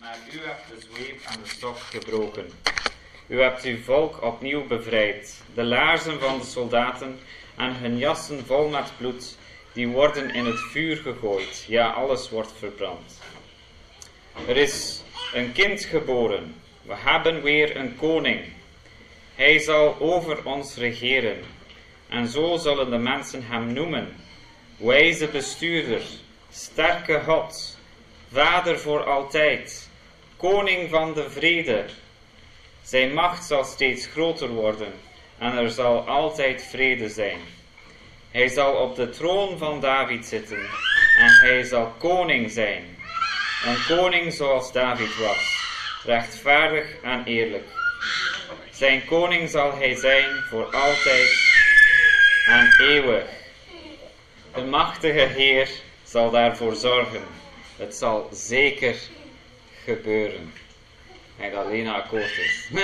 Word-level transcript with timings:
maar 0.00 0.18
u 0.32 0.38
hebt 0.46 0.68
de 0.68 0.86
zweep 0.92 1.20
en 1.24 1.42
de 1.42 1.48
stok 1.48 1.78
gebroken. 1.78 2.50
U 3.26 3.40
hebt 3.40 3.64
uw 3.64 3.82
volk 3.82 4.22
opnieuw 4.22 4.66
bevrijd. 4.66 5.42
De 5.54 5.64
laarzen 5.64 6.20
van 6.20 6.38
de 6.38 6.44
soldaten 6.44 7.18
en 7.56 7.74
hun 7.74 7.98
jassen 7.98 8.46
vol 8.46 8.68
met 8.68 8.92
bloed, 8.96 9.36
die 9.72 9.88
worden 9.88 10.34
in 10.34 10.46
het 10.46 10.60
vuur 10.70 10.96
gegooid. 10.96 11.64
Ja, 11.68 11.90
alles 11.90 12.30
wordt 12.30 12.52
verbrand. 12.58 13.18
Er 14.46 14.56
is 14.56 15.02
een 15.34 15.52
kind 15.52 15.84
geboren. 15.84 16.54
We 16.82 16.94
hebben 16.96 17.42
weer 17.42 17.76
een 17.76 17.96
koning. 17.96 18.40
Hij 19.34 19.58
zal 19.58 19.96
over 19.98 20.44
ons 20.44 20.76
regeren. 20.76 21.38
En 22.08 22.28
zo 22.28 22.56
zullen 22.56 22.90
de 22.90 22.98
mensen 22.98 23.46
hem 23.46 23.72
noemen. 23.72 24.16
Wijze 24.76 25.26
bestuurder, 25.26 26.02
sterke 26.50 27.22
God, 27.24 27.78
vader 28.32 28.78
voor 28.78 29.04
altijd, 29.04 29.89
koning 30.40 30.90
van 30.90 31.14
de 31.14 31.30
vrede. 31.30 31.84
Zijn 32.82 33.14
macht 33.14 33.44
zal 33.44 33.64
steeds 33.64 34.06
groter 34.06 34.48
worden 34.48 34.92
en 35.38 35.56
er 35.56 35.70
zal 35.70 36.08
altijd 36.08 36.66
vrede 36.70 37.08
zijn. 37.08 37.38
Hij 38.30 38.48
zal 38.48 38.72
op 38.72 38.96
de 38.96 39.10
troon 39.10 39.58
van 39.58 39.80
David 39.80 40.26
zitten 40.26 40.60
en 41.18 41.30
hij 41.40 41.62
zal 41.62 41.94
koning 41.98 42.50
zijn. 42.50 42.84
Een 43.64 43.96
koning 43.96 44.32
zoals 44.32 44.72
David 44.72 45.16
was, 45.16 45.64
rechtvaardig 46.04 46.86
en 47.02 47.24
eerlijk. 47.24 47.68
Zijn 48.70 49.04
koning 49.04 49.50
zal 49.50 49.76
hij 49.76 49.94
zijn 49.94 50.42
voor 50.48 50.64
altijd 50.64 51.30
en 52.46 52.74
eeuwig. 52.78 53.24
De 54.54 54.64
machtige 54.64 55.26
Heer 55.26 55.68
zal 56.04 56.30
daarvoor 56.30 56.74
zorgen. 56.74 57.22
Het 57.76 57.94
zal 57.94 58.28
zeker 58.32 58.96
gebeuren. 59.84 60.52
En 61.38 61.50
dat 61.50 61.66
Lena 61.66 61.94
akkoord 61.94 62.38
is. 62.38 62.68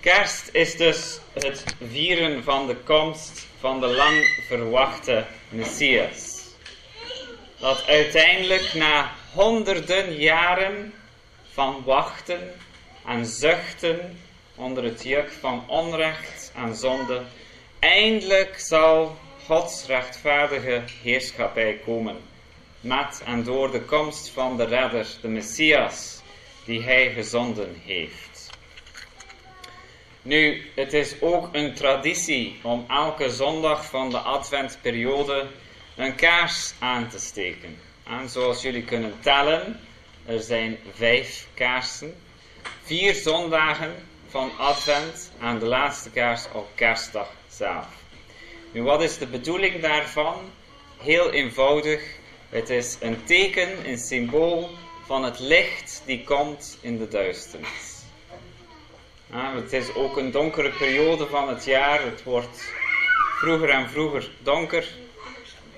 Kerst 0.00 0.48
is 0.52 0.76
dus 0.76 1.18
het 1.32 1.64
vieren 1.90 2.44
van 2.44 2.66
de 2.66 2.76
komst 2.76 3.46
van 3.58 3.80
de 3.80 3.86
lang 3.86 4.42
verwachte 4.46 5.24
Messias. 5.48 6.40
Dat 7.58 7.86
uiteindelijk 7.86 8.74
na 8.74 9.10
honderden 9.34 10.14
jaren 10.14 10.94
van 11.52 11.82
wachten 11.84 12.54
en 13.06 13.26
zuchten 13.26 14.18
onder 14.54 14.84
het 14.84 15.02
juk 15.02 15.30
van 15.40 15.64
onrecht 15.68 16.52
en 16.54 16.76
zonde, 16.76 17.22
eindelijk 17.78 18.58
zal 18.58 19.16
Gods 19.46 19.86
rechtvaardige 19.86 20.82
heerschappij 21.02 21.80
komen. 21.84 22.31
Met 22.82 23.22
en 23.24 23.42
door 23.42 23.70
de 23.70 23.80
komst 23.80 24.28
van 24.28 24.56
de 24.56 24.64
redder, 24.64 25.06
de 25.20 25.28
Messias, 25.28 26.20
die 26.64 26.82
hij 26.82 27.12
gezonden 27.12 27.80
heeft. 27.84 28.50
Nu, 30.22 30.62
het 30.74 30.92
is 30.92 31.20
ook 31.20 31.48
een 31.52 31.74
traditie 31.74 32.60
om 32.62 32.84
elke 32.88 33.30
zondag 33.30 33.84
van 33.84 34.10
de 34.10 34.18
adventperiode 34.18 35.46
een 35.96 36.14
kaars 36.14 36.74
aan 36.78 37.08
te 37.08 37.18
steken. 37.18 37.78
En 38.06 38.28
zoals 38.28 38.62
jullie 38.62 38.84
kunnen 38.84 39.14
tellen, 39.20 39.80
er 40.26 40.40
zijn 40.40 40.78
vijf 40.94 41.46
kaarsen. 41.54 42.14
Vier 42.82 43.14
zondagen 43.14 43.94
van 44.28 44.50
advent 44.58 45.32
en 45.40 45.58
de 45.58 45.66
laatste 45.66 46.10
kaars 46.10 46.46
op 46.52 46.68
kerstdag 46.74 47.30
zelf. 47.48 47.86
Nu, 48.72 48.82
wat 48.82 49.02
is 49.02 49.18
de 49.18 49.26
bedoeling 49.26 49.80
daarvan? 49.80 50.36
Heel 50.98 51.30
eenvoudig. 51.30 52.20
Het 52.52 52.70
is 52.70 52.96
een 53.00 53.24
teken, 53.24 53.88
een 53.88 53.98
symbool 53.98 54.70
van 55.04 55.24
het 55.24 55.38
licht 55.38 56.02
die 56.06 56.24
komt 56.24 56.78
in 56.80 56.98
de 56.98 57.08
duisternis. 57.08 58.02
Het 59.30 59.72
is 59.72 59.94
ook 59.94 60.16
een 60.16 60.30
donkere 60.30 60.70
periode 60.70 61.26
van 61.26 61.48
het 61.48 61.64
jaar. 61.64 62.04
Het 62.04 62.22
wordt 62.22 62.72
vroeger 63.38 63.68
en 63.68 63.90
vroeger 63.90 64.30
donker. 64.42 64.88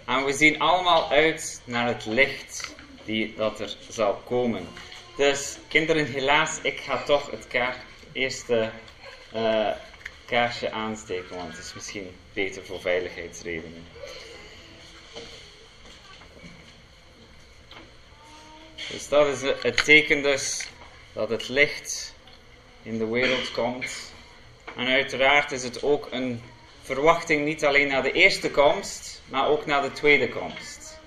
En 0.04 0.24
we 0.24 0.32
zien 0.32 0.58
allemaal 0.58 1.10
uit 1.10 1.62
naar 1.64 1.86
het 1.86 2.06
licht 2.06 2.74
die, 3.04 3.34
dat 3.36 3.60
er 3.60 3.76
zal 3.88 4.14
komen. 4.14 4.68
Dus 5.16 5.58
kinderen, 5.68 6.06
helaas, 6.06 6.58
ik 6.62 6.80
ga 6.80 7.02
toch 7.02 7.30
het 7.30 7.46
eerste 8.12 8.70
uh, 9.34 9.70
kaarsje 10.26 10.70
aansteken, 10.70 11.36
want 11.36 11.56
het 11.56 11.64
is 11.64 11.74
misschien 11.74 12.16
beter 12.32 12.64
voor 12.64 12.80
veiligheidsredenen. 12.80 13.86
Dus 18.90 19.08
dat 19.08 19.26
is 19.26 19.40
het 19.62 19.84
teken 19.84 20.22
dus 20.22 20.68
dat 21.12 21.28
het 21.28 21.48
licht 21.48 22.14
in 22.82 22.98
de 22.98 23.06
wereld 23.06 23.52
komt. 23.52 24.12
En 24.76 24.86
uiteraard 24.86 25.52
is 25.52 25.62
het 25.62 25.82
ook 25.82 26.08
een 26.10 26.42
verwachting 26.82 27.44
niet 27.44 27.64
alleen 27.64 27.88
naar 27.88 28.02
de 28.02 28.12
eerste 28.12 28.50
komst, 28.50 29.22
maar 29.28 29.48
ook 29.48 29.66
naar 29.66 29.82
de 29.82 29.92
tweede 29.92 30.28
komst. 30.28 30.98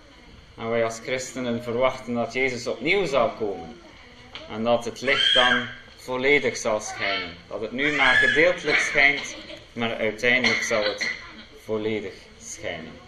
En 0.58 0.70
wij 0.70 0.84
als 0.84 1.00
christenen 1.00 1.64
verwachten 1.64 2.14
dat 2.14 2.34
Jezus 2.34 2.68
opnieuw 2.68 3.06
zal 3.06 3.30
komen. 3.30 3.82
En 4.50 4.64
dat 4.64 4.86
het 4.86 5.02
licht 5.02 5.34
dan 5.34 5.68
volledig 5.96 6.58
zal 6.58 6.80
schijnen. 6.80 7.38
Dat 7.48 7.62
het 7.62 7.72
nu 7.72 7.96
maar 7.96 8.16
gedeeltelijk 8.16 8.78
schijnt, 8.78 9.36
maar 9.74 9.98
uiteindelijk 9.98 10.64
zal 10.64 10.84
het 10.84 11.12
volledig 11.64 12.14
schijnen. 12.42 13.07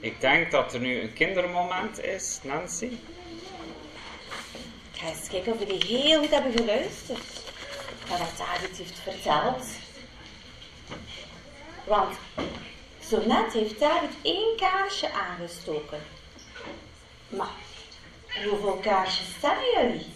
Ik 0.00 0.20
denk 0.20 0.50
dat 0.50 0.74
er 0.74 0.80
nu 0.80 1.00
een 1.00 1.12
kindermoment 1.12 2.04
is, 2.04 2.38
Nancy. 2.42 2.84
Ik 4.92 5.00
ga 5.00 5.08
eens 5.08 5.28
kijken 5.28 5.52
of 5.52 5.58
jullie 5.58 5.84
heel 5.84 6.20
goed 6.20 6.30
hebben 6.30 6.52
geluisterd 6.52 7.42
naar 8.08 8.18
wat 8.18 8.36
David 8.36 8.76
heeft 8.76 8.98
verteld. 8.98 9.64
Want 11.84 12.16
zo 13.08 13.26
net 13.26 13.52
heeft 13.52 13.80
David 13.80 14.10
één 14.22 14.56
kaarsje 14.56 15.12
aangestoken. 15.12 16.02
Maar 17.28 17.54
hoeveel 18.44 18.78
kaarsjes 18.82 19.26
stemmen 19.36 19.70
jullie? 19.74 20.06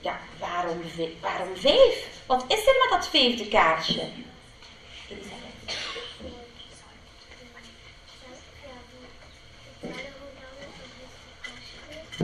Ja, 0.00 0.18
waarom, 0.38 0.80
waarom 1.20 1.56
vijf? 1.56 2.08
Wat 2.26 2.44
is 2.48 2.66
er 2.66 2.74
met 2.78 2.88
dat 2.90 3.08
vijfde 3.08 3.48
kaarsje? 3.48 4.08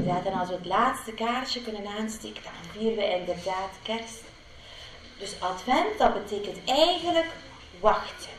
Dan 0.05 0.33
als 0.33 0.49
we 0.49 0.55
het 0.55 0.67
laatste 0.67 1.12
kaarsje 1.12 1.62
kunnen 1.62 1.87
aansteken, 1.99 2.43
dan 2.43 2.53
vieren 2.73 2.97
we 2.97 3.19
inderdaad 3.19 3.71
kerst. 3.83 4.23
Dus 5.19 5.41
advent, 5.41 5.99
dat 5.99 6.15
betekent 6.15 6.59
eigenlijk 6.65 7.31
wachten. 7.81 8.31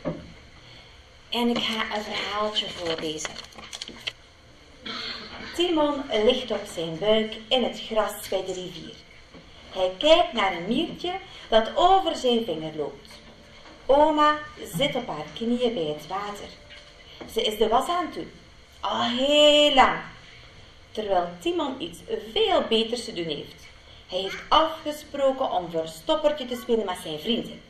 En 1.30 1.50
ik 1.50 1.58
ga 1.58 1.96
een 1.96 2.04
verhaaltje 2.04 2.70
voorlezen. 2.70 3.30
Timon 5.56 6.04
ligt 6.12 6.52
op 6.52 6.66
zijn 6.74 6.98
buik 6.98 7.36
in 7.48 7.64
het 7.64 7.82
gras 7.82 8.30
bij 8.30 8.46
de 8.46 8.54
rivier. 8.54 8.96
Hij 9.72 9.92
kijkt 9.98 10.34
naar 10.34 10.54
een 10.54 10.68
miertje 10.68 11.14
dat 11.50 11.72
over 11.76 12.16
zijn 12.16 12.44
vinger 12.46 12.76
loopt. 12.76 13.10
Oma 13.86 14.40
zit 14.78 14.96
op 14.96 15.08
haar 15.08 15.26
knieën 15.34 15.74
bij 15.74 15.96
het 15.98 16.08
water. 16.08 16.50
Ze 17.34 17.42
is 17.42 17.58
de 17.58 17.68
was 17.68 17.88
aan 17.88 18.06
het 18.06 18.14
doen, 18.14 18.32
al 18.80 19.02
heel 19.02 19.74
lang, 19.74 20.00
terwijl 20.98 21.30
Timon 21.40 21.76
iets 21.82 22.00
veel 22.34 22.62
beters 22.70 23.06
te 23.06 23.14
doen 23.14 23.26
heeft. 23.26 23.68
Hij 24.08 24.20
heeft 24.20 24.42
afgesproken 24.48 25.52
om 25.52 25.70
verstoppertje 25.70 26.46
te 26.46 26.60
spelen 26.62 26.86
met 26.86 26.98
zijn 27.04 27.20
vrienden. 27.20 27.62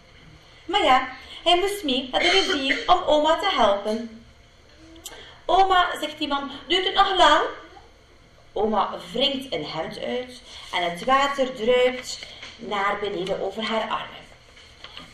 Maar 0.65 0.83
ja, 0.83 1.07
hij 1.43 1.59
moest 1.59 1.83
mee 1.83 2.09
naar 2.11 2.21
de 2.21 2.29
rivier 2.29 2.83
om 2.85 3.01
oma 3.05 3.39
te 3.39 3.49
helpen. 3.49 4.23
Oma, 5.45 5.99
zegt 5.99 6.17
Timon, 6.17 6.51
duurt 6.67 6.85
het 6.85 6.93
nog 6.93 7.17
lang? 7.17 7.41
Oma 8.53 8.95
wringt 9.11 9.53
een 9.53 9.65
hemd 9.65 10.03
uit 10.03 10.41
en 10.73 10.91
het 10.91 11.03
water 11.03 11.55
druipt 11.55 12.19
naar 12.55 12.99
beneden 12.99 13.41
over 13.41 13.63
haar 13.63 13.81
armen. 13.81 14.25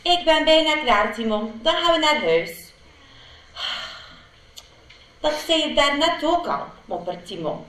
Ik 0.02 0.24
ben 0.24 0.44
bijna 0.44 0.76
klaar, 0.76 1.14
Timon. 1.14 1.60
Dan 1.62 1.74
gaan 1.74 1.92
we 1.92 1.98
naar 1.98 2.20
huis. 2.20 2.72
Dat 5.20 5.34
zei 5.46 5.68
je 5.68 5.74
daarnet 5.74 6.24
ook 6.24 6.46
al, 6.46 6.64
moppert 6.84 7.26
Timon. 7.26 7.66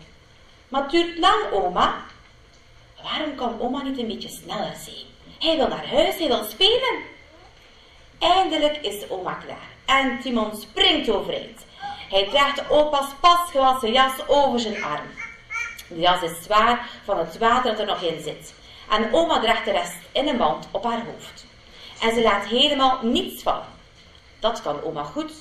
Maar 0.67 0.81
het 0.81 0.91
duurt 0.91 1.17
lang, 1.17 1.51
oma. 1.51 1.95
Waarom 3.03 3.35
kan 3.35 3.61
oma 3.61 3.81
niet 3.83 3.97
een 3.97 4.07
beetje 4.07 4.29
sneller 4.29 4.75
zijn? 4.83 5.05
Hij 5.39 5.57
wil 5.57 5.67
naar 5.67 5.87
huis, 5.87 6.17
hij 6.17 6.27
wil 6.27 6.43
spelen. 6.43 7.01
Eindelijk 8.19 8.77
is 8.77 9.09
oma 9.09 9.33
klaar 9.33 9.73
en 9.85 10.19
Timon 10.19 10.55
springt 10.55 11.09
overeind. 11.09 11.65
Hij 12.09 12.27
draagt 12.29 12.69
opa's 12.69 13.09
pas 13.19 13.51
gewassen 13.51 13.91
jas 13.91 14.27
over 14.27 14.59
zijn 14.59 14.83
arm. 14.83 15.07
De 15.87 15.99
jas 15.99 16.21
is 16.21 16.43
zwaar 16.43 16.89
van 17.03 17.17
het 17.17 17.37
water 17.37 17.71
dat 17.71 17.79
er 17.79 17.85
nog 17.85 18.01
in 18.01 18.23
zit. 18.23 18.53
En 18.89 19.13
oma 19.13 19.39
draagt 19.39 19.65
de 19.65 19.71
rest 19.71 19.97
in 20.11 20.27
een 20.27 20.37
mand 20.37 20.67
op 20.71 20.83
haar 20.83 21.05
hoofd. 21.05 21.45
En 22.01 22.13
ze 22.13 22.21
laat 22.21 22.45
helemaal 22.45 22.99
niets 23.01 23.43
vallen. 23.43 23.65
Dat 24.39 24.61
kan 24.61 24.83
oma 24.83 25.03
goed. 25.03 25.31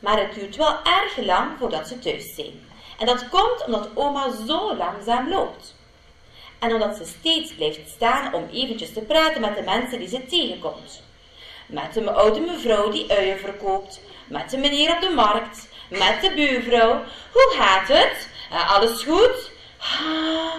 Maar 0.00 0.18
het 0.18 0.34
duurt 0.34 0.56
wel 0.56 0.84
erg 0.84 1.16
lang 1.16 1.50
voordat 1.58 1.88
ze 1.88 1.98
thuis 1.98 2.34
zijn. 2.34 2.68
En 2.98 3.06
dat 3.06 3.28
komt 3.28 3.64
omdat 3.66 3.88
oma 3.94 4.30
zo 4.46 4.76
langzaam 4.76 5.28
loopt. 5.28 5.74
En 6.58 6.74
omdat 6.74 6.96
ze 6.96 7.04
steeds 7.18 7.54
blijft 7.54 7.88
staan 7.88 8.34
om 8.34 8.48
eventjes 8.52 8.92
te 8.92 9.00
praten 9.00 9.40
met 9.40 9.56
de 9.56 9.62
mensen 9.62 9.98
die 9.98 10.08
ze 10.08 10.26
tegenkomt. 10.26 11.02
Met 11.66 11.94
de 11.94 12.10
oude 12.10 12.40
mevrouw 12.40 12.90
die 12.90 13.10
uien 13.10 13.38
verkoopt. 13.38 14.00
Met 14.26 14.50
de 14.50 14.56
meneer 14.56 14.94
op 14.94 15.00
de 15.00 15.10
markt. 15.10 15.68
Met 15.88 16.18
de 16.20 16.32
buurvrouw. 16.34 17.02
Hoe 17.32 17.54
gaat 17.56 17.88
het? 17.88 18.28
Uh, 18.52 18.74
alles 18.74 19.02
goed? 19.02 19.50
Ah, 19.78 20.54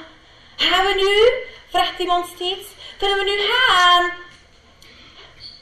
gaan 0.56 0.86
we 0.86 0.94
nu? 0.96 1.46
Vraagt 1.70 2.00
iemand 2.00 2.28
steeds. 2.36 2.68
Kunnen 2.98 3.18
we 3.18 3.24
nu 3.24 3.38
gaan? 3.38 4.12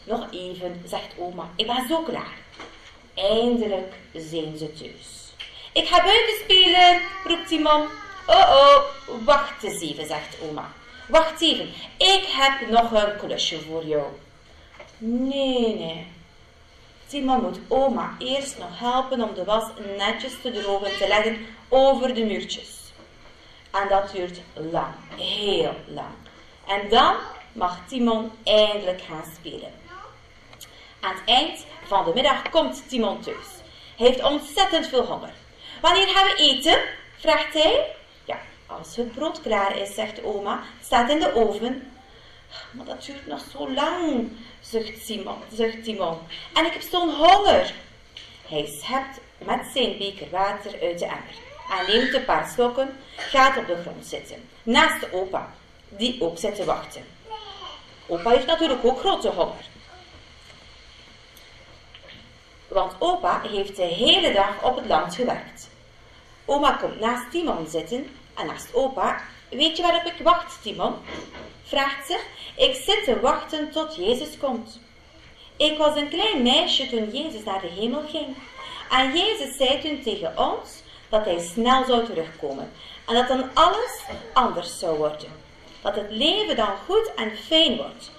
Nog 0.03 0.27
even, 0.31 0.83
zegt 0.87 1.13
oma. 1.17 1.49
Ik 1.55 1.67
ben 1.67 1.87
zo 1.87 2.01
klaar. 2.01 2.37
Eindelijk 3.13 3.93
zijn 4.13 4.57
ze 4.57 4.73
thuis. 4.73 5.22
Ik 5.73 5.87
ga 5.87 6.03
buiten 6.03 6.35
spelen, 6.43 7.01
roept 7.23 7.47
Timon. 7.47 7.87
Oh 8.25 8.49
oh, 8.49 8.83
wacht 9.25 9.63
eens 9.63 9.81
even, 9.81 10.05
zegt 10.07 10.37
oma. 10.41 10.71
Wacht 11.07 11.41
even, 11.41 11.67
ik 11.97 12.25
heb 12.27 12.69
nog 12.69 12.91
een 12.91 13.17
klusje 13.17 13.61
voor 13.61 13.85
jou. 13.85 14.03
Nee, 14.97 15.75
nee. 15.75 16.07
Timon 17.07 17.41
moet 17.41 17.59
oma 17.67 18.15
eerst 18.19 18.57
nog 18.57 18.79
helpen 18.79 19.21
om 19.21 19.33
de 19.33 19.43
was 19.43 19.63
netjes 19.97 20.33
te 20.41 20.51
drogen 20.51 20.97
te 20.97 21.07
leggen 21.07 21.45
over 21.69 22.13
de 22.13 22.25
muurtjes. 22.25 22.69
En 23.71 23.87
dat 23.89 24.11
duurt 24.11 24.39
lang, 24.53 24.93
heel 25.17 25.75
lang. 25.87 26.15
En 26.67 26.89
dan 26.89 27.15
mag 27.51 27.79
Timon 27.87 28.31
eindelijk 28.43 29.01
gaan 29.01 29.23
spelen. 29.35 29.73
Aan 30.99 31.15
het 31.15 31.23
eind 31.25 31.65
van 31.85 32.05
de 32.05 32.11
middag 32.13 32.49
komt 32.49 32.89
Timon 32.89 33.21
thuis. 33.21 33.47
Hij 33.97 34.07
heeft 34.07 34.23
ontzettend 34.23 34.87
veel 34.87 35.05
honger. 35.05 35.33
Wanneer 35.83 36.07
gaan 36.07 36.25
we 36.25 36.35
eten? 36.35 36.81
vraagt 37.17 37.53
hij. 37.53 37.95
Ja, 38.25 38.39
als 38.65 38.95
het 38.95 39.11
brood 39.11 39.41
klaar 39.41 39.77
is, 39.77 39.93
zegt 39.93 40.23
oma. 40.23 40.63
staat 40.83 41.09
in 41.09 41.19
de 41.19 41.35
oven. 41.35 41.91
Maar 42.71 42.85
dat 42.85 43.05
duurt 43.05 43.27
nog 43.27 43.43
zo 43.51 43.71
lang, 43.71 44.31
zucht, 44.61 45.05
Simon, 45.05 45.37
zucht 45.53 45.83
Timon. 45.83 46.17
En 46.53 46.65
ik 46.65 46.73
heb 46.73 46.81
zo'n 46.81 47.09
honger. 47.09 47.73
Hij 48.47 48.65
schept 48.81 49.19
met 49.37 49.65
zijn 49.73 49.97
beker 49.97 50.29
water 50.29 50.71
uit 50.81 50.99
de 50.99 51.05
emmer. 51.05 51.35
En 51.69 51.85
neemt 51.87 52.13
een 52.13 52.25
paar 52.25 52.47
slokken, 52.53 52.97
gaat 53.15 53.57
op 53.57 53.67
de 53.67 53.81
grond 53.81 54.05
zitten. 54.05 54.49
Naast 54.63 54.99
de 54.99 55.13
opa, 55.13 55.53
die 55.89 56.21
ook 56.21 56.37
zit 56.37 56.55
te 56.55 56.65
wachten. 56.65 57.05
Opa 58.07 58.29
heeft 58.29 58.45
natuurlijk 58.45 58.85
ook 58.85 58.99
grote 58.99 59.29
honger. 59.29 59.65
Want 62.67 62.93
opa 62.99 63.41
heeft 63.41 63.75
de 63.75 63.83
hele 63.83 64.33
dag 64.33 64.63
op 64.63 64.75
het 64.75 64.85
land 64.85 65.15
gewerkt. 65.15 65.71
Oma 66.45 66.71
komt 66.71 66.99
naast 66.99 67.31
Timon 67.31 67.67
zitten 67.67 68.07
en 68.33 68.45
naast 68.45 68.73
opa. 68.73 69.21
Weet 69.49 69.77
je 69.77 69.83
waarop 69.83 70.05
ik 70.05 70.23
wacht, 70.23 70.61
Timon? 70.61 70.93
Vraagt 71.63 72.07
ze. 72.07 72.19
Ik 72.55 72.75
zit 72.75 73.03
te 73.03 73.19
wachten 73.19 73.71
tot 73.71 73.95
Jezus 73.95 74.37
komt. 74.37 74.79
Ik 75.57 75.77
was 75.77 75.97
een 75.97 76.09
klein 76.09 76.41
meisje 76.41 76.89
toen 76.89 77.09
Jezus 77.11 77.43
naar 77.43 77.61
de 77.61 77.67
hemel 77.67 78.03
ging. 78.09 78.35
En 78.89 79.17
Jezus 79.17 79.57
zei 79.57 79.81
toen 79.81 80.01
tegen 80.01 80.37
ons 80.37 80.69
dat 81.09 81.25
hij 81.25 81.39
snel 81.39 81.85
zou 81.85 82.05
terugkomen. 82.05 82.71
En 83.07 83.13
dat 83.13 83.27
dan 83.27 83.49
alles 83.53 84.01
anders 84.33 84.79
zou 84.79 84.97
worden. 84.97 85.41
Dat 85.81 85.95
het 85.95 86.11
leven 86.11 86.55
dan 86.55 86.75
goed 86.85 87.13
en 87.15 87.37
fijn 87.37 87.77
wordt. 87.77 88.11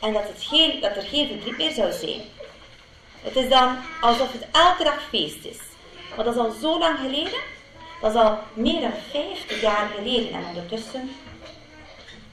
En 0.00 0.12
dat, 0.12 0.22
het 0.22 0.42
geen, 0.42 0.80
dat 0.80 0.96
er 0.96 1.02
geen 1.02 1.28
verdriet 1.28 1.56
meer 1.56 1.72
zou 1.72 1.92
zijn. 1.92 2.20
Het 3.22 3.36
is 3.36 3.48
dan 3.48 3.76
alsof 4.00 4.32
het 4.32 4.46
elke 4.52 4.84
dag 4.84 5.02
feest 5.08 5.44
is. 5.44 5.58
Maar 6.16 6.24
dat 6.24 6.34
is 6.34 6.40
al 6.40 6.50
zo 6.50 6.78
lang 6.78 6.98
geleden. 6.98 7.38
Dat 8.00 8.14
is 8.14 8.20
al 8.20 8.38
meer 8.52 8.80
dan 8.80 8.92
50 9.10 9.60
jaar 9.60 9.90
geleden. 9.96 10.32
En 10.32 10.44
ondertussen, 10.44 11.10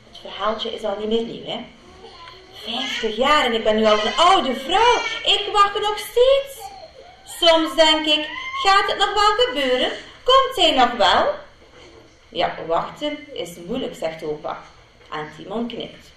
het 0.09 0.17
verhaaltje 0.21 0.73
is 0.73 0.83
al 0.83 0.95
niet 0.99 1.07
meer 1.07 1.23
nieuw, 1.23 1.45
hè. 1.45 1.65
50 2.53 3.15
jaar 3.15 3.45
en 3.45 3.53
ik 3.53 3.63
ben 3.63 3.75
nu 3.75 3.85
al 3.85 4.05
een 4.05 4.15
oude 4.15 4.55
vrouw. 4.55 4.95
Ik 5.23 5.49
wacht 5.53 5.79
nog 5.79 5.97
steeds. 5.97 6.69
Soms 7.23 7.75
denk 7.75 8.05
ik, 8.05 8.29
gaat 8.63 8.87
het 8.87 8.97
nog 8.97 9.13
wel 9.13 9.45
gebeuren? 9.45 9.91
Komt 10.23 10.55
zij 10.55 10.71
nog 10.71 10.91
wel? 10.91 11.33
Ja, 12.29 12.55
wachten 12.67 13.35
is 13.35 13.55
moeilijk, 13.65 13.95
zegt 13.95 14.23
opa. 14.23 14.61
En 15.11 15.29
Timon 15.37 15.67
knikt. 15.67 16.11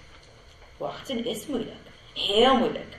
Wachten 0.77 1.25
is 1.25 1.45
moeilijk. 1.45 1.75
Heel 2.13 2.55
moeilijk. 2.57 2.95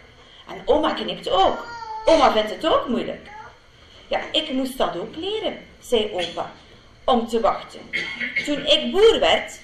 En 0.48 0.62
oma 0.64 0.93
knikt 0.93 1.31
ook. 1.31 1.66
Oma 2.05 2.32
vindt 2.32 2.50
het 2.50 2.66
ook 2.66 2.88
moeilijk. 2.88 3.31
Ja, 4.08 4.20
ik 4.32 4.52
moest 4.52 4.78
dat 4.78 4.96
ook 4.96 5.16
leren, 5.16 5.58
zei 5.82 6.11
opa, 6.12 6.52
om 7.05 7.29
te 7.29 7.40
wachten. 7.40 7.81
Toen 8.44 8.67
ik 8.67 8.90
boer 8.90 9.20
werd, 9.20 9.61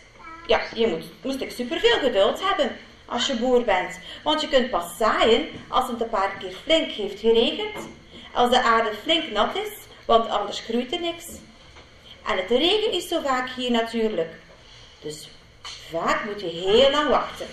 ja, 0.46 0.60
je 0.74 0.86
moet, 0.86 1.04
moest 1.22 1.40
ik 1.40 1.50
superveel 1.50 1.98
geduld 1.98 2.40
hebben 2.42 2.76
als 3.06 3.26
je 3.26 3.36
boer 3.36 3.64
bent. 3.64 3.98
Want 4.22 4.40
je 4.40 4.48
kunt 4.48 4.70
pas 4.70 4.96
zaaien 4.96 5.48
als 5.68 5.88
het 5.88 6.00
een 6.00 6.08
paar 6.08 6.36
keer 6.38 6.52
flink 6.62 6.90
heeft 6.90 7.20
geregend. 7.20 7.88
Als 8.32 8.50
de 8.50 8.62
aarde 8.62 8.90
flink 9.02 9.30
nat 9.30 9.56
is, 9.56 9.72
want 10.04 10.28
anders 10.28 10.60
groeit 10.60 10.92
er 10.92 11.00
niks. 11.00 11.26
En 12.26 12.36
het 12.36 12.50
regent 12.50 12.94
is 12.94 13.08
zo 13.08 13.20
vaak 13.20 13.50
hier 13.50 13.70
natuurlijk. 13.70 14.32
Dus 15.00 15.28
vaak 15.90 16.24
moet 16.24 16.40
je 16.40 16.46
heel 16.46 16.90
lang 16.90 17.08
wachten. 17.08 17.46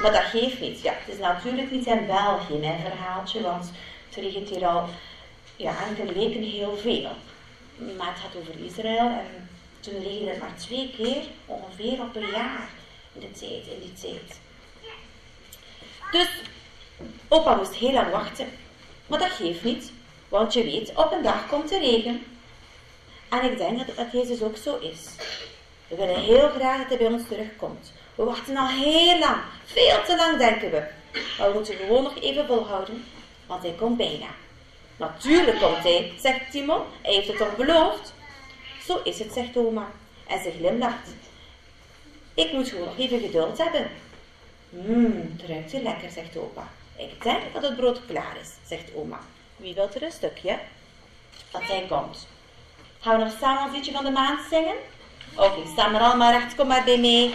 Maar 0.00 0.12
dat 0.12 0.22
geeft 0.22 0.60
niet. 0.60 0.82
Ja, 0.82 0.92
het 0.92 1.14
is 1.14 1.20
natuurlijk 1.20 1.70
niet 1.70 1.86
in 1.86 2.06
België 2.06 2.54
mijn 2.54 2.80
verhaaltje, 2.80 3.40
want 3.42 3.70
het 4.08 4.24
regent 4.24 4.48
hier 4.48 4.66
al 4.66 4.88
ja, 5.56 5.74
enkele 5.88 6.12
weken 6.12 6.42
heel 6.42 6.76
veel. 6.76 7.10
Maar 7.96 8.06
het 8.06 8.18
gaat 8.18 8.36
over 8.36 8.64
Israël 8.64 9.08
en 9.08 9.48
toen 9.80 10.02
regende 10.02 10.30
het 10.30 10.40
maar 10.40 10.56
twee 10.56 10.94
keer 10.96 11.22
ongeveer 11.46 12.00
op 12.00 12.16
een 12.16 12.30
jaar 12.30 12.68
in, 13.12 13.32
tijd, 13.32 13.66
in 13.66 13.80
die 13.80 13.92
tijd. 14.00 14.40
Dus 16.10 16.28
opa 17.28 17.54
moest 17.54 17.74
heel 17.74 17.92
lang 17.92 18.10
wachten. 18.10 18.48
Maar 19.06 19.18
dat 19.18 19.30
geeft 19.30 19.64
niet, 19.64 19.92
want 20.28 20.52
je 20.52 20.64
weet, 20.64 20.92
op 20.94 21.12
een 21.12 21.22
dag 21.22 21.48
komt 21.48 21.68
de 21.68 21.78
regen. 21.78 22.24
En 23.28 23.50
ik 23.50 23.58
denk 23.58 23.86
dat, 23.86 23.96
dat 23.96 24.12
Jezus 24.12 24.42
ook 24.42 24.56
zo 24.56 24.78
is. 24.78 25.08
We 25.88 25.96
willen 25.96 26.20
heel 26.20 26.48
graag 26.48 26.78
dat 26.78 26.88
hij 26.88 26.98
bij 26.98 27.06
ons 27.06 27.28
terugkomt. 27.28 27.92
We 28.14 28.24
wachten 28.24 28.56
al 28.56 28.68
heel 28.68 29.18
lang. 29.18 29.40
Veel 29.64 30.04
te 30.06 30.16
lang, 30.16 30.38
denken 30.38 30.70
we. 30.70 30.82
Maar 31.38 31.48
we 31.48 31.54
moeten 31.54 31.76
gewoon 31.76 32.02
nog 32.02 32.18
even 32.20 32.46
volhouden, 32.46 33.04
want 33.46 33.62
hij 33.62 33.74
komt 33.78 33.96
bijna. 33.96 34.26
Natuurlijk 35.02 35.58
komt 35.58 35.82
hij, 35.82 36.12
zegt 36.20 36.50
Timon. 36.50 36.82
Hij 37.02 37.14
heeft 37.14 37.28
het 37.28 37.36
toch 37.36 37.56
beloofd? 37.56 38.14
Zo 38.86 39.00
is 39.04 39.18
het, 39.18 39.32
zegt 39.32 39.56
oma. 39.56 39.90
En 40.26 40.42
ze 40.42 40.52
glimlacht. 40.58 41.08
Ik 42.34 42.52
moet 42.52 42.68
gewoon 42.68 42.84
nog 42.84 42.98
even 42.98 43.20
geduld 43.20 43.58
hebben. 43.58 43.90
Mmm, 44.68 45.36
het 45.36 45.48
ruikt 45.48 45.72
lekker, 45.72 46.10
zegt 46.10 46.36
opa. 46.36 46.68
Ik 46.96 47.22
denk 47.22 47.40
dat 47.52 47.62
het 47.62 47.76
brood 47.76 48.00
klaar 48.06 48.36
is, 48.40 48.48
zegt 48.66 48.94
oma. 48.94 49.18
Wie 49.56 49.74
wil 49.74 49.88
er 49.94 50.02
een 50.02 50.12
stukje? 50.12 50.58
Dat 51.50 51.62
hij 51.62 51.86
komt. 51.88 52.28
Gaan 53.00 53.18
we 53.18 53.24
nog 53.24 53.34
samen 53.40 53.62
een 53.62 53.72
liedje 53.72 53.92
van 53.92 54.04
de 54.04 54.10
maand 54.10 54.40
zingen? 54.50 54.76
Oké, 55.34 55.44
okay, 55.44 55.72
sta 55.72 55.88
maar 55.88 56.00
allemaal 56.00 56.32
recht, 56.32 56.54
kom 56.54 56.66
maar 56.66 56.84
bij 56.84 56.98
mee. 56.98 57.34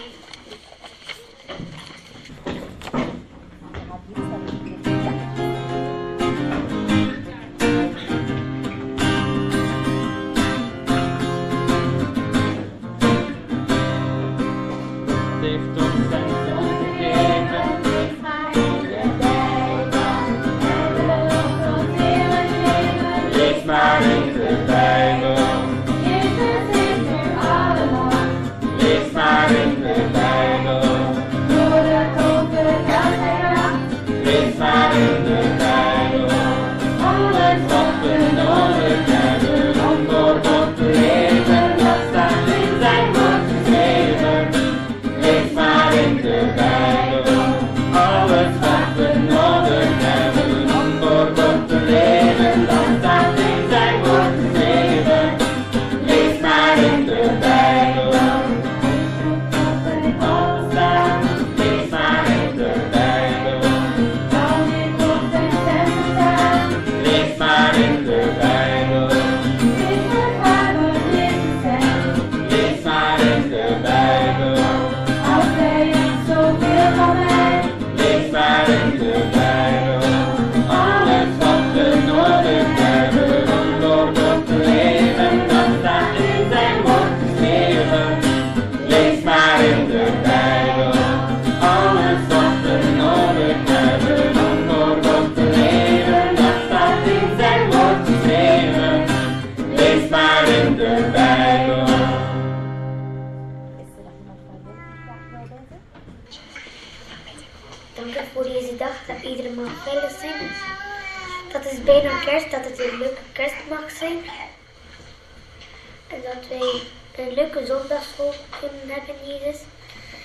Leuke 117.57 117.73
zondagschool 117.73 118.33
kunnen 118.59 118.87
hebben, 118.87 119.15
Jezus. 119.25 119.61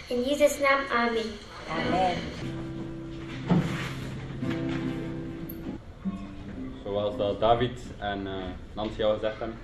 In 0.08 0.22
Jezus' 0.22 0.58
naam, 0.58 0.80
amen. 0.90 1.24
Amen. 1.68 2.16
Zoals 6.84 7.16
dat 7.16 7.40
David 7.40 7.80
en 7.98 8.26
uh, 8.26 8.32
Nancy 8.72 9.02
al 9.02 9.14
gezegd 9.14 9.38
hebben, 9.38 9.58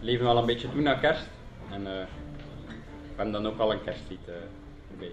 leven 0.00 0.24
we 0.24 0.30
al 0.30 0.38
een 0.38 0.46
beetje 0.46 0.70
toe 0.70 0.80
naar 0.80 0.98
kerst. 0.98 1.26
En 1.70 1.80
uh, 1.80 1.86
we 1.86 3.16
hebben 3.16 3.32
dan 3.32 3.46
ook 3.46 3.58
al 3.58 3.72
een 3.72 3.84
kerstlied 3.84 4.28
uh, 4.28 4.34
bij. 4.98 5.12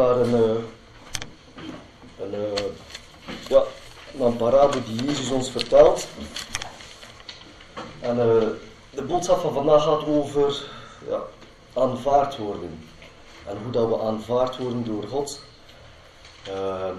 Naar 0.00 0.16
een, 0.16 0.34
eh, 0.34 0.62
een, 2.18 2.34
eh, 2.34 2.64
ja, 3.48 3.62
een 4.18 4.36
parabel 4.36 4.84
die 4.84 5.04
Jezus 5.04 5.30
ons 5.30 5.50
vertelt. 5.50 6.06
En 8.00 8.20
eh, 8.20 8.46
de 8.90 9.02
boodschap 9.02 9.40
van 9.40 9.52
vandaag 9.52 9.82
gaat 9.82 10.06
over 10.06 10.64
ja, 11.08 11.20
aanvaard 11.72 12.36
worden. 12.36 12.88
En 13.46 13.56
hoe 13.62 13.72
dat 13.72 13.88
we 13.88 14.00
aanvaard 14.00 14.56
worden 14.56 14.84
door 14.84 15.04
God. 15.08 15.42
Ehm, 16.44 16.96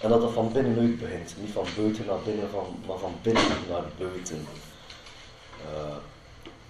en 0.00 0.08
dat 0.08 0.20
dat 0.20 0.32
van 0.32 0.52
binnenuit 0.52 0.98
begint. 0.98 1.34
Niet 1.40 1.52
van 1.52 1.66
buiten 1.76 2.06
naar 2.06 2.22
binnen, 2.24 2.50
van, 2.50 2.82
maar 2.86 2.98
van 2.98 3.18
binnen 3.22 3.42
naar 3.68 3.84
buiten. 3.98 4.46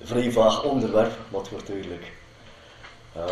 Vrij 0.02 0.33
vaag 0.33 0.62
onderwerp, 0.62 1.12
maar 1.30 1.40
het 1.40 1.50
wordt 1.50 1.66
duidelijk. 1.66 2.12
Uh, 3.16 3.22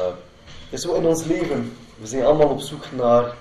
het 0.71 0.81
is 0.81 0.85
in 0.85 1.07
ons 1.07 1.25
leven. 1.25 1.77
We 1.99 2.07
zijn 2.07 2.25
allemaal 2.25 2.49
op 2.49 2.61
zoek 2.61 2.85
naar 2.93 3.35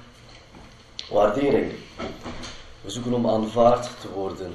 waardering. 1.09 1.71
We 2.81 2.89
zoeken 2.89 3.13
om 3.13 3.29
aanvaard 3.29 3.89
te 3.99 4.09
worden. 4.09 4.53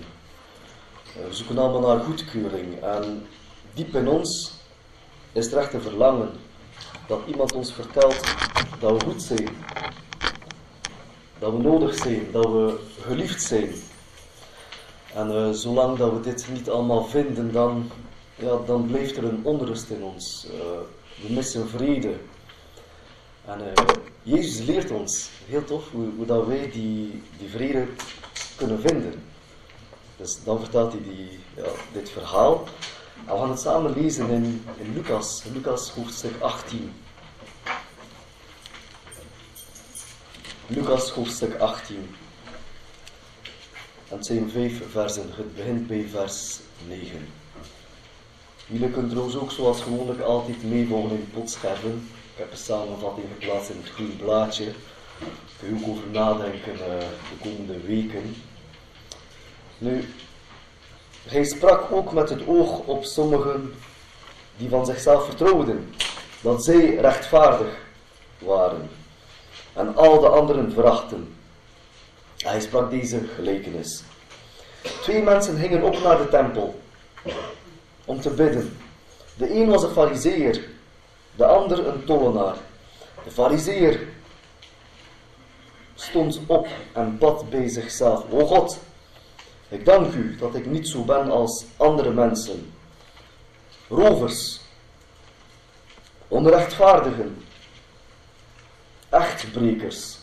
Uh, 1.18 1.26
we 1.28 1.34
zoeken 1.34 1.58
allemaal 1.58 1.96
naar 1.96 2.04
goedkeuring. 2.04 2.82
En 2.82 3.26
diep 3.74 3.94
in 3.94 4.08
ons 4.08 4.52
is 5.32 5.52
er 5.52 5.58
echt 5.58 5.72
een 5.72 5.82
verlangen 5.82 6.30
dat 7.06 7.20
iemand 7.26 7.52
ons 7.52 7.72
vertelt 7.72 8.20
dat 8.78 9.02
we 9.02 9.08
goed 9.10 9.22
zijn. 9.22 9.48
Dat 11.38 11.52
we 11.52 11.58
nodig 11.58 11.94
zijn, 11.94 12.28
dat 12.32 12.44
we 12.44 12.78
geliefd 13.00 13.42
zijn. 13.42 13.74
En 15.14 15.30
uh, 15.30 15.50
zolang 15.50 15.98
dat 15.98 16.12
we 16.12 16.20
dit 16.20 16.46
niet 16.52 16.70
allemaal 16.70 17.04
vinden, 17.04 17.52
dan, 17.52 17.90
ja, 18.34 18.56
dan 18.66 18.86
blijft 18.86 19.16
er 19.16 19.24
een 19.24 19.40
onrust 19.42 19.90
in 19.90 20.02
ons. 20.02 20.46
Uh, 20.46 20.60
we 21.22 21.32
missen 21.32 21.68
vrede. 21.68 22.14
En 23.46 23.60
uh, 23.60 23.84
Jezus 24.22 24.66
leert 24.66 24.90
ons, 24.90 25.28
heel 25.46 25.64
tof, 25.64 25.90
hoe, 25.90 26.08
hoe 26.16 26.26
dat 26.26 26.46
wij 26.46 26.70
die, 26.70 27.22
die 27.38 27.48
vrede 27.48 27.86
kunnen 28.56 28.80
vinden. 28.80 29.22
Dus 30.16 30.44
dan 30.44 30.60
vertelt 30.60 30.92
hij 30.92 31.02
die, 31.02 31.38
ja, 31.56 31.68
dit 31.92 32.10
verhaal. 32.10 32.64
En 33.26 33.32
we 33.32 33.38
gaan 33.38 33.50
het 33.50 33.60
samen 33.60 33.92
lezen 34.00 34.28
in, 34.28 34.64
in 34.78 34.92
Lucas, 34.94 35.42
Lucas 35.52 35.90
hoofdstuk 35.90 36.40
18. 36.40 36.92
Lucas 40.66 41.10
hoofdstuk 41.10 41.58
18. 41.58 41.96
En 44.08 44.16
het 44.16 44.26
zijn 44.26 44.50
vijf 44.50 44.90
versen. 44.90 45.32
Het 45.36 45.56
begint 45.56 45.86
bij 45.86 46.06
vers 46.10 46.58
9. 46.88 47.28
Jullie 48.66 48.90
kunnen 48.90 49.10
trouwens 49.10 49.36
ook 49.36 49.50
zoals 49.50 49.82
gewoonlijk 49.82 50.20
altijd 50.20 50.64
meevolgen 50.64 51.10
in 51.10 51.30
potscherven. 51.32 52.08
Ik 52.36 52.42
heb 52.42 52.52
een 52.52 52.58
samenvatting 52.58 53.26
geplaatst 53.38 53.70
in 53.70 53.76
het 53.76 53.90
groen 53.90 54.16
blaadje. 54.16 54.64
Kun 55.58 55.68
je 55.68 55.74
ook 55.74 55.90
over 55.90 56.08
nadenken 56.10 56.72
uh, 56.72 56.78
de 56.98 57.36
komende 57.42 57.80
weken. 57.80 58.36
Nu, 59.78 60.04
hij 61.26 61.44
sprak 61.44 61.92
ook 61.92 62.12
met 62.12 62.28
het 62.28 62.46
oog 62.46 62.78
op 62.78 63.04
sommigen 63.04 63.74
die 64.56 64.68
van 64.68 64.86
zichzelf 64.86 65.24
vertrouwden 65.24 65.94
dat 66.40 66.64
zij 66.64 66.94
rechtvaardig 66.94 67.78
waren 68.38 68.90
en 69.72 69.96
al 69.96 70.20
de 70.20 70.28
anderen 70.28 70.72
verachten. 70.72 71.34
Hij 72.36 72.60
sprak 72.60 72.90
deze 72.90 73.20
gelijkenis. 73.34 74.02
Twee 75.02 75.22
mensen 75.22 75.58
gingen 75.58 75.82
op 75.82 76.02
naar 76.02 76.18
de 76.18 76.28
tempel 76.28 76.80
om 78.04 78.20
te 78.20 78.30
bidden. 78.30 78.76
De 79.36 79.54
een 79.54 79.68
was 79.68 79.82
een 79.82 79.90
fariseer, 79.90 80.74
de 81.36 81.46
ander 81.46 81.86
een 81.86 82.04
tollenaar. 82.04 82.56
De 83.24 83.30
fariseer 83.30 84.08
stond 85.94 86.40
op 86.46 86.68
en 86.92 87.18
bad 87.18 87.50
bij 87.50 87.68
zichzelf. 87.68 88.24
O 88.30 88.46
God, 88.46 88.78
ik 89.68 89.84
dank 89.84 90.14
u 90.14 90.36
dat 90.36 90.54
ik 90.54 90.66
niet 90.66 90.88
zo 90.88 91.02
ben 91.02 91.30
als 91.30 91.64
andere 91.76 92.10
mensen. 92.10 92.72
Rovers, 93.88 94.60
onrechtvaardigen, 96.28 97.44
echtbrekers. 99.08 100.18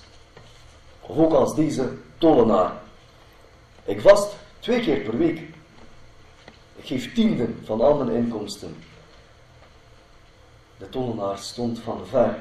Of 1.01 1.17
ook 1.17 1.33
als 1.33 1.55
deze 1.55 1.91
tollenaar. 2.17 2.71
Ik 3.85 4.01
vast 4.01 4.35
twee 4.59 4.81
keer 4.81 4.99
per 4.99 5.17
week. 5.17 5.39
Ik 6.75 6.85
geef 6.85 7.13
tienden 7.13 7.61
van 7.65 7.81
al 7.81 7.95
mijn 7.95 8.15
inkomsten. 8.15 8.83
De 10.77 10.89
tollenaar 10.89 11.37
stond 11.37 11.79
van 11.79 12.05
ver 12.07 12.39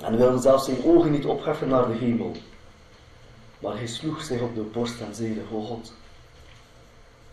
en 0.00 0.16
wilde 0.16 0.40
zelfs 0.40 0.64
zijn 0.64 0.84
ogen 0.84 1.10
niet 1.10 1.24
opheffen 1.24 1.68
naar 1.68 1.86
de 1.86 1.94
hemel. 1.94 2.36
Maar 3.58 3.76
hij 3.76 3.86
sloeg 3.86 4.22
zich 4.22 4.40
op 4.40 4.54
de 4.54 4.60
borst 4.60 5.00
en 5.00 5.14
zeide, 5.14 5.40
O 5.52 5.60
God, 5.60 5.92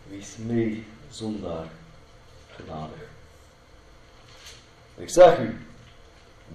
wees 0.08 0.36
mij 0.36 0.84
zondaar 1.10 1.66
genadig. 2.50 3.08
Ik 4.94 5.08
zeg 5.08 5.38
u, 5.38 5.66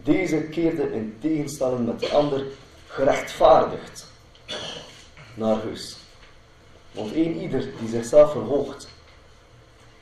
deze 0.04 0.42
keerde 0.42 0.94
in 0.94 1.18
tegenstelling 1.20 1.86
met 1.86 2.00
de 2.00 2.10
ander 2.10 2.46
gerechtvaardigd 2.88 4.08
naar 5.34 5.56
huis. 5.56 5.98
Want 6.92 7.16
een 7.16 7.42
ieder 7.42 7.70
die 7.80 7.90
zichzelf 7.90 8.32
verhoogt, 8.32 8.88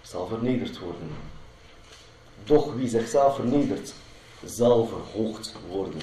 zal 0.02 0.28
vernederd 0.28 0.80
worden. 0.80 1.31
Doch 2.44 2.76
wie 2.76 2.90
zichzelf 2.90 3.36
vernedert, 3.36 3.94
zal 4.46 4.88
verhoogd 4.88 5.54
worden. 5.70 6.02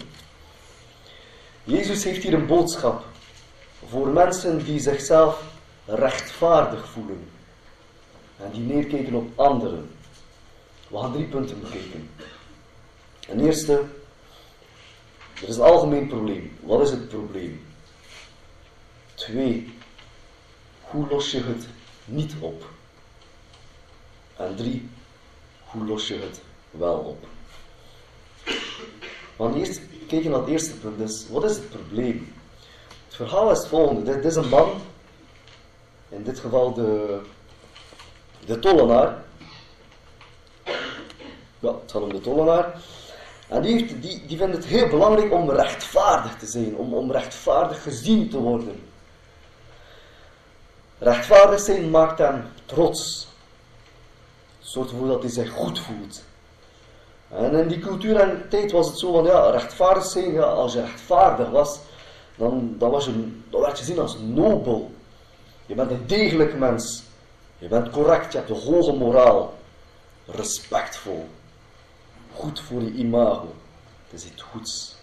Jezus 1.65 2.05
heeft 2.05 2.23
hier 2.23 2.35
een 2.35 2.47
boodschap 2.47 3.05
voor 3.89 4.09
mensen 4.09 4.65
die 4.65 4.81
zichzelf 4.81 5.43
rechtvaardig 5.85 6.89
voelen 6.89 7.31
en 8.37 8.51
die 8.51 8.61
neerkijken 8.61 9.15
op 9.15 9.39
anderen. 9.39 9.91
We 10.89 10.99
gaan 10.99 11.13
drie 11.13 11.27
punten 11.27 11.61
bekijken. 11.61 12.11
Ten 13.19 13.41
eerste, 13.41 13.85
er 15.43 15.49
is 15.49 15.57
een 15.57 15.63
algemeen 15.63 16.09
probleem. 16.09 16.59
Wat 16.61 16.81
is 16.81 16.91
het 16.91 17.09
probleem? 17.09 17.67
Twee, 19.15 19.75
hoe 20.81 21.09
los 21.09 21.31
je 21.31 21.43
het 21.43 21.67
niet 22.05 22.35
op? 22.41 22.71
En 24.37 24.57
drie, 24.57 24.89
hoe 25.71 25.85
los 25.85 26.09
je 26.09 26.15
het 26.15 26.41
wel 26.71 26.95
op? 26.95 27.27
Want 29.37 29.55
eerst 29.55 29.81
kijken 30.09 30.31
naar 30.31 30.41
het 30.41 30.49
eerste 30.49 30.75
punt. 30.75 30.99
Dus 30.99 31.27
wat 31.29 31.45
is 31.45 31.57
het 31.57 31.71
probleem? 31.71 32.35
Het 33.07 33.17
verhaal 33.17 33.51
is 33.51 33.59
het 33.59 33.67
volgende. 33.67 34.15
Dit 34.15 34.25
is 34.25 34.37
een 34.37 34.49
man, 34.49 34.71
in 36.09 36.23
dit 36.23 36.39
geval 36.39 36.73
de, 36.73 37.21
de 38.47 38.59
tollenaar. 38.59 39.25
Ja, 41.59 41.73
het 41.73 41.91
gaat 41.91 42.03
om 42.03 42.13
de 42.13 42.21
tollenaar. 42.21 42.81
En 43.49 43.63
die, 43.63 43.73
heeft, 43.73 44.03
die, 44.29 44.37
vindt 44.37 44.57
het 44.57 44.65
heel 44.65 44.89
belangrijk 44.89 45.33
om 45.33 45.51
rechtvaardig 45.51 46.37
te 46.37 46.47
zijn, 46.47 46.77
om, 46.77 46.95
om 46.95 47.13
rechtvaardig 47.13 47.83
gezien 47.83 48.31
te 48.31 48.39
worden. 48.39 48.83
Rechtvaardig 50.99 51.61
zijn 51.61 51.91
maakt 51.91 52.19
hem 52.19 52.45
trots. 52.67 53.28
Soort 54.69 54.89
gevoel 54.89 55.09
dat 55.09 55.23
hij 55.23 55.31
zich 55.31 55.51
goed 55.51 55.79
voelt. 55.79 56.23
En 57.29 57.55
in 57.55 57.69
die 57.69 57.79
cultuur 57.79 58.17
en 58.17 58.49
tijd 58.49 58.73
was 58.73 58.87
het 58.87 58.99
zo 58.99 59.13
van, 59.13 59.25
ja, 59.25 59.51
rechtvaardig 59.51 60.05
zijn, 60.05 60.43
als 60.43 60.73
je 60.73 60.81
rechtvaardig 60.81 61.51
was, 61.51 61.79
dan, 62.37 62.75
dan, 62.79 62.91
was 62.91 63.05
je, 63.05 63.33
dan 63.51 63.61
werd 63.61 63.79
je 63.79 63.85
gezien 63.85 63.99
als 63.99 64.19
nobel. 64.19 64.91
Je 65.67 65.75
bent 65.75 65.91
een 65.91 66.07
degelijk 66.07 66.59
mens. 66.59 67.03
Je 67.59 67.69
bent 67.69 67.91
correct, 67.91 68.33
je 68.33 68.39
hebt 68.39 68.51
een 68.51 68.73
hoge 68.73 68.93
moraal. 68.93 69.55
Respectvol. 70.27 71.29
Goed 72.35 72.61
voor 72.61 72.83
je 72.83 72.93
imago. 72.93 73.55
Het 74.05 74.21
is 74.21 74.31
iets 74.31 74.43
goeds. 74.43 74.97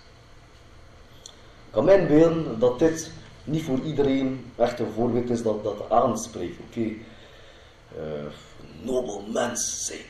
Ik 1.23 1.71
kan 1.71 1.85
mij 1.85 1.99
inbeelden 1.99 2.59
dat 2.59 2.79
dit 2.79 3.11
niet 3.43 3.63
voor 3.63 3.79
iedereen 3.79 4.51
echt 4.55 4.79
een 4.79 4.91
voorbeeld 4.95 5.29
is 5.29 5.43
dat 5.43 5.63
dat 5.63 5.89
aanspreekt. 5.89 6.59
Oké, 6.69 6.79
uh, 6.79 8.25
nobel 8.85 9.25
mens 9.31 9.85
zijn. 9.85 10.05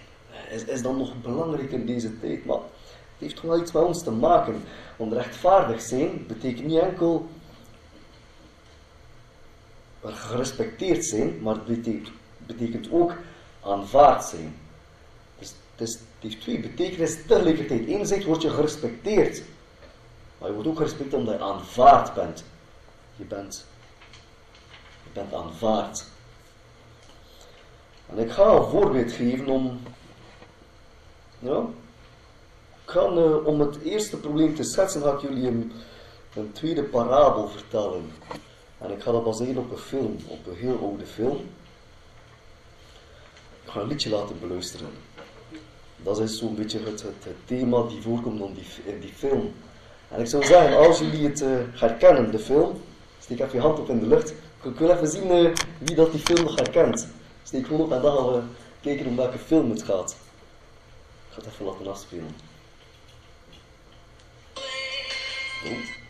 is, 0.50 0.64
is 0.64 0.82
dan 0.82 0.98
nog 0.98 1.22
belangrijk 1.22 1.72
in 1.72 1.86
deze 1.86 2.20
tijd. 2.20 2.46
Maar 2.46 2.58
het 2.58 3.20
heeft 3.20 3.42
wel 3.42 3.60
iets 3.60 3.72
met 3.72 3.84
ons 3.84 4.04
te 4.04 4.12
maken. 4.12 4.64
Want 4.98 5.14
rechtvaardig 5.14 5.82
zijn 5.82 6.28
betekent 6.28 6.66
niet 6.66 6.80
enkel 6.80 7.30
gerespecteerd 10.04 11.06
zijn, 11.06 11.42
maar 11.42 11.54
het 11.54 11.66
betekent, 11.66 12.10
betekent 12.38 12.92
ook 12.92 13.14
aanvaard 13.64 14.24
zijn. 14.24 14.56
Dus 15.40 15.54
het, 15.76 15.88
is, 15.88 15.94
het 15.94 16.02
heeft 16.20 16.42
twee 16.42 16.60
betekenissen 16.60 17.28
tegelijkertijd. 17.28 17.88
Enerzijds 17.88 18.26
word 18.26 18.42
je 18.42 18.50
gerespecteerd, 18.50 19.42
maar 20.38 20.48
je 20.48 20.54
wordt 20.54 20.70
ook 20.70 20.78
gerespecteerd 20.78 21.14
omdat 21.22 21.38
je 21.38 21.44
aanvaard 21.44 22.14
bent. 22.14 22.44
Je 23.16 23.24
bent, 23.24 23.66
je 25.04 25.10
bent 25.14 25.34
aanvaard. 25.34 26.06
En 28.10 28.18
ik 28.18 28.32
ga 28.32 28.46
een 28.46 28.70
voorbeeld 28.70 29.12
geven 29.12 29.48
om, 29.48 29.80
ja, 31.40 31.66
uh, 32.96 33.46
om 33.46 33.60
het 33.60 33.82
eerste 33.82 34.18
probleem 34.18 34.56
te 34.56 34.64
schetsen, 34.64 35.02
ga 35.02 35.12
ik 35.12 35.20
jullie 35.20 35.48
een, 35.48 35.72
een 36.36 36.52
tweede 36.52 36.84
parabel 36.84 37.48
vertellen. 37.48 38.12
En 38.78 38.92
ik 38.92 39.02
ga 39.02 39.12
dat 39.12 39.24
baseren 39.24 39.58
op 39.58 39.72
een 39.72 39.78
film, 39.78 40.18
op 40.28 40.48
een 40.48 40.56
heel 40.56 40.80
oude 40.82 41.06
film. 41.06 41.38
Ik 43.64 43.72
ga 43.72 43.80
een 43.80 43.88
liedje 43.88 44.10
laten 44.10 44.40
beluisteren. 44.40 44.90
Dat 45.98 46.20
is 46.20 46.38
zo'n 46.38 46.56
beetje 46.56 46.80
het, 46.80 47.06
thema 47.46 47.84
die 47.88 48.02
voorkomt 48.02 48.42
in 48.42 48.54
die, 48.54 48.94
in 48.94 49.00
die 49.00 49.14
film. 49.14 49.54
En 50.10 50.20
ik 50.20 50.28
zou 50.28 50.44
zeggen, 50.44 50.78
als 50.78 51.00
jullie 51.00 51.28
het 51.28 51.42
uh, 51.42 51.50
herkennen, 51.74 52.32
de 52.32 52.40
film, 52.40 52.82
steek 53.20 53.40
even 53.40 53.54
je 53.54 53.60
hand 53.60 53.80
op 53.80 53.90
in 53.90 54.00
de 54.00 54.08
lucht. 54.08 54.34
Ik 54.64 54.78
wil 54.78 54.90
even 54.90 55.08
zien 55.08 55.32
uh, 55.32 55.54
wie 55.78 55.96
dat 55.96 56.12
die 56.12 56.22
film 56.22 56.48
herkent. 56.48 57.08
Gewoon 57.50 57.82
op 57.82 57.92
en 57.92 58.02
dan 58.02 58.18
gaan 58.18 58.34
we 58.34 58.42
kijken 58.82 59.06
om 59.06 59.16
welke 59.16 59.38
film 59.38 59.70
het 59.70 59.84
gaat. 59.84 60.12
Ik 60.12 60.18
ga 61.34 61.42
het 61.42 61.54
even 61.54 61.66
laten 61.66 61.88
afspelen. 61.88 62.36
Oh. 65.66 66.04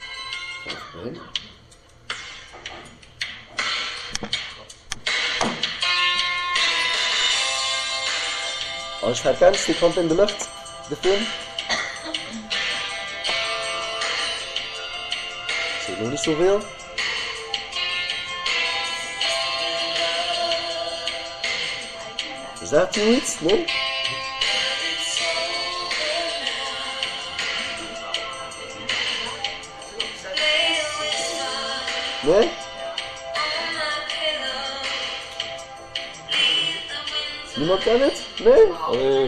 Als 9.01 9.21
je 9.21 9.27
herkent, 9.27 9.55
steek 9.55 9.77
hand 9.77 9.97
in 9.97 10.07
de 10.07 10.15
lucht, 10.15 10.49
de 10.89 10.95
film. 10.95 11.21
Ik 15.75 15.81
zie 15.85 15.95
nog 15.97 16.09
niet 16.09 16.19
zoveel. 16.19 16.74
Is 22.65 22.71
dat 22.71 22.95
iets? 22.95 23.39
Nee? 23.39 23.65
Nee? 32.23 32.51
Niemand 37.55 37.83
kent 37.83 38.01
het? 38.01 38.23
Nee? 38.43 38.53
Nee. 38.91 39.27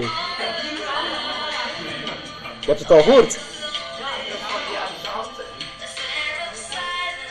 Je 2.59 2.65
hebt 2.65 2.79
het 2.79 2.91
al 2.91 3.01
gehoord. 3.01 3.39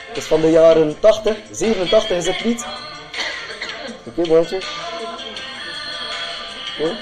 Het 0.09 0.17
is 0.17 0.25
van 0.25 0.41
de 0.41 0.51
jaren 0.51 1.01
80, 1.01 1.37
87 1.51 2.17
is 2.17 2.27
het 2.27 2.45
niet. 2.45 2.67
Oké, 4.05 4.21
okay, 4.21 4.29
momentje. 4.29 4.86
Okay. 6.79 6.97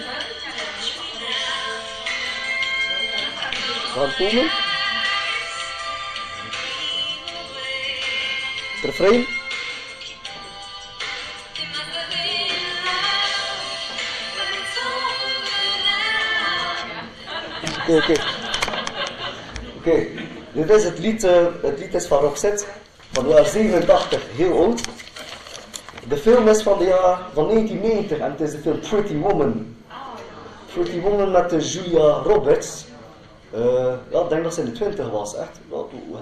Gaan 3.94 4.14
komen. 4.18 4.50
Refrein. 8.82 9.26
Oké, 17.78 17.96
oké. 17.96 18.12
Oké, 19.76 20.06
dit 20.52 20.70
is 20.70 20.84
het 20.84 20.98
lied, 20.98 21.24
uh, 21.24 21.46
het 21.62 21.78
lied 21.78 21.94
is 21.94 22.06
van 22.06 22.18
Roxette, 22.18 22.64
van 23.12 23.24
de 23.24 23.30
jaar 23.30 23.44
87, 23.44 24.22
heel 24.36 24.64
oud. 24.64 24.80
De 26.08 26.16
film 26.16 26.48
is 26.48 26.62
van 26.62 26.78
de 26.78 26.84
jaar 26.84 27.18
van 27.32 27.48
1990 27.48 28.18
en 28.18 28.30
het 28.30 28.40
is 28.40 28.50
de 28.50 28.58
film 28.58 28.80
Pretty 28.80 29.16
Woman. 29.16 29.76
Pretty 30.72 31.00
Woman 31.00 31.30
met 31.30 31.50
de 31.50 31.58
Julia 31.58 32.08
Roberts. 32.08 32.84
Uh, 33.54 33.92
ja, 34.10 34.20
ik 34.20 34.28
denk 34.28 34.42
dat 34.42 34.54
ze 34.54 34.60
in 34.60 34.66
de 34.66 34.72
20 34.72 35.10
was. 35.10 35.36
Echt, 35.36 35.58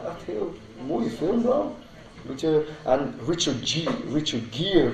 echt 0.07 0.23
heel 0.25 0.55
mooie 0.87 1.11
film 1.11 1.43
dan. 1.43 1.73
Beetje, 2.23 2.65
en 2.85 3.15
Richard, 3.27 3.57
G, 3.63 3.89
Richard 4.13 4.43
Gere. 4.51 4.91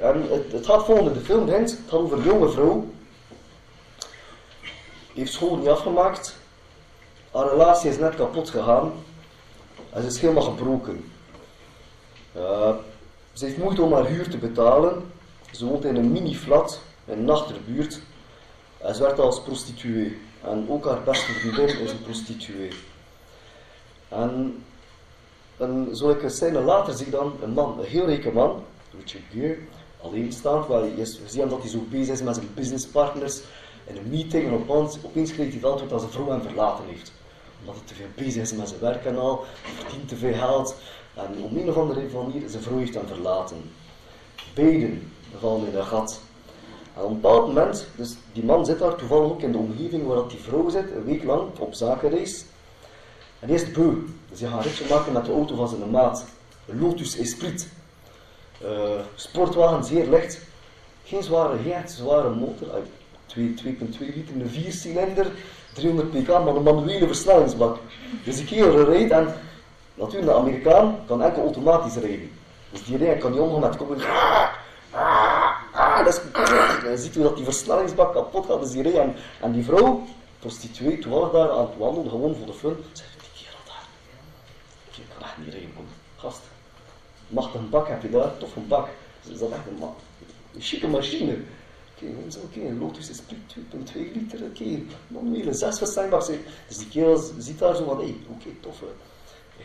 En 0.00 0.22
het, 0.30 0.52
het 0.52 0.66
gaat 0.66 0.84
volgende, 0.84 1.12
de 1.12 1.20
film 1.20 1.44
begint, 1.44 1.70
het 1.70 1.80
gaat 1.88 2.00
over 2.00 2.18
een 2.18 2.24
jonge 2.24 2.48
vrouw 2.48 2.86
heeft 5.18 5.32
school 5.32 5.56
niet 5.56 5.68
afgemaakt. 5.68 6.36
Haar 7.30 7.48
relatie 7.48 7.90
is 7.90 7.98
net 7.98 8.14
kapot 8.14 8.50
gegaan. 8.50 8.92
En 9.90 10.02
ze 10.02 10.08
is 10.08 10.20
helemaal 10.20 10.42
gebroken. 10.42 11.10
Uh, 12.36 12.70
ze 13.38 13.44
heeft 13.44 13.58
moeite 13.58 13.82
om 13.82 13.92
haar 13.92 14.06
huur 14.06 14.28
te 14.28 14.38
betalen. 14.38 15.02
Ze 15.50 15.66
woont 15.66 15.84
in 15.84 15.96
een 15.96 16.12
mini-flat 16.12 16.80
in 17.04 17.18
een 17.18 17.30
achterbuurt. 17.30 18.00
En 18.78 18.94
ze 18.94 19.02
werkt 19.02 19.18
als 19.18 19.42
prostituee. 19.42 20.18
En 20.42 20.66
ook 20.68 20.84
haar 20.84 21.02
beste 21.02 21.32
vriendin 21.32 21.78
is 21.78 21.90
een 21.90 22.02
prostituee. 22.02 22.70
En, 24.08 24.62
en 25.56 25.88
zulke 25.92 26.28
scène 26.28 26.60
later 26.60 26.94
zie 26.94 27.04
je 27.04 27.10
dan 27.12 27.32
een 27.42 27.50
man, 27.50 27.78
een 27.78 27.84
heel 27.84 28.06
rijke 28.06 28.32
man, 28.32 28.64
Richard 28.98 29.24
Gere, 29.32 29.58
alleenstaand, 30.02 30.66
waar 30.66 30.84
je, 30.84 31.04
ziet 31.04 31.50
dat 31.50 31.60
hij 31.60 31.70
zo 31.70 31.84
bezig 31.90 32.14
is 32.14 32.22
met 32.22 32.34
zijn 32.34 32.54
businesspartners 32.54 33.40
in 33.84 33.96
een 33.96 34.10
meeting 34.10 34.46
en 34.46 34.52
opeens, 34.52 34.98
opeens 35.02 35.32
kreeg 35.32 35.46
hij 35.46 35.56
het 35.56 35.64
antwoord 35.64 35.90
dat 35.90 36.00
zijn 36.00 36.12
vrouw 36.12 36.28
hem 36.28 36.42
verlaten 36.42 36.84
heeft. 36.88 37.12
Omdat 37.60 37.74
hij 37.74 37.84
te 37.86 37.94
veel 37.94 38.24
bezig 38.24 38.42
is 38.42 38.52
met 38.52 38.68
zijn 38.68 38.80
werk 38.80 39.04
en 39.04 39.18
al, 39.18 39.44
verdient 39.76 40.08
te 40.08 40.16
veel 40.16 40.34
geld. 40.34 40.76
En 41.18 41.42
om 41.42 41.56
een 41.56 41.68
of 41.68 41.76
andere 41.76 42.06
manier, 42.14 42.48
zijn 42.48 42.62
vrouw 42.62 42.78
heeft 42.78 42.94
hem 42.94 43.06
verlaten. 43.06 43.70
Beiden 44.54 45.12
vallen 45.38 45.68
in 45.68 45.76
een 45.76 45.84
gat. 45.84 46.20
En 46.94 47.02
op 47.02 47.10
een 47.10 47.20
bepaald 47.20 47.46
moment, 47.46 47.86
dus 47.96 48.16
die 48.32 48.44
man 48.44 48.66
zit 48.66 48.78
daar 48.78 48.94
toevallig 48.94 49.30
ook 49.30 49.42
in 49.42 49.52
de 49.52 49.58
omgeving 49.58 50.06
waar 50.06 50.28
die 50.28 50.38
vrouw 50.38 50.68
zit, 50.68 50.90
een 50.90 51.04
week 51.04 51.24
lang 51.24 51.58
op 51.58 51.74
zakenreis. 51.74 52.44
En 53.40 53.48
is 53.48 53.70
beu. 53.70 53.94
Dus 54.30 54.40
hij 54.40 54.48
gaat 54.48 54.64
ritje 54.64 54.84
maken 54.88 55.12
met 55.12 55.24
de 55.24 55.32
auto 55.32 55.54
van 55.54 55.68
zijn 55.68 55.90
maat. 55.90 56.24
Lotus 56.64 57.18
Esprit. 57.18 57.68
Uh, 58.62 58.68
sportwagen, 59.14 59.84
zeer 59.84 60.08
licht. 60.08 60.40
Geen 61.04 61.22
zware, 61.22 61.56
geen 61.58 61.88
zware 61.88 62.30
motor. 62.30 62.68
2,2 63.36 63.44
liter, 63.64 64.40
een 64.40 64.48
4 64.48 64.72
cilinder, 64.72 65.30
300 65.72 66.10
pk, 66.10 66.28
maar 66.28 66.56
een 66.56 66.62
manuele 66.62 67.06
versnellingsbak. 67.06 67.78
Dus 68.24 68.36
die 68.36 68.44
kerel 68.44 68.84
rijdt 68.84 69.10
en 69.10 69.34
natuurlijk 69.98 70.32
de 70.32 70.38
Amerikaan 70.38 70.98
kan 71.06 71.22
enkel 71.22 71.42
automatisch 71.42 71.94
rijden. 71.96 72.30
Dus 72.70 72.84
die 72.84 72.96
rijdt 72.96 73.20
kan 73.20 73.30
niet 73.32 73.40
omgaan 73.40 73.60
met 73.60 73.76
komen. 73.76 73.98
Dat 76.04 76.06
is, 76.06 76.20
je 76.90 76.96
ziet 76.96 77.14
hoe 77.14 77.22
dat 77.22 77.36
die 77.36 77.44
versnellingsbak 77.44 78.12
kapot 78.12 78.46
gaat, 78.46 78.60
dus 78.60 78.70
die 78.70 78.82
rijdt 78.82 79.18
en, 79.40 79.52
die 79.52 79.64
vrouw, 79.64 80.02
prostituee, 80.38 80.98
toevallig 80.98 81.30
daar 81.30 81.50
aan 81.50 81.66
het 81.66 81.76
wandelen, 81.78 82.10
gewoon 82.10 82.36
voor 82.36 82.46
de 82.46 82.52
fun, 82.52 82.76
zegt 82.92 83.10
die 83.20 83.44
kerel 83.44 83.58
daar, 83.66 83.86
ik 84.96 85.04
kan 85.14 85.22
echt 85.22 85.38
niet 85.38 85.48
rijden, 85.52 85.74
kom, 85.74 85.86
gast. 86.16 86.40
Machtig 87.28 87.60
een 87.60 87.68
bak 87.68 87.88
heb 87.88 88.02
je 88.02 88.10
daar, 88.10 88.38
tof 88.38 88.56
een 88.56 88.68
bak. 88.68 88.88
Dus 89.22 89.32
is 89.32 89.38
dat 89.38 89.50
echt 89.50 89.66
een, 89.66 89.82
een 90.54 90.60
chique 90.60 90.88
machine. 90.88 91.36
Oké, 91.94 92.12
okay, 92.46 92.62
okay, 92.64 92.78
Lotus 92.78 93.10
is 93.10 93.20
2,2 93.20 93.32
liter, 93.94 94.42
oké, 94.42 94.62
okay, 94.62 94.86
manuele 95.06 95.52
6 95.52 95.78
verstandbaar. 95.78 96.26
Dus 96.66 96.76
die 96.76 96.88
kerel 96.88 97.22
ziet 97.38 97.58
daar 97.58 97.76
zo 97.76 97.84
van, 97.84 97.98
hé, 97.98 98.16
oké, 98.28 98.48
tof. 98.60 98.82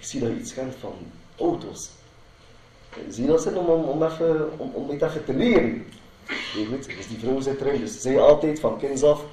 Ik 0.03 0.09
zie 0.09 0.19
dat 0.19 0.29
je 0.29 0.39
iets 0.39 0.53
kent 0.53 0.75
van 0.79 0.93
auto's. 1.37 1.89
Zie 3.09 3.23
je 3.23 3.29
dat 3.29 3.41
zin 3.41 3.57
om, 3.57 3.67
om, 3.67 4.03
even, 4.03 4.59
om, 4.59 4.71
om 4.73 4.87
dit 4.87 5.01
even 5.01 5.25
te 5.25 5.33
leren? 5.33 5.85
Nee, 6.55 6.65
goed, 6.65 6.85
dus 6.85 7.07
die 7.07 7.19
vrouw 7.19 7.39
zit 7.39 7.61
erin, 7.61 7.79
dus 7.79 8.01
zij 8.01 8.19
altijd 8.19 8.59
van 8.59 8.77
kinds 8.77 9.03
af, 9.03 9.23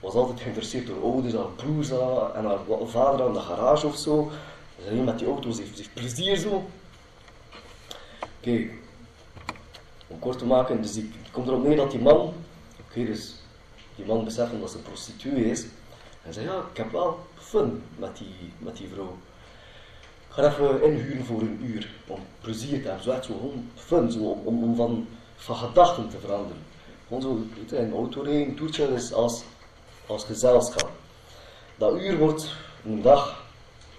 was 0.00 0.14
altijd 0.14 0.40
geïnteresseerd 0.40 0.86
door 0.86 1.02
auto's, 1.02 1.32
haar 1.32 1.50
broers 1.56 1.90
en 1.90 2.44
haar 2.44 2.58
vader 2.84 3.26
aan 3.26 3.32
de 3.32 3.40
garage 3.40 3.86
of 3.86 3.96
zo. 3.96 4.30
Dus 4.76 5.04
met 5.04 5.18
die 5.18 5.28
auto's 5.28 5.58
heeft, 5.58 5.76
heeft 5.76 5.94
plezier 5.94 6.36
zo. 6.36 6.64
Oké, 8.38 8.68
om 10.06 10.18
kort 10.18 10.38
te 10.38 10.46
maken, 10.46 10.82
dus 10.82 10.92
die, 10.92 11.10
komt 11.30 11.48
erop 11.48 11.64
neer 11.64 11.76
dat 11.76 11.90
die 11.90 12.00
man, 12.00 12.34
oké, 12.88 13.04
dus 13.04 13.34
die 13.96 14.06
man 14.06 14.24
beseft 14.24 14.60
dat 14.60 14.70
ze 14.70 14.76
een 14.76 14.82
prostituee 14.82 15.50
is, 15.50 15.66
en 16.22 16.32
zei, 16.32 16.46
ja, 16.46 16.64
ik 16.70 16.76
heb 16.76 16.92
wel 16.92 17.18
fun 17.38 17.82
met 17.98 18.16
die, 18.16 18.52
met 18.58 18.76
die 18.76 18.88
vrouw. 18.92 19.16
Even 20.36 20.82
inhuren 20.82 21.24
voor 21.24 21.40
een 21.40 21.60
uur, 21.62 21.90
om 22.06 22.18
plezier 22.40 22.82
te 22.82 22.86
hebben, 22.86 23.04
zo 23.04 23.10
echt 23.10 23.24
zo 23.24 23.52
fun, 23.74 24.12
zo, 24.12 24.18
om, 24.18 24.62
om 24.64 24.76
van, 24.76 25.06
van 25.36 25.56
gedachten 25.56 26.08
te 26.08 26.18
veranderen. 26.18 26.62
Gewoon 27.06 27.22
zo, 27.22 27.38
een 27.76 27.92
auto 27.92 28.24
een 28.24 28.54
toertje, 28.54 28.88
dus 28.88 29.12
als, 29.12 29.42
als 30.06 30.24
gezelschap. 30.24 30.90
Dat 31.76 31.98
uur 32.00 32.18
wordt 32.18 32.52
een 32.84 33.02
dag, 33.02 33.44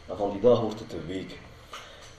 en 0.07 0.17
van 0.17 0.31
die 0.31 0.41
dag 0.41 0.61
wordt 0.61 0.79
het 0.79 0.93
een 0.93 1.05
week. 1.07 1.39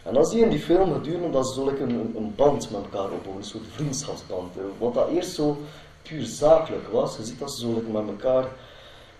En 0.02 0.14
dan 0.14 0.26
zie 0.26 0.38
je 0.38 0.44
in 0.44 0.50
die 0.50 0.58
film 0.60 0.92
gedurende 0.92 1.30
dat 1.30 1.48
ze 1.48 1.54
zo 1.54 1.68
een, 1.68 2.16
een 2.16 2.32
band 2.36 2.70
met 2.70 2.82
elkaar 2.82 3.10
opbouwen, 3.10 3.36
een 3.36 3.48
soort 3.48 3.64
vriendschapsband. 3.70 4.56
eh, 4.56 4.62
Wat 4.78 4.94
dat 4.94 5.08
eerst 5.08 5.34
zo 5.34 5.62
puur 6.02 6.24
zakelijk 6.24 6.88
was, 6.88 7.16
je 7.16 7.24
ziet 7.24 7.38
dat 7.38 7.52
ze 7.52 7.60
zo 7.60 7.82
met 7.92 8.06
elkaar, 8.08 8.44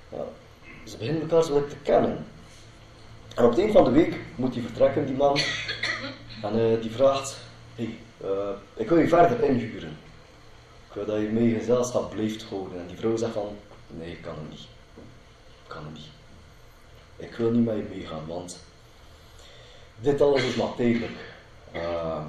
ja, 0.08 0.24
ze 0.84 0.96
beginnen 0.96 1.22
elkaar 1.22 1.42
zo 1.44 1.52
lekker 1.52 1.70
te 1.70 1.76
kennen. 1.82 2.26
En 3.38 3.44
op 3.44 3.50
het 3.50 3.58
eind 3.58 3.72
van 3.72 3.84
de 3.84 3.90
week 3.90 4.16
moet 4.34 4.54
hij 4.54 4.62
vertrekken, 4.62 5.06
die 5.06 5.16
man. 5.16 5.38
En 6.42 6.60
eh, 6.60 6.80
die 6.80 6.90
vraagt, 6.90 7.36
hey, 7.74 7.98
eh, 8.20 8.50
ik 8.74 8.88
wil 8.88 8.98
je 8.98 9.08
verder 9.08 9.42
inhuren. 9.42 9.96
Ik 10.88 10.94
wil 10.94 11.06
dat 11.06 11.20
je 11.20 11.28
mee 11.28 11.54
gezelschap 11.58 12.10
blijft 12.10 12.42
houden. 12.42 12.80
En 12.80 12.86
die 12.86 12.96
vrouw 12.96 13.16
zegt 13.16 13.32
van, 13.32 13.56
nee, 13.86 14.10
ik 14.10 14.22
kan 14.22 14.34
het 14.34 14.50
niet. 14.50 14.60
Ik 15.62 15.68
kan 15.68 15.84
het 15.84 15.92
niet. 15.92 16.08
Ik 17.16 17.34
wil 17.34 17.50
niet 17.50 17.64
met 17.64 17.76
je 17.76 17.86
meegaan, 17.94 18.26
want 18.26 18.58
dit 20.00 20.20
alles 20.20 20.42
is 20.42 20.54
maar 20.54 20.74
tijdelijk. 20.76 21.18
Ehm, 21.72 22.26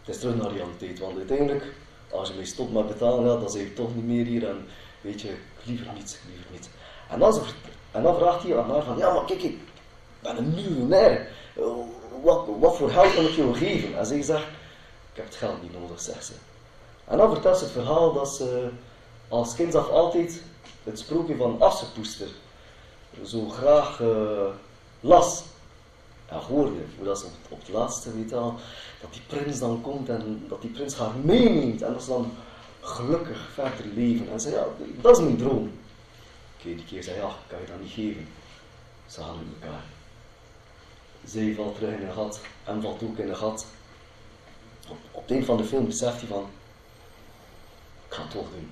het 0.00 0.14
is 0.14 0.18
terug 0.18 0.36
naar 0.36 0.52
realiteit, 0.52 0.98
want 0.98 1.16
uiteindelijk, 1.16 1.64
als 2.10 2.28
je 2.28 2.34
mee 2.34 2.44
stopt 2.44 2.72
met 2.72 2.86
betalen, 2.88 3.24
ja, 3.24 3.40
dan 3.40 3.50
zeg 3.50 3.62
je 3.62 3.72
toch 3.72 3.94
niet 3.94 4.06
meer 4.06 4.24
hier 4.24 4.48
en 4.48 4.66
weet 5.00 5.20
je, 5.20 5.34
liever 5.62 5.92
niet, 5.94 6.20
liever 6.28 6.46
niet. 6.52 6.70
En 7.08 8.02
dan, 8.02 8.16
vraagt 8.16 8.42
hij 8.42 8.58
aan 8.58 8.70
haar 8.70 8.82
van, 8.82 8.98
ja 8.98 9.12
maar 9.12 9.24
kijk, 9.24 9.42
ben 10.26 10.36
een 10.36 10.54
miljonair. 10.54 11.28
Wat, 12.22 12.46
wat 12.60 12.76
voor 12.76 12.90
geld 12.90 13.14
kan 13.14 13.24
ik 13.24 13.30
jou 13.30 13.54
geven? 13.54 13.98
En 13.98 14.06
zij 14.06 14.22
zegt, 14.22 14.46
ik 15.12 15.16
heb 15.16 15.24
het 15.24 15.34
geld 15.34 15.62
niet 15.62 15.80
nodig, 15.80 16.00
zegt 16.00 16.24
ze. 16.24 16.32
En 17.04 17.18
dan 17.18 17.32
vertelt 17.32 17.58
ze 17.58 17.64
het 17.64 17.72
verhaal 17.72 18.12
dat 18.12 18.34
ze 18.34 18.68
als 19.28 19.54
kind 19.54 19.74
af 19.74 19.88
altijd 19.88 20.42
het 20.84 20.98
sprookje 20.98 21.36
van 21.36 21.60
Assepoester 21.60 22.28
zo 23.24 23.48
graag 23.48 24.00
eh, 24.00 24.46
las 25.00 25.42
en 26.26 26.38
hoorde. 26.38 26.80
Hoe 26.96 27.04
dat 27.04 27.18
ze 27.18 27.26
op, 27.48 27.58
het 27.58 27.68
laatste 27.68 28.16
weet 28.16 28.32
al, 28.32 28.54
dat 29.00 29.12
die 29.12 29.22
prins 29.26 29.58
dan 29.58 29.80
komt 29.82 30.08
en 30.08 30.44
dat 30.48 30.60
die 30.60 30.70
prins 30.70 30.94
haar 30.94 31.14
meeneemt 31.22 31.82
en 31.82 31.92
dat 31.92 32.02
ze 32.02 32.08
dan 32.08 32.32
gelukkig 32.80 33.48
verder 33.52 33.86
leven. 33.94 34.32
En 34.32 34.40
ze 34.40 34.50
ja, 34.50 34.66
dat 35.00 35.18
is 35.18 35.24
mijn 35.24 35.36
droom. 35.36 35.72
Oké, 36.58 36.74
die 36.74 36.84
keer 36.84 37.02
zei 37.02 37.16
ja, 37.16 37.30
kan 37.46 37.60
je 37.60 37.66
dat 37.66 37.80
niet 37.80 37.92
geven. 37.92 38.28
Ze 39.06 39.20
in 39.20 39.54
elkaar. 39.60 39.95
Zij 41.26 41.54
valt 41.54 41.74
terug 41.74 41.94
in 41.94 42.06
een 42.06 42.12
gat 42.12 42.40
en 42.64 42.82
valt 42.82 43.02
ook 43.02 43.18
in 43.18 43.28
een 43.28 43.36
gat. 43.36 43.66
Op, 45.10 45.30
eind 45.30 45.44
van 45.44 45.56
de 45.56 45.64
film 45.64 45.86
beseft 45.86 46.20
hij 46.20 46.28
van, 46.28 46.46
ik 48.08 48.14
ga 48.14 48.22
het 48.22 48.30
toch 48.30 48.50
doen. 48.50 48.70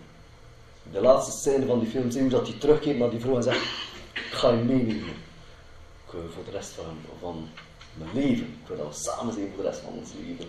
De 0.92 1.00
laatste 1.00 1.32
scène 1.32 1.66
van 1.66 1.78
die 1.78 1.88
film 1.88 2.10
zie 2.10 2.22
je 2.22 2.28
hoe 2.28 2.38
dat 2.38 2.48
hij 2.48 2.58
terugkeert 2.58 2.98
naar 2.98 3.10
die 3.10 3.20
vrouw 3.20 3.36
en 3.36 3.42
zegt, 3.42 3.64
ik 4.12 4.30
ga 4.30 4.50
je 4.50 4.62
meenemen. 4.62 5.14
Ik 6.06 6.10
wil 6.10 6.30
voor 6.34 6.44
de 6.44 6.50
rest 6.50 6.70
van, 6.70 6.98
van 7.20 7.48
mijn 7.94 8.10
leven. 8.14 8.46
Ik 8.46 8.68
wil 8.68 8.76
dat 8.76 8.86
we 8.86 9.02
samen 9.02 9.34
zijn 9.34 9.52
voor 9.54 9.62
de 9.62 9.68
rest 9.68 9.80
van 9.80 9.92
ons 9.92 10.10
leven. 10.20 10.48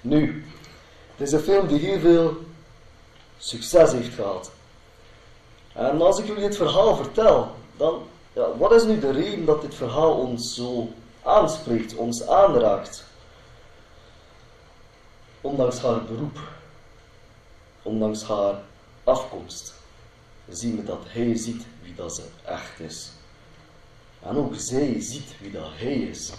Nu, 0.00 0.44
het 1.16 1.26
is 1.26 1.32
een 1.32 1.40
film 1.40 1.66
die 1.66 1.78
heel 1.78 1.98
veel 1.98 2.36
succes 3.38 3.92
heeft 3.92 4.14
gehad. 4.14 4.50
En 5.72 6.00
als 6.00 6.18
ik 6.18 6.26
jullie 6.26 6.42
dit 6.42 6.56
verhaal 6.56 6.96
vertel, 6.96 7.50
dan, 7.76 8.02
wat 8.36 8.72
is 8.72 8.84
nu 8.84 8.98
de 8.98 9.10
reden 9.10 9.44
dat 9.44 9.62
dit 9.62 9.74
verhaal 9.74 10.14
ons 10.14 10.54
zo 10.54 10.88
aanspreekt, 11.22 11.94
ons 11.94 12.26
aanraakt? 12.26 13.04
Ondanks 15.40 15.78
haar 15.78 16.04
beroep, 16.04 16.38
ondanks 17.82 18.22
haar 18.22 18.54
afkomst, 19.04 19.74
zien 20.48 20.76
we 20.76 20.84
dat 20.84 21.02
hij 21.06 21.36
ziet 21.36 21.64
wie 21.82 21.94
dat 21.94 22.14
ze 22.14 22.22
echt 22.44 22.80
is. 22.80 23.10
En 24.22 24.36
ook 24.36 24.54
zij 24.56 25.00
ziet 25.00 25.40
wie 25.40 25.50
dat 25.50 25.68
hij 25.74 25.94
is. 25.94 26.32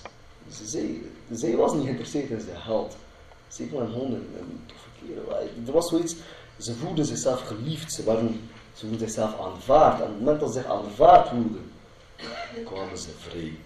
Zij, 1.32 1.56
was 1.56 1.74
niet 1.74 1.84
geïnteresseerd 1.84 2.30
in 2.30 2.42
zijn 2.42 2.62
geld. 2.62 2.96
Ze 3.48 3.68
vond 3.70 3.82
hem 3.82 3.92
gewoon 3.92 4.14
een, 4.14 4.36
een 4.40 4.62
toffe 4.66 4.90
kerel. 5.00 5.50
Er 5.66 5.72
was 5.72 5.90
zoiets, 5.90 6.16
ze 6.58 6.76
voelden 6.76 7.06
zichzelf 7.06 7.42
geliefd, 7.42 7.94
ze, 7.94 8.04
waren, 8.04 8.50
ze 8.74 8.80
voelden 8.80 9.00
zichzelf 9.00 9.40
aanvaard. 9.40 9.96
En 9.96 10.06
op 10.06 10.10
het 10.10 10.20
moment 10.20 10.40
dat 10.40 10.54
ze 10.54 10.60
zich 10.60 10.72
aanvaard 10.72 11.28
voelden, 11.30 11.72
kwamen 12.66 12.98
ze 12.98 13.10
vrij. 13.18 13.58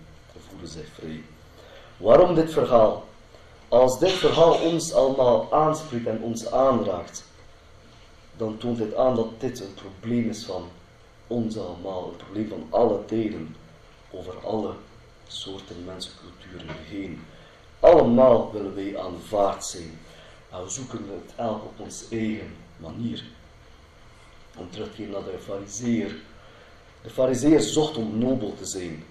Voelden 0.50 0.68
zich 0.68 0.88
vrij. 0.94 1.24
Waarom 1.98 2.36
dit 2.36 2.54
verhaal? 2.54 3.08
Als 3.68 4.00
dit 4.00 4.12
verhaal 4.12 4.54
ons 4.54 4.94
allemaal 4.94 5.54
aanspreekt 5.54 6.06
en 6.08 6.22
ons 6.22 6.52
aanraakt, 6.52 7.24
dan 8.38 8.58
toont 8.58 8.78
dit 8.78 8.96
aan 8.96 9.16
dat 9.16 9.40
dit 9.40 9.60
een 9.60 9.74
probleem 9.74 10.30
is 10.30 10.44
van 10.44 10.70
ons 11.28 11.58
allemaal, 11.58 12.08
een 12.08 12.16
probleem 12.16 12.48
van 12.48 12.68
alle 12.70 13.06
tijden, 13.06 13.56
over 14.12 14.46
alle 14.46 14.74
soorten 15.28 15.86
mensen, 15.86 16.12
culturen 16.20 16.76
heen. 16.90 17.22
Allemaal 17.80 18.52
willen 18.52 18.76
wij 18.76 19.00
aanvaard 19.00 19.66
zijn. 19.66 20.00
En 20.50 20.64
we 20.64 20.70
zoeken 20.70 21.10
het 21.10 21.34
elk 21.36 21.64
op 21.64 21.80
onze 21.80 22.06
eigen 22.10 22.56
manier. 22.78 23.24
Om 24.58 24.70
terug 24.70 24.96
te 24.96 25.02
naar 25.02 25.24
de 25.24 25.40
fariseer. 25.44 26.16
De 27.04 27.10
fariseer 27.10 27.60
zocht 27.60 27.98
om 27.98 28.18
nobel 28.18 28.54
te 28.58 28.66
zijn. 28.66 29.04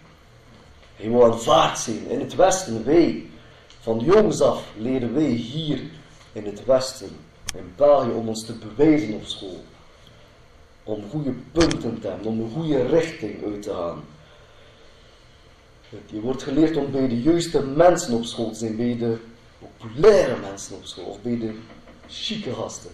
Hij 0.96 1.10
wou 1.10 1.32
aanvaard 1.32 1.78
zijn. 1.78 2.08
In 2.08 2.20
het 2.20 2.34
Westen, 2.34 2.84
wij, 2.84 3.26
van 3.80 3.98
jongs 3.98 4.40
af 4.40 4.64
leren 4.76 5.14
wij 5.14 5.30
hier 5.30 5.80
in 6.32 6.46
het 6.46 6.64
Westen, 6.64 7.10
in 7.54 7.72
België, 7.76 8.10
om 8.10 8.28
ons 8.28 8.44
te 8.44 8.52
bewijzen 8.52 9.14
op 9.14 9.24
school. 9.24 9.64
Om 10.82 11.10
goede 11.10 11.32
punten 11.52 12.00
te 12.00 12.08
hebben, 12.08 12.26
om 12.26 12.40
een 12.40 12.50
goede 12.50 12.86
richting 12.86 13.44
uit 13.44 13.62
te 13.62 13.74
gaan. 13.74 14.04
Je 16.06 16.20
wordt 16.20 16.42
geleerd 16.42 16.76
om 16.76 16.90
bij 16.90 17.08
de 17.08 17.22
juiste 17.22 17.62
mensen 17.62 18.14
op 18.14 18.24
school 18.24 18.50
te 18.50 18.58
zijn, 18.58 18.76
bij 18.76 18.96
de 18.98 19.18
populaire 19.58 20.36
mensen 20.36 20.76
op 20.76 20.84
school, 20.84 21.04
of 21.04 21.22
bij 21.22 21.38
de 21.38 21.54
chique 22.08 22.54
gasten. 22.54 22.90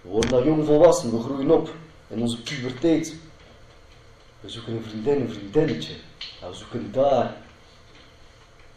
We 0.00 0.08
worden 0.08 0.30
dan 0.30 0.44
jong 0.44 0.66
volwassen, 0.66 1.10
we 1.10 1.22
groeien 1.22 1.50
op 1.50 1.70
in 2.08 2.20
onze 2.20 2.42
puberteit. 2.42 3.14
We 4.40 4.48
zoeken 4.48 4.72
een 4.72 4.84
vriendin, 4.84 5.20
een 5.20 5.30
vriendinnetje. 5.30 5.92
En 6.42 6.48
we 6.48 6.54
zoeken 6.54 6.92
daar, 6.92 7.36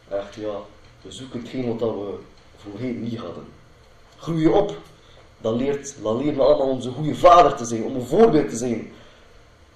echt 0.10 0.36
ja, 0.36 0.60
we 1.02 1.12
zoeken 1.12 1.40
hetgeen 1.40 1.78
wat 1.78 1.80
we 1.80 2.20
voorheen 2.58 3.04
niet 3.04 3.20
hadden. 3.20 3.46
Groei 4.18 4.48
op, 4.48 4.78
dan, 5.38 5.56
leert, 5.56 5.96
dan 6.02 6.18
leren 6.18 6.36
we 6.36 6.44
allemaal 6.44 6.70
onze 6.70 6.92
goede 6.92 7.16
vader 7.16 7.56
te 7.56 7.66
zijn, 7.66 7.84
om 7.84 7.96
een 7.96 8.06
voorbeeld 8.06 8.50
te 8.50 8.58
zijn 8.58 8.92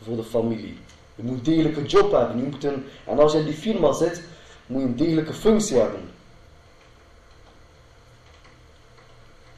voor 0.04 0.16
de 0.16 0.24
familie. 0.24 0.78
Je 1.16 1.24
moet 1.24 1.38
een 1.38 1.44
degelijke 1.44 1.86
job 1.86 2.12
hebben. 2.12 2.38
Je 2.38 2.44
moet 2.44 2.64
een, 2.64 2.86
en 3.06 3.20
als 3.20 3.32
je 3.32 3.40
in 3.40 3.46
die 3.46 3.54
firma 3.54 3.94
zit, 3.94 4.24
moet 4.66 4.82
je 4.82 4.88
een 4.88 4.96
degelijke 4.96 5.34
functie 5.34 5.78
hebben. 5.78 6.10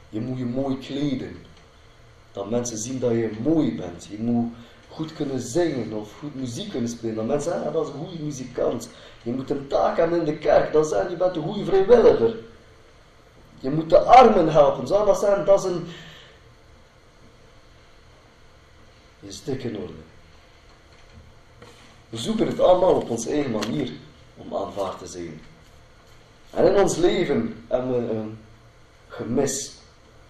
Je 0.08 0.20
moet 0.20 0.38
je 0.38 0.44
mooi 0.44 0.78
kleden. 0.78 1.36
Dat 2.34 2.50
mensen 2.50 2.78
zien 2.78 2.98
dat 2.98 3.10
je 3.10 3.30
mooi 3.42 3.76
bent. 3.76 4.06
Je 4.10 4.18
moet 4.18 4.52
goed 4.90 5.12
kunnen 5.12 5.40
zingen 5.40 5.92
of 5.92 6.18
goed 6.18 6.34
muziek 6.34 6.70
kunnen 6.70 6.88
spelen. 6.88 7.14
Dat 7.14 7.26
mensen 7.26 7.50
zeggen, 7.50 7.68
ah, 7.68 7.74
dat 7.74 7.86
is 7.86 7.92
een 7.92 8.06
goede 8.06 8.22
muzikant. 8.22 8.88
Je 9.22 9.32
moet 9.32 9.50
een 9.50 9.66
taak 9.66 9.96
hebben 9.96 10.18
in 10.18 10.24
de 10.24 10.38
kerk. 10.38 10.72
Dat 10.72 10.88
zeggen, 10.88 11.10
je 11.10 11.16
bent 11.16 11.36
een 11.36 11.42
goede 11.42 11.64
vrijwilliger. 11.64 12.36
Je 13.60 13.70
moet 13.70 13.90
de 13.90 13.98
armen 13.98 14.48
helpen. 14.48 14.86
Zou 14.86 15.06
dat 15.06 15.18
zijn, 15.18 15.44
dat 15.44 15.58
is 15.58 15.70
een... 15.70 15.86
Je 19.20 19.28
is 19.28 19.44
dik 19.44 19.64
in 19.64 19.76
orde. 19.76 19.92
We 22.08 22.16
zoeken 22.16 22.46
het 22.46 22.60
allemaal 22.60 22.94
op 22.94 23.10
onze 23.10 23.30
eigen 23.30 23.50
manier 23.50 23.92
om 24.36 24.56
aanvaard 24.56 24.98
te 24.98 25.06
zijn. 25.06 25.40
En 26.50 26.66
in 26.66 26.80
ons 26.80 26.96
leven 26.96 27.64
hebben 27.68 28.06
we 28.06 28.12
een 28.12 28.38
gemis, 29.08 29.72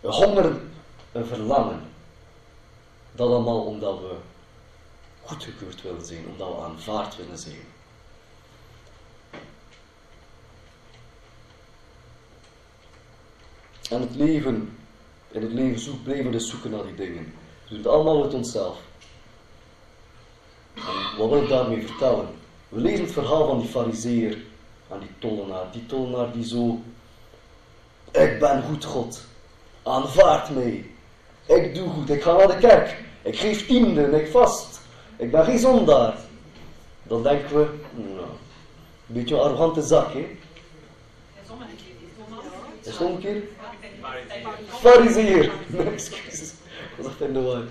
een 0.00 0.10
honger, 0.10 0.56
een 1.12 1.26
verlangen. 1.26 1.92
Dat 3.14 3.28
allemaal 3.28 3.64
omdat 3.64 3.98
we 3.98 4.16
goedgekeurd 5.22 5.82
willen 5.82 6.06
zijn, 6.06 6.26
omdat 6.26 6.48
we 6.48 6.62
aanvaard 6.62 7.16
willen 7.16 7.38
zijn. 7.38 7.64
En 13.90 14.00
het 14.00 14.14
leven, 14.14 14.78
in 15.30 15.42
het 15.42 15.52
leven 15.52 15.80
zoek, 15.80 16.02
blijven 16.02 16.24
we 16.24 16.30
dus 16.30 16.50
zoeken 16.50 16.70
naar 16.70 16.82
die 16.82 16.94
dingen. 16.94 17.34
We 17.68 17.80
doen 17.80 17.92
allemaal 17.92 18.22
uit 18.22 18.34
onszelf. 18.34 18.78
En 20.74 21.18
wat 21.18 21.28
wil 21.28 21.42
ik 21.42 21.48
daarmee 21.48 21.86
vertellen? 21.86 22.28
We 22.68 22.80
lezen 22.80 23.04
het 23.04 23.12
verhaal 23.12 23.46
van 23.46 23.58
die 23.58 23.68
fariseer 23.68 24.38
en 24.88 24.98
die 24.98 25.18
tollenaar. 25.18 25.72
Die 25.72 25.86
tollenaar 25.86 26.32
die 26.32 26.44
zo... 26.44 26.80
Ik 28.10 28.38
ben 28.38 28.62
goed 28.62 28.84
God. 28.84 29.24
Aanvaard 29.82 30.50
mij. 30.50 30.93
Ik 31.46 31.74
doe 31.74 31.88
goed. 31.88 32.10
Ik 32.10 32.22
ga 32.22 32.36
naar 32.36 32.46
de 32.46 32.58
kerk. 32.58 33.02
Ik 33.22 33.38
geef 33.38 33.66
tienden. 33.66 34.14
Ik 34.14 34.30
vast. 34.30 34.80
Ik 35.16 35.30
ben 35.30 35.44
geen 35.44 35.58
zondaar. 35.58 36.14
Dan 37.02 37.22
denken 37.22 37.56
we... 37.56 37.66
Nou, 37.92 38.18
een 39.06 39.14
beetje 39.14 39.34
een 39.34 39.40
arrogante 39.40 39.82
zak, 39.82 40.12
hè? 40.12 40.26
Is 42.80 42.90
het 42.90 43.00
omgekeerd? 43.00 43.44
Fariseer. 44.68 45.52
Nee, 45.66 45.90
excuses. 45.90 46.52
Dat 46.96 47.06
is 47.06 47.26
in 47.26 47.32
de 47.32 47.42
war. 47.42 47.62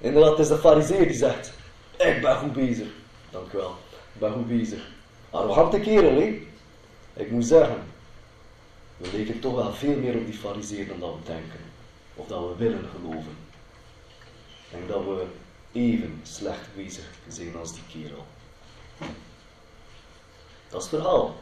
Inderdaad, 0.00 0.30
het 0.30 0.38
is 0.38 0.48
de 0.48 0.58
fariseer 0.58 1.06
die 1.06 1.16
zegt, 1.16 1.52
ik 1.98 2.20
ben 2.20 2.36
goed 2.36 2.52
bezig. 2.52 2.86
Dank 3.30 3.52
u 3.52 3.56
wel. 3.56 3.76
Ik 4.14 4.20
ben 4.20 4.32
goed 4.32 4.48
bezig. 4.48 4.80
Arrogante 5.30 5.80
kerel, 5.80 6.14
hè? 6.14 6.42
Ik 7.14 7.30
moet 7.30 7.46
zeggen, 7.46 7.76
we 8.96 9.08
lijken 9.12 9.40
toch 9.40 9.54
wel 9.54 9.72
veel 9.72 9.96
meer 9.96 10.14
op 10.14 10.26
die 10.26 10.34
fariseer 10.34 10.88
dan 10.88 11.00
dat 11.00 11.14
we 11.22 11.32
denken. 11.32 11.61
Of 12.22 12.28
dat 12.28 12.40
we 12.40 12.64
willen 12.64 12.84
geloven. 12.94 13.36
Ik 14.70 14.70
denk 14.70 14.88
dat 14.88 15.04
we 15.04 15.24
even 15.72 16.20
slecht 16.22 16.68
bezig 16.76 17.04
zijn 17.28 17.56
als 17.60 17.72
die 17.72 17.82
kerel. 17.92 18.24
Dat 20.68 20.82
is 20.82 20.90
het 20.90 21.00
verhaal. 21.00 21.34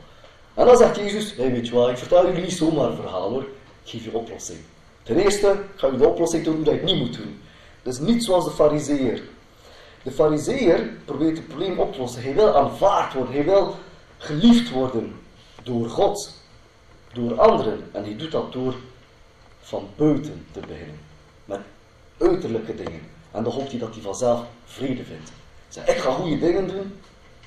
En 0.55 0.67
dan 0.67 0.77
zegt 0.77 0.97
Jezus, 0.97 1.37
hey, 1.37 1.51
weet 1.53 1.67
je 1.67 1.75
wat, 1.75 1.89
ik 1.89 1.99
vertel 1.99 2.27
jullie 2.27 2.43
niet 2.43 2.53
zomaar 2.53 2.95
verhaal 2.95 3.31
hoor. 3.31 3.43
Ik 3.43 3.91
geef 3.91 4.05
je 4.05 4.13
oplossing. 4.13 4.59
Ten 5.03 5.17
eerste, 5.17 5.63
ga 5.77 5.87
je 5.87 5.97
de 5.97 6.09
oplossing 6.09 6.45
doen 6.45 6.65
dat 6.65 6.75
je 6.75 6.81
niet 6.81 6.99
moet 6.99 7.17
doen. 7.17 7.41
Dus 7.83 7.99
niet 7.99 8.25
zoals 8.25 8.45
de 8.45 8.51
fariseer. 8.51 9.23
De 10.03 10.11
fariseer 10.11 10.91
probeert 11.05 11.37
het 11.37 11.47
probleem 11.47 11.79
op 11.79 11.93
te 11.93 11.99
lossen. 11.99 12.23
Hij 12.23 12.35
wil 12.35 12.57
aanvaard 12.57 13.15
worden. 13.15 13.35
Hij 13.35 13.45
wil 13.45 13.77
geliefd 14.19 14.71
worden 14.71 15.21
door 15.63 15.89
God. 15.89 16.33
Door 17.13 17.41
anderen. 17.41 17.89
En 17.93 18.05
hij 18.05 18.17
doet 18.17 18.33
dat 18.33 18.53
door 18.53 18.75
van 19.71 19.89
buiten 19.97 20.47
te 20.53 20.61
beginnen. 20.61 21.01
Met 21.45 21.61
uiterlijke 22.19 22.75
dingen. 22.75 23.01
En 23.31 23.43
dan 23.43 23.53
hoopt 23.53 23.71
hij 23.71 23.79
dat 23.79 23.95
hij 23.95 24.03
vanzelf 24.03 24.41
vrede 24.65 25.05
vindt. 25.05 25.33
Zeg, 25.69 25.87
ik 25.87 25.97
ga 25.97 26.11
goede 26.11 26.39
dingen 26.39 26.69
doen. 26.69 27.01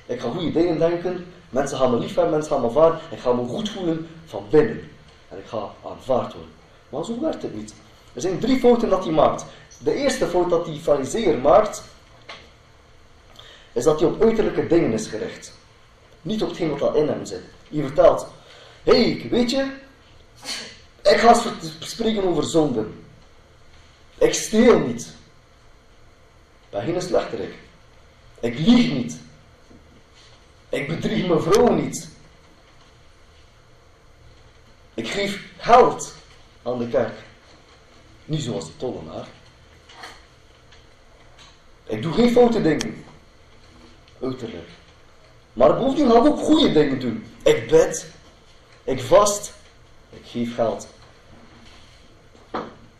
Ik 0.06 0.20
ga 0.20 0.30
goede 0.30 0.52
dingen 0.52 0.78
denken. 0.78 1.26
Mensen 1.50 1.78
gaan 1.78 1.90
me 1.90 1.98
lief 1.98 2.14
hebben, 2.14 2.32
mensen 2.32 2.52
gaan 2.52 2.60
me 2.60 2.66
aanvaarden. 2.66 3.00
Ik 3.10 3.18
ga 3.18 3.32
me 3.32 3.46
goed 3.46 3.68
voelen 3.68 4.08
van 4.24 4.44
binnen. 4.50 4.80
En 5.28 5.38
ik 5.38 5.46
ga 5.46 5.70
aanvaard 5.84 6.32
worden. 6.32 6.52
Maar 6.88 7.04
zo 7.04 7.20
werkt 7.20 7.42
het 7.42 7.54
niet. 7.54 7.74
Er 8.12 8.20
zijn 8.20 8.38
drie 8.38 8.58
fouten 8.58 8.88
dat 8.88 9.04
hij 9.04 9.12
maakt. 9.12 9.44
De 9.78 9.94
eerste 9.94 10.26
fout 10.26 10.50
dat 10.50 10.64
die 10.64 10.80
fariseer 10.80 11.38
maakt, 11.38 11.82
is 13.72 13.84
dat 13.84 14.00
hij 14.00 14.08
op 14.08 14.22
uiterlijke 14.22 14.66
dingen 14.66 14.92
is 14.92 15.06
gericht. 15.06 15.52
Niet 16.22 16.42
op 16.42 16.48
hetgeen 16.48 16.70
wat 16.70 16.82
al 16.82 16.94
in 16.94 17.08
hem 17.08 17.24
zit. 17.24 17.42
Je 17.68 17.82
vertelt, 17.82 18.26
hé, 18.82 19.12
hey, 19.12 19.28
weet 19.30 19.50
je, 19.50 19.66
ik 21.04 21.18
ga 21.18 21.42
spreken 21.80 22.24
over 22.24 22.44
zonden. 22.44 23.04
Ik 24.18 24.34
steel 24.34 24.78
niet. 24.78 25.02
Ik 26.60 26.70
ben 26.70 26.82
geen 26.82 27.02
slechterik. 27.02 27.54
Ik 28.40 28.58
lieg 28.58 28.92
niet. 28.92 29.18
Ik 30.68 30.88
bedrieg 30.88 31.26
mijn 31.26 31.42
vrouw 31.42 31.74
niet. 31.74 32.08
Ik 34.94 35.08
geef 35.08 35.42
geld 35.58 36.14
aan 36.62 36.78
de 36.78 36.88
kerk. 36.88 37.14
Niet 38.24 38.42
zoals 38.42 38.64
die 38.64 38.76
tollenaar. 38.76 39.26
Ik 41.84 42.02
doe 42.02 42.12
geen 42.12 42.30
foute 42.30 42.62
dingen. 42.62 43.04
Uiterlijk. 44.22 44.68
Maar 45.52 45.76
bovendien 45.76 46.10
ga 46.10 46.18
ik 46.18 46.24
ook 46.24 46.38
goede 46.38 46.72
dingen 46.72 47.00
doen. 47.00 47.26
Ik 47.42 47.68
bid. 47.68 48.06
Ik 48.84 49.00
vast. 49.00 49.52
Ik 50.10 50.22
geef 50.24 50.54
geld. 50.54 50.88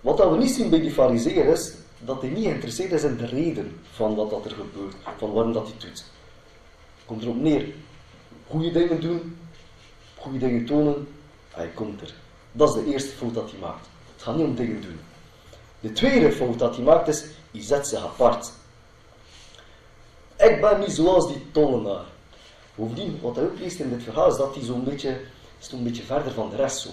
Wat 0.04 0.30
we 0.30 0.36
niet 0.36 0.50
zien 0.50 0.70
bij 0.70 0.80
die 0.80 0.90
fariseer 0.90 1.46
is, 1.46 1.72
dat 1.98 2.20
hij 2.20 2.30
niet 2.30 2.44
geïnteresseerd 2.44 2.92
is 2.92 3.02
in 3.02 3.16
de 3.16 3.26
reden 3.26 3.80
van 3.92 4.14
wat 4.14 4.30
dat 4.30 4.44
er 4.44 4.50
gebeurt. 4.50 4.94
Van 5.18 5.32
waarom 5.32 5.52
dat 5.52 5.66
hij 5.66 5.78
doet. 5.78 6.04
Komt 7.06 7.22
erop 7.22 7.40
neer. 7.40 7.66
Goede 8.48 8.70
dingen 8.70 9.00
doen. 9.00 9.38
Goede 10.16 10.38
dingen 10.38 10.66
tonen. 10.66 11.08
Hij 11.50 11.68
komt 11.74 12.00
er. 12.00 12.14
Dat 12.52 12.68
is 12.68 12.84
de 12.84 12.92
eerste 12.92 13.08
fout 13.08 13.34
dat 13.34 13.50
hij 13.50 13.60
maakt. 13.60 13.86
Het 14.14 14.22
gaat 14.22 14.36
niet 14.36 14.46
om 14.46 14.54
dingen 14.54 14.80
doen. 14.80 15.00
De 15.80 15.92
tweede 15.92 16.32
fout 16.32 16.58
dat 16.58 16.76
hij 16.76 16.84
maakt 16.84 17.08
is, 17.08 17.24
hij 17.50 17.62
zet 17.62 17.86
zich 17.86 18.04
apart. 18.04 18.52
Ik 20.36 20.60
ben 20.60 20.80
niet 20.80 20.92
zoals 20.92 21.26
die 21.26 21.46
tollenaar. 21.50 22.04
Bovendien, 22.74 23.18
wat 23.22 23.36
hij 23.36 23.44
ook 23.44 23.58
leest 23.58 23.80
in 23.80 23.90
dit 23.90 24.02
verhaal, 24.02 24.30
is 24.30 24.36
dat 24.36 24.54
hij 24.54 24.64
zo'n 24.64 24.84
beetje, 24.84 25.20
zo'n 25.58 25.84
beetje 25.84 26.02
verder 26.02 26.32
van 26.32 26.50
de 26.50 26.56
rest 26.56 26.78
zo. 26.78 26.90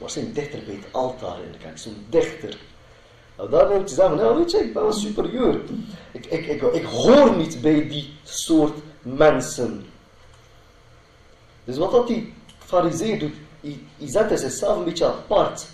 Waarschijnlijk 0.00 0.36
dichter 0.36 0.62
bij 0.64 0.74
het 0.74 0.92
altaar 0.92 1.36
in 1.44 1.52
de 1.52 1.58
kerk, 1.58 1.78
zo'n 1.78 2.06
dichter. 2.08 2.58
Nou, 3.36 3.50
daar 3.50 3.68
moet 3.68 3.88
je 3.88 3.94
zeggen, 3.94 4.16
nou 4.16 4.38
weet 4.38 4.50
je, 4.50 4.58
ik 4.58 4.72
ben 4.72 4.82
wel 4.82 4.92
superieur. 4.92 5.60
Ik, 6.12 6.26
ik, 6.26 6.46
ik, 6.46 6.62
ik 6.62 6.84
hoor 6.84 7.36
niet 7.36 7.60
bij 7.60 7.88
die 7.88 8.14
soort 8.22 8.78
mensen. 9.02 9.86
Dus 11.64 11.76
wat 11.76 11.90
dat 11.90 12.06
die 12.06 12.34
fariseer 12.58 13.18
doet, 13.18 13.34
hij, 13.60 13.78
zette 14.08 14.36
zichzelf 14.36 14.78
een 14.78 14.84
beetje 14.84 15.06
apart. 15.06 15.66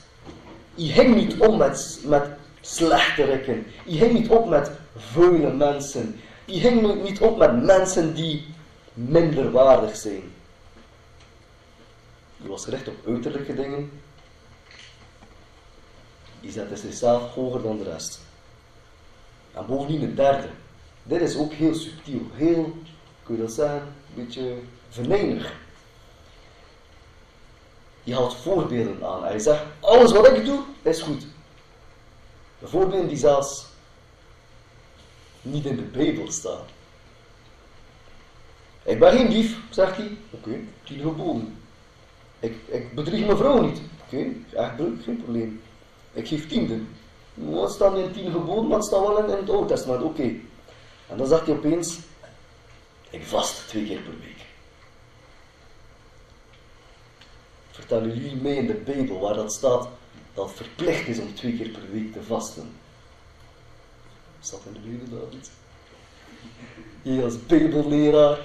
Hij 0.75 0.85
hing 0.85 1.15
niet 1.15 1.37
om 1.39 1.57
met, 1.57 2.01
met 2.05 2.25
slechterikken. 2.61 3.67
Hij 3.85 3.97
hing 3.97 4.13
niet 4.13 4.29
op 4.29 4.49
met 4.49 4.71
vuile 4.97 5.53
mensen. 5.53 6.21
Hij 6.45 6.55
hing 6.55 7.03
niet 7.03 7.21
op 7.21 7.39
met 7.39 7.63
mensen 7.65 8.15
die 8.15 8.47
minder 8.93 9.51
waardig 9.51 9.97
zijn. 9.97 10.23
Hij 12.37 12.49
was 12.49 12.65
gericht 12.65 12.89
op 12.89 12.95
uiterlijke 13.07 13.55
dingen. 13.55 13.91
Hij 16.47 16.55
zette 16.55 16.77
zichzelf 16.77 17.35
hoger 17.35 17.63
dan 17.63 17.79
de 17.79 17.85
rest. 17.85 18.21
En 19.53 19.67
bovendien 19.67 20.03
een 20.03 20.15
derde. 20.15 20.49
Dit 21.03 21.21
is 21.21 21.37
ook 21.37 21.53
heel 21.53 21.75
subtiel, 21.75 22.21
heel, 22.33 22.75
kun 23.23 23.35
je 23.35 23.41
dat 23.41 23.53
zeggen, 23.53 23.81
een 23.81 24.25
beetje 24.25 24.59
venijnig. 24.89 25.55
Je 28.03 28.15
haalt 28.15 28.37
voorbeelden 28.37 29.05
aan. 29.05 29.25
Hij 29.25 29.39
zegt, 29.39 29.63
alles 29.81 30.13
wat 30.13 30.29
ik 30.29 30.45
doe, 30.45 30.63
is 30.83 31.01
goed. 31.01 31.27
De 32.59 32.69
voorbeelden 32.69 33.09
die 33.09 33.17
zelfs 33.17 33.67
niet 35.43 35.65
in 35.65 35.77
de 35.77 35.83
Bijbel 35.83 36.33
staan. 36.33 36.65
Ik 38.83 38.99
ben 38.99 39.13
geen 39.13 39.29
dief, 39.29 39.59
zegt 39.71 39.97
hij. 39.97 40.17
Oké, 40.31 40.49
okay, 40.49 40.65
tien 40.85 41.01
geboden. 41.01 41.59
Ik, 42.41 42.57
ik 42.67 42.95
bedrieg 42.95 43.27
mijn 43.27 43.39
vrouw 43.39 43.61
niet. 43.61 43.81
Oké, 44.05 44.17
okay, 44.17 44.37
echt 44.53 45.05
geen 45.05 45.23
probleem. 45.23 45.61
Ik 46.17 46.29
geef 46.29 46.49
tienden. 46.49 46.89
Wat 47.35 47.73
staat 47.73 47.97
in 47.97 48.13
tien 48.13 48.31
geboden, 48.31 48.67
maar 48.67 48.77
het 48.77 48.87
staat 48.87 49.01
wel 49.01 49.25
in, 49.25 49.37
het 49.37 49.51
Oude 49.51 49.67
Testament. 49.67 50.03
Oké. 50.03 50.35
En 51.09 51.17
dan 51.17 51.27
zegt 51.27 51.47
hij 51.47 51.55
opeens, 51.55 51.99
ik 53.11 53.25
vast 53.25 53.69
twee 53.69 53.87
keer 53.87 54.01
per 54.01 54.19
week. 54.21 54.45
Vertellen 57.71 58.15
jullie 58.15 58.37
mee 58.37 58.57
in 58.57 58.67
de 58.67 58.75
Bijbel 58.75 59.21
waar 59.21 59.35
dat 59.35 59.53
staat 59.53 59.89
dat 60.35 60.47
het 60.47 60.57
verplicht 60.57 61.09
is 61.09 61.19
om 61.19 61.35
twee 61.35 61.57
keer 61.57 61.69
per 61.69 61.91
week 61.93 62.13
te 62.13 62.23
vasten? 62.23 62.73
Staat 64.41 64.61
in 64.67 64.73
de 64.73 64.79
Bijbel 64.79 65.19
David? 65.19 65.51
Je 67.03 67.23
als 67.23 67.47
Bijbelleraar? 67.47 68.39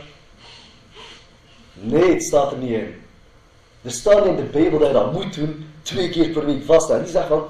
Nee, 1.74 2.14
het 2.14 2.24
staat 2.24 2.52
er 2.52 2.58
niet 2.58 2.72
in. 2.72 3.02
Er 3.82 3.92
staat 3.92 4.26
in 4.26 4.36
de 4.36 4.44
Bijbel 4.44 4.80
dat 4.80 4.88
je 4.88 4.94
dat 4.94 5.14
moet 5.14 5.36
doen, 5.36 5.66
twee 5.82 6.10
keer 6.10 6.30
per 6.30 6.46
week 6.46 6.64
vasten. 6.64 6.96
En 6.96 7.04
die 7.04 7.12
zegt 7.12 7.28
van, 7.28 7.48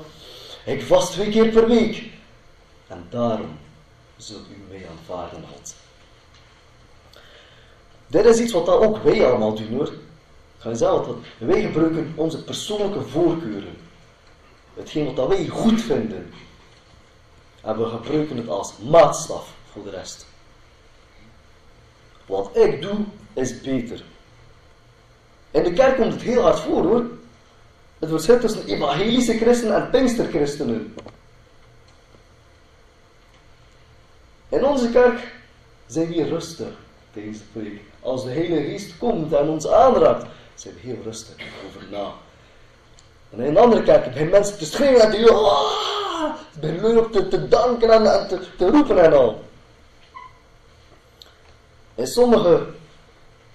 ik 0.65 0.83
vast 0.83 1.11
twee 1.11 1.29
keer 1.29 1.49
per 1.49 1.67
week. 1.67 2.03
En 2.87 3.05
daarom 3.09 3.57
zult 4.17 4.45
u 4.49 4.63
mij 4.69 4.87
aanvaarden, 4.89 5.43
God. 5.53 5.75
Dit 8.07 8.25
is 8.25 8.39
iets 8.39 8.51
wat 8.51 8.65
dat 8.65 8.81
ook 8.83 8.97
wij 8.97 9.25
allemaal 9.25 9.55
doen 9.55 9.73
hoor. 9.73 9.93
Ga 10.57 10.69
je 10.69 10.77
wat 10.77 11.15
wij 11.37 11.61
gebruiken 11.61 12.13
onze 12.15 12.43
persoonlijke 12.43 13.01
voorkeuren. 13.01 13.77
Hetgeen 14.73 15.15
wat 15.15 15.27
wij 15.27 15.47
goed 15.47 15.81
vinden. 15.81 16.33
En 17.61 17.77
we 17.77 17.85
gebruiken 17.85 18.37
het 18.37 18.49
als 18.49 18.73
maatstaf 18.77 19.53
voor 19.71 19.83
de 19.83 19.89
rest. 19.89 20.25
Wat 22.25 22.57
ik 22.57 22.81
doe, 22.81 22.97
is 23.33 23.61
beter. 23.61 24.03
In 25.51 25.63
de 25.63 25.73
kerk 25.73 25.95
komt 25.97 26.13
het 26.13 26.21
heel 26.21 26.41
hard 26.41 26.59
voor 26.59 26.83
hoor. 26.83 27.05
Het 28.01 28.09
verschil 28.09 28.39
tussen 28.39 28.65
evangelische 28.65 29.37
christenen 29.37 29.75
en 29.75 29.89
pinksterchristenen. 29.89 30.95
In 34.49 34.65
onze 34.65 34.89
kerk 34.89 35.33
zijn 35.87 36.07
we 36.07 36.23
rustig 36.23 36.67
tijdens 37.13 37.37
de. 37.53 37.77
Als 37.99 38.23
de 38.23 38.29
Heilige 38.29 38.69
Geest 38.69 38.97
komt 38.97 39.33
en 39.33 39.47
ons 39.47 39.67
aanraakt, 39.67 40.25
zijn 40.55 40.73
we 40.73 40.79
heel 40.79 40.97
rustig 41.03 41.35
over 41.67 41.87
na. 41.91 42.11
En 43.29 43.39
in 43.39 43.57
andere 43.57 43.83
kerk 43.83 44.03
beginnen 44.03 44.31
mensen 44.31 44.57
te 44.57 44.65
schreeuwen 44.65 45.01
en 45.01 45.11
te 45.11 45.31
ah, 45.31 46.33
beginnen 46.59 47.11
te, 47.11 47.27
te 47.27 47.47
danken 47.47 47.91
en, 47.91 48.27
te 48.57 48.69
roepen 48.69 49.03
en 49.03 49.13
al. 49.13 49.43
En 51.95 52.07
sommige, 52.07 52.65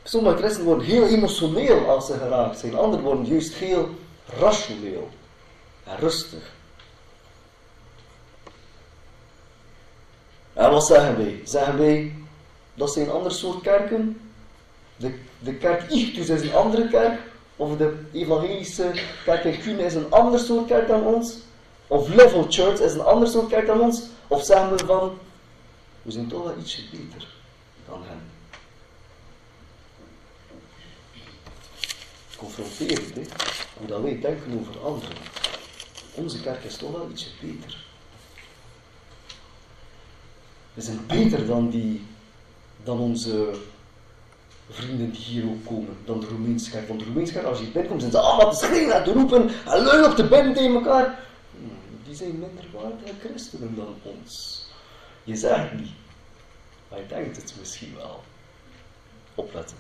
sommige 0.03 0.37
christenen 0.37 0.67
worden 0.67 0.87
heel 0.87 1.07
emotioneel 1.07 1.89
als 1.89 2.07
ze 2.07 2.13
geraakt 2.13 2.59
zijn. 2.59 2.77
Anderen 2.77 3.05
worden 3.05 3.25
juist 3.25 3.55
heel 3.55 3.89
rationeel 4.27 5.09
en 5.85 5.97
rustig. 5.99 6.55
En 10.53 10.71
wat 10.71 10.87
zeggen 10.87 11.17
wij? 11.17 11.41
Zeggen 11.45 11.79
wij 11.79 12.15
dat 12.75 12.93
zijn 12.93 13.07
een 13.07 13.13
ander 13.13 13.33
soort 13.33 13.63
kerken? 13.63 14.21
De, 14.97 15.19
de 15.39 15.55
kerk 15.55 15.91
Ichtus 15.91 16.29
is 16.29 16.43
een 16.43 16.55
andere 16.55 16.89
kerk? 16.89 17.21
Of 17.57 17.77
de 17.77 17.99
evangelische 18.13 18.93
kerk 19.25 19.45
in 19.45 19.79
is 19.79 19.95
een 19.95 20.11
ander 20.11 20.41
soort 20.41 20.67
kerk 20.67 20.89
dan 20.89 21.03
ons. 21.03 21.39
Of 21.87 22.09
Level 22.09 22.47
Church 22.49 22.81
is 22.81 22.93
een 22.93 23.01
ander 23.01 23.29
soort 23.29 23.49
kerk 23.49 23.67
dan 23.67 23.81
ons. 23.81 24.03
Of 24.29 24.45
zeggen 24.45 24.77
we 24.77 24.87
van, 24.87 25.19
we 26.03 26.11
zijn 26.11 26.29
toch 26.29 26.43
wel 26.43 26.55
ietsje 26.59 26.83
beter 26.91 27.29
dan 27.89 28.03
hen. 28.07 28.36
Confronterend, 32.37 33.15
hè. 33.15 33.23
Hoe 33.79 33.87
dat 33.87 34.01
wij 34.01 34.21
denken 34.21 34.59
over 34.59 34.81
anderen. 34.81 35.17
Onze 36.15 36.41
kerk 36.41 36.65
is 36.65 36.77
toch 36.77 36.93
wel 36.93 37.11
ietsje 37.11 37.29
beter. 37.41 37.85
We 40.75 40.83
zijn 40.83 41.07
beter 41.07 41.47
dan, 41.47 41.71
die, 41.71 42.07
dan 42.85 42.99
onze 42.99 43.55
vrienden 44.71 45.11
die 45.11 45.21
hier 45.21 45.45
ook 45.45 45.65
komen, 45.65 45.97
dan 46.05 46.21
de 46.21 46.27
Roemeense 46.27 46.71
kerk. 46.71 46.89
Want 46.89 47.01
de 47.01 47.07
Roemeense 47.07 47.33
kerk, 47.33 47.47
als 47.47 47.59
je 47.59 47.65
binnenkomt, 47.65 48.01
zijn 48.01 48.13
ze 48.13 48.19
allemaal 48.19 48.51
te 48.51 48.65
schreeuwen 48.65 48.95
en 48.95 49.05
te 49.05 49.13
roepen 49.13 49.51
en 49.67 50.05
op 50.05 50.17
te 50.17 50.29
binnen 50.29 50.55
tegen 50.55 50.75
elkaar. 50.75 51.19
Hmm, 51.59 51.79
die 52.05 52.15
zijn 52.15 52.39
minder 52.39 52.65
waardige 52.73 53.15
christenen 53.21 53.75
dan 53.77 53.95
ons. 54.03 54.65
Je 55.25 55.37
zegt 55.37 55.73
niet, 55.73 55.91
maar 56.89 56.99
je 56.99 57.07
denkt 57.07 57.37
het 57.37 57.55
misschien 57.59 57.95
wel. 57.97 58.23
Opletten. 59.35 59.77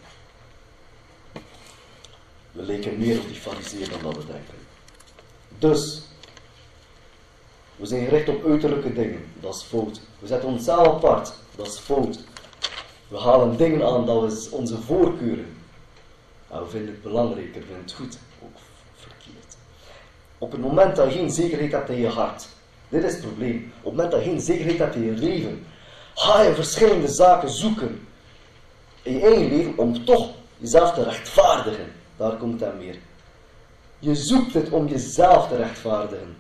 We 2.57 2.63
leken 2.63 2.99
meer 2.99 3.21
op 3.21 3.27
die 3.27 3.37
fariseer 3.37 3.89
dan 3.89 4.03
dat 4.03 4.17
we 4.17 4.27
denken. 4.27 4.55
Dus, 5.59 6.03
we 7.77 7.87
zijn 7.87 8.05
gericht 8.05 8.29
op 8.29 8.45
uiterlijke 8.47 8.93
dingen, 8.93 9.25
dat 9.41 9.55
is 9.55 9.63
fout. 9.63 10.01
We 10.19 10.27
zetten 10.27 10.49
onszelf 10.49 10.87
apart, 10.87 11.33
dat 11.57 11.67
is 11.67 11.79
fout. 11.79 12.19
We 13.09 13.19
halen 13.19 13.57
dingen 13.57 13.87
aan 13.87 14.07
dat 14.07 14.21
we 14.21 14.49
onze 14.51 14.83
voorkeuren. 14.83 15.57
En 16.49 16.63
we 16.63 16.69
vinden 16.69 16.91
het 16.91 17.03
belangrijker, 17.03 17.61
we 17.61 17.67
vinden 17.67 17.83
het 17.83 17.93
goed, 17.93 18.19
ook 18.43 18.57
verkeerd. 18.95 19.57
Op 20.39 20.53
het 20.53 20.61
moment 20.61 20.97
dat 20.97 21.13
je 21.13 21.19
geen 21.19 21.31
zekerheid 21.31 21.73
hebt 21.73 21.89
in 21.89 22.01
je 22.01 22.09
hart, 22.09 22.49
dit 22.89 23.05
is 23.05 23.13
het 23.13 23.23
probleem. 23.23 23.73
Op 23.83 23.85
het 23.85 23.93
moment 23.93 24.11
dat 24.11 24.25
je 24.25 24.31
geen 24.31 24.41
zekerheid 24.41 24.79
hebt 24.79 24.95
in 24.95 25.05
je 25.05 25.13
leven, 25.13 25.67
ga 26.15 26.43
je 26.43 26.55
verschillende 26.55 27.09
zaken 27.09 27.51
zoeken 27.51 28.09
in 29.03 29.13
je 29.13 29.21
eigen 29.21 29.49
leven 29.49 29.79
om 29.79 30.05
toch 30.05 30.31
jezelf 30.59 30.93
te 30.95 31.03
rechtvaardigen. 31.03 31.93
Daar 32.17 32.37
komt 32.37 32.65
aan 32.65 32.79
weer. 32.79 32.99
Je 33.99 34.15
zoekt 34.15 34.55
het 34.55 34.71
om 34.71 34.87
jezelf 34.87 35.49
te 35.49 35.57
rechtvaardigen. 35.57 36.37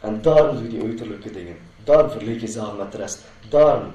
En 0.00 0.22
daarom 0.22 0.54
doe 0.54 0.62
je 0.62 0.68
die 0.68 0.82
uiterlijke 0.82 1.30
dingen. 1.30 1.56
Daarom 1.84 2.18
je 2.18 2.38
jezelf 2.38 2.76
met 2.76 2.92
de 2.92 2.98
rest. 2.98 3.22
Daarom 3.48 3.92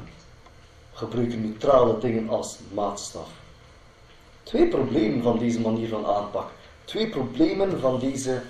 gebruik 0.94 1.32
je 1.32 1.38
neutrale 1.38 1.98
dingen 2.00 2.30
als 2.30 2.58
maatstaf. 2.74 3.30
Twee 4.44 4.68
problemen 4.68 5.24
van 5.24 5.38
deze 5.40 5.60
manier 5.60 5.88
van 5.88 6.06
aanpak. 6.06 6.50
Twee 6.86 7.10
problemen 7.10 7.80
van 7.80 8.00
deze 8.00 8.42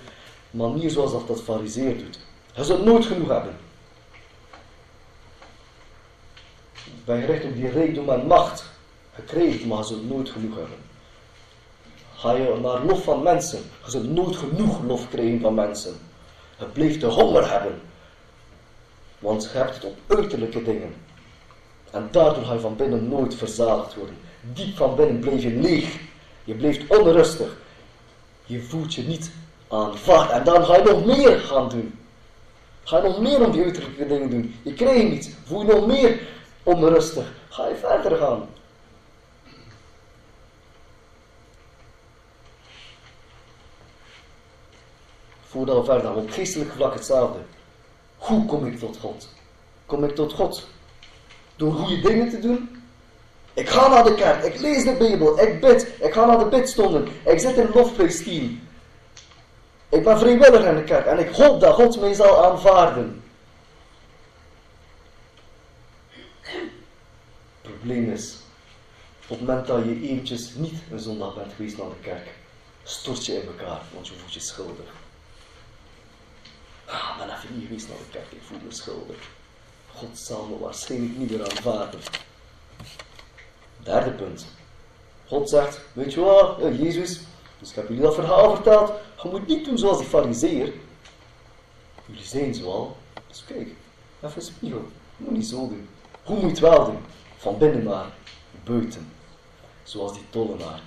manier 0.51 0.89
zoals 0.89 1.11
dat 1.11 1.27
dat 1.27 1.41
fariseer 1.41 1.97
doet. 1.97 2.19
Je 2.55 2.63
zult 2.63 2.85
nooit 2.85 3.05
genoeg 3.05 3.27
hebben. 3.27 3.57
Ben 7.05 7.21
gericht 7.21 7.45
op 7.45 7.53
die 7.53 7.69
rijkdom 7.69 8.09
en 8.09 8.27
macht 8.27 8.65
gekregen, 9.13 9.67
maar 9.67 9.77
je 9.77 9.83
zult 9.83 10.09
nooit 10.09 10.29
genoeg 10.29 10.55
hebben. 10.55 10.88
Ga 12.19 12.33
je 12.33 12.59
naar 12.61 12.85
lof 12.85 13.03
van 13.03 13.23
mensen, 13.23 13.59
je 13.85 13.91
zult 13.91 14.09
nooit 14.09 14.35
genoeg 14.35 14.83
lof 14.83 15.09
krijgen 15.09 15.39
van 15.39 15.53
mensen. 15.53 15.93
Je 16.57 16.65
blijft 16.65 17.01
de 17.01 17.07
honger 17.07 17.51
hebben. 17.51 17.81
Want 19.19 19.43
je 19.43 19.57
hebt 19.57 19.75
het 19.75 19.85
op 19.85 19.97
uiterlijke 20.07 20.63
dingen. 20.63 20.93
En 21.91 22.07
daardoor 22.11 22.43
ga 22.43 22.53
je 22.53 22.59
van 22.59 22.75
binnen 22.75 23.09
nooit 23.09 23.35
verzadigd 23.35 23.95
worden. 23.95 24.17
Diep 24.53 24.77
van 24.77 24.95
binnen 24.95 25.19
blijf 25.19 25.41
je 25.41 25.51
leeg. 25.51 25.99
Je 26.43 26.53
blijft 26.53 26.97
onrustig. 26.99 27.57
Je 28.45 28.61
voelt 28.61 28.93
je 28.93 29.01
niet 29.01 29.31
aanvaard. 29.67 30.31
En 30.31 30.43
dan 30.43 30.65
ga 30.65 30.75
je 30.75 30.83
nog 30.83 31.05
meer 31.05 31.39
gaan 31.39 31.69
doen. 31.69 31.99
Ga 32.83 32.97
je 32.97 33.03
nog 33.03 33.19
meer 33.19 33.45
om 33.45 33.51
die 33.51 33.63
uiterlijke 33.63 34.07
dingen 34.07 34.29
doen. 34.29 34.55
Je 34.61 34.73
krijgt 34.73 35.09
niet. 35.09 35.35
Voel 35.45 35.65
je 35.65 35.73
nog 35.73 35.87
meer 35.87 36.19
onrustig. 36.63 37.31
Ga 37.49 37.67
je 37.67 37.75
verder 37.75 38.17
gaan. 38.17 38.47
Voordat 45.59 45.77
we 45.77 45.83
verder 45.83 46.03
gaan, 46.03 46.15
op 46.15 46.31
geestelijk 46.31 46.71
vlak 46.71 46.93
hetzelfde. 46.93 47.39
Hoe 48.17 48.45
kom 48.45 48.65
ik 48.65 48.79
tot 48.79 48.97
God? 48.97 49.29
Kom 49.85 50.03
ik 50.03 50.15
tot 50.15 50.33
God? 50.33 50.67
Door 51.55 51.73
goede 51.73 51.99
dingen 51.99 52.29
te 52.29 52.39
doen? 52.39 52.83
Ik 53.53 53.69
ga 53.69 53.87
naar 53.87 54.03
de 54.03 54.15
kerk, 54.15 54.43
ik 54.43 54.59
lees 54.59 54.83
de 54.83 54.93
Bijbel, 54.93 55.39
ik 55.39 55.59
bid, 55.59 55.87
ik 55.99 56.13
ga 56.13 56.25
naar 56.25 56.37
de 56.37 56.45
bidstonden, 56.45 57.07
ik 57.25 57.39
zit 57.39 57.57
in 57.57 57.69
een. 57.73 58.67
Ik 59.89 60.03
ben 60.03 60.19
vrijwillig 60.19 60.65
in 60.65 60.75
de 60.75 60.83
kerk 60.83 61.05
en 61.05 61.19
ik 61.19 61.29
hoop 61.29 61.59
dat 61.59 61.73
God 61.73 61.99
mij 61.99 62.13
zal 62.13 62.45
aanvaarden. 62.45 63.23
Het 66.41 66.61
probleem 67.61 68.11
is, 68.11 68.35
op 69.23 69.29
het 69.29 69.39
moment 69.39 69.67
dat 69.67 69.83
je 69.83 70.01
eventjes 70.01 70.53
niet 70.55 70.81
een 70.91 70.99
zondag 70.99 71.35
bent 71.35 71.53
geweest 71.55 71.77
naar 71.77 71.89
de 71.89 72.01
kerk, 72.01 72.27
stort 72.83 73.25
je 73.25 73.33
in 73.33 73.47
elkaar, 73.47 73.81
want 73.93 74.07
je 74.07 74.13
voelt 74.13 74.33
je 74.33 74.39
schuldig. 74.39 74.98
Ah, 76.89 77.17
ben 77.17 77.35
even 77.35 77.57
niet 77.57 77.67
geweest 77.67 77.87
naar 77.87 77.97
de 77.97 78.09
kerk, 78.11 78.31
ik 78.31 78.41
voel 78.41 78.59
me 78.65 78.73
schuldig. 78.73 79.17
God 79.95 80.19
zal 80.19 80.45
me 80.45 80.57
waarschijnlijk 80.57 81.17
niet 81.17 81.31
meer 81.31 81.49
aanvaarden. 81.49 81.99
Derde 83.83 84.11
punt. 84.11 84.45
God 85.27 85.49
zegt, 85.49 85.81
weet 85.93 86.13
je 86.13 86.19
wat, 86.19 86.57
Jezus, 86.77 87.19
dus 87.59 87.69
ik 87.69 87.75
heb 87.75 87.87
jullie 87.87 88.03
dat 88.03 88.15
verhaal 88.15 88.55
verteld. 88.55 88.91
Je 89.23 89.29
moet 89.29 89.47
niet 89.47 89.65
doen 89.65 89.77
zoals 89.77 89.97
die 89.97 90.07
fariseer. 90.07 90.73
Jullie 92.05 92.23
zijn 92.23 92.55
zo 92.55 92.71
al. 92.71 92.97
Dus 93.27 93.43
kijk, 93.45 93.69
even 94.23 94.41
spiegel. 94.41 94.87
Je 95.17 95.23
moet 95.23 95.31
niet 95.33 95.47
zo 95.47 95.57
doen. 95.57 95.89
Hoe 96.23 96.35
moet 96.35 96.43
je 96.43 96.49
het 96.49 96.59
wel 96.59 96.85
doen? 96.85 96.99
Van 97.37 97.57
binnen 97.57 97.83
naar 97.83 98.05
buiten. 98.63 99.11
Zoals 99.83 100.13
die 100.13 100.25
tollenaar. 100.29 100.81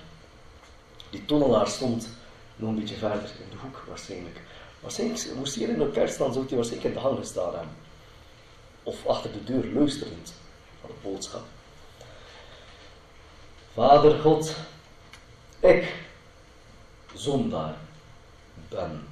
Die 1.09 1.25
tollenaar 1.25 1.67
stond 1.67 2.09
nog 2.55 2.69
een 2.69 2.75
beetje 2.75 2.95
verder 2.95 3.23
in 3.23 3.49
de 3.49 3.57
hoek 3.61 3.83
waarschijnlijk. 3.87 4.41
Waarschijnlijk 4.83 5.35
moest 5.35 5.55
hij 5.55 5.63
in 5.63 5.77
de 5.77 5.91
kerk 5.91 6.09
staan, 6.09 6.33
zou 6.33 6.45
hij 6.47 6.55
waarschijnlijk 6.55 6.95
in 6.95 7.01
de 7.01 7.07
hang 7.07 7.17
gestaan 7.17 7.53
hebben. 7.53 7.75
Of 8.83 9.05
achter 9.05 9.31
de 9.31 9.43
deur 9.43 9.73
luisterend 9.73 10.33
van 10.81 10.89
de 10.89 11.09
boodschap. 11.09 11.43
Vader 13.73 14.19
God, 14.19 14.55
ik, 15.59 15.93
zondaar, 17.13 17.75
ben. 18.69 19.07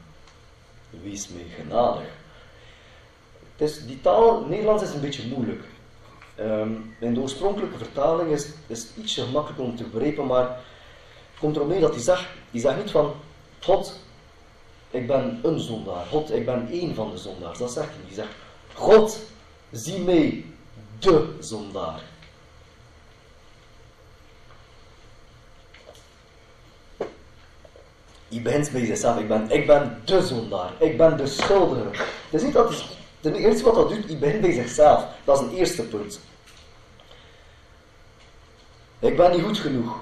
Wees 0.90 1.28
mij 1.28 1.46
genadig. 1.56 2.10
Het 3.56 3.84
die 3.88 4.02
taal, 4.02 4.46
Nederlands 4.46 4.84
is 4.84 4.94
een 4.94 5.02
beetje 5.02 5.28
moeilijk. 5.28 5.64
Um, 6.40 6.96
in 7.00 7.14
de 7.14 7.20
oorspronkelijke 7.20 7.78
vertaling 7.78 8.32
is, 8.32 8.48
is 8.68 8.82
het 8.82 8.92
ietsje 8.98 9.24
gemakkelijker 9.24 9.66
om 9.66 9.76
te 9.76 9.84
begrijpen, 9.84 10.26
maar 10.26 10.48
het 11.32 11.40
komt 11.40 11.56
erop 11.56 11.68
neer 11.68 11.80
dat 11.80 11.94
hij 11.94 12.04
zegt, 12.04 12.28
hij 12.52 12.60
zegt 12.60 12.78
niet 12.78 12.92
van, 12.92 13.14
God, 13.60 14.00
ik 14.92 15.08
ben 15.08 15.40
een 15.44 15.60
zondaar. 15.60 16.06
God, 16.06 16.32
ik 16.32 16.46
ben 16.46 16.68
één 16.72 16.96
van 16.96 17.12
de 17.12 17.18
zondaars. 17.18 17.58
Dat 17.58 17.72
zegt 17.72 17.88
hij. 17.88 18.04
Hij 18.06 18.14
zegt, 18.14 18.34
God, 18.74 19.20
zie 19.72 20.00
mij, 20.00 20.46
de 21.00 21.36
zondaar. 21.40 22.02
Je 28.28 28.42
begint 28.42 28.72
bij 28.72 28.82
jezelf. 28.82 29.20
Ik 29.20 29.28
ben, 29.28 29.50
ik 29.50 29.68
ben 29.68 30.02
de 30.06 30.22
zondaar. 30.22 30.72
Ik 30.78 30.98
ben 30.98 31.18
de 31.18 31.28
schuldige. 31.28 31.90
Het 32.30 32.42
is 32.42 32.42
niet 32.42 32.54
dat 32.54 32.70
hij, 32.70 32.80
het 33.22 33.36
eerste 33.36 33.64
wat 33.64 33.76
dat 33.76 33.90
doet, 33.90 34.06
hij 34.06 34.18
begint 34.18 34.42
bij 34.42 34.52
zichzelf. 34.52 35.06
Dat 35.24 35.42
is 35.42 35.48
een 35.48 35.56
eerste 35.56 35.84
punt. 35.84 36.20
Ik 39.00 39.18
ben 39.18 39.32
niet 39.32 39.42
goed 39.42 39.58
genoeg. 39.58 40.00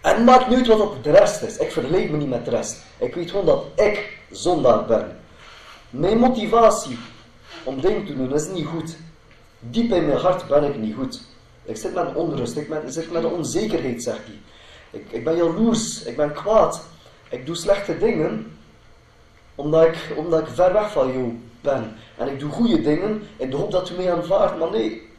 En 0.00 0.24
maakt 0.24 0.48
niet 0.48 0.66
wat 0.66 1.04
de 1.04 1.10
rest 1.10 1.42
is. 1.42 1.56
Ik 1.56 1.72
vergelijk 1.72 2.10
me 2.10 2.16
niet 2.16 2.28
met 2.28 2.44
de 2.44 2.50
rest. 2.50 2.76
Ik 2.98 3.14
weet 3.14 3.30
gewoon 3.30 3.46
dat 3.46 3.64
ik 3.74 4.18
zondaar 4.30 4.84
ben. 4.84 5.16
Mijn 5.90 6.18
motivatie 6.18 6.98
om 7.64 7.80
dingen 7.80 8.06
te 8.06 8.16
doen 8.16 8.34
is 8.34 8.48
niet 8.48 8.66
goed. 8.66 8.96
Diep 9.58 9.92
in 9.92 10.06
mijn 10.06 10.18
hart 10.18 10.48
ben 10.48 10.64
ik 10.64 10.76
niet 10.76 10.94
goed. 10.94 11.20
Ik 11.62 11.76
zit 11.76 11.94
met 11.94 12.14
onrust, 12.14 12.56
ik, 12.56 12.68
zit 12.86 13.12
met 13.12 13.24
onzekerheid, 13.24 14.02
zegt 14.02 14.24
hij. 14.24 14.38
Ik, 14.90 15.06
ik 15.10 15.24
ben 15.24 15.36
jaloers, 15.36 16.02
ik 16.02 16.16
ben 16.16 16.32
kwaad. 16.32 16.82
Ik 17.28 17.46
doe 17.46 17.54
slechte 17.54 17.98
dingen 17.98 18.58
omdat 19.54 19.86
ik, 19.86 20.12
omdat 20.16 20.40
ik 20.40 20.54
ver 20.54 20.72
weg 20.72 20.92
van 20.92 21.12
jou 21.12 21.38
ben. 21.60 21.96
En 22.16 22.28
ik 22.28 22.38
doe 22.38 22.50
goede 22.50 22.80
dingen 22.80 23.22
in 23.36 23.50
de 23.50 23.56
hoop 23.56 23.70
dat 23.70 23.90
u 23.90 23.94
mij 23.94 24.12
aanvaardt, 24.12 24.58
maar 24.58 24.70
nee. 24.70 25.09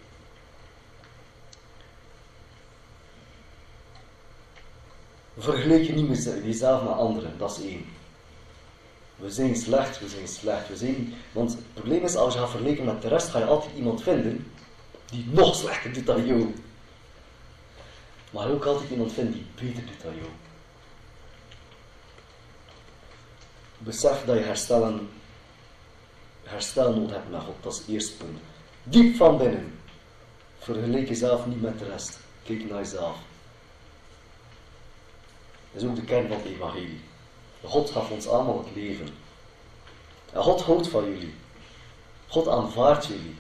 Vergelijk 5.42 5.84
je 5.84 5.94
niet 5.94 6.08
met 6.08 6.24
jezelf 6.44 6.84
met 6.84 6.94
anderen, 6.94 7.38
dat 7.38 7.58
is 7.58 7.66
één. 7.66 7.86
We 9.16 9.32
zijn 9.32 9.56
slecht, 9.56 10.00
we 10.00 10.08
zijn 10.08 10.28
slecht, 10.28 10.68
we 10.68 10.76
zijn... 10.76 11.14
Want 11.32 11.52
het 11.52 11.74
probleem 11.74 12.04
is, 12.04 12.16
als 12.16 12.34
je 12.34 12.40
gaat 12.40 12.50
vergelijken 12.50 12.86
met 12.86 13.02
de 13.02 13.08
rest, 13.08 13.28
ga 13.28 13.40
je 13.40 13.46
altijd 13.46 13.76
iemand 13.76 14.04
vinden 14.04 14.52
die 15.10 15.26
nog 15.30 15.56
slechter 15.56 15.94
doet 15.94 16.06
dan 16.06 16.26
jou. 16.26 16.54
Maar 18.32 18.50
ook 18.50 18.66
altijd 18.66 18.90
iemand 18.90 19.14
vinden 19.14 19.34
die 19.34 19.46
beter 19.56 19.86
doet 19.86 20.02
dan 20.02 20.16
jou. 20.16 20.30
Besef 23.78 24.26
dat 24.26 24.38
je 24.38 24.44
herstellen, 24.44 25.10
herstel 26.44 26.94
nodig 26.94 27.16
hebt 27.16 27.32
met 27.32 27.42
God, 27.42 27.56
dat 27.62 27.74
is 27.74 27.80
het 27.80 27.88
eerste 27.88 28.18
punt. 28.18 28.40
Diep 28.84 29.16
van 29.16 29.38
binnen. 29.38 29.80
Vergelijk 30.60 31.08
jezelf 31.08 31.46
niet 31.46 31.62
met 31.62 31.80
de 31.80 31.86
rest. 31.86 32.20
Kijk 32.44 32.70
naar 32.70 32.80
jezelf. 32.80 33.18
Dat 35.72 35.82
is 35.82 35.88
ook 35.88 35.96
de 35.96 36.02
kern 36.02 36.28
van 36.28 36.38
het 36.38 36.46
evangelie. 36.46 37.00
God 37.64 37.90
gaf 37.90 38.12
ons 38.12 38.28
allemaal 38.28 38.58
het 38.58 38.76
leven. 38.76 39.08
En 40.34 40.42
God 40.42 40.62
houdt 40.62 40.88
van 40.88 41.04
jullie. 41.04 41.34
God 42.28 42.48
aanvaardt 42.48 43.06
jullie. 43.06 43.36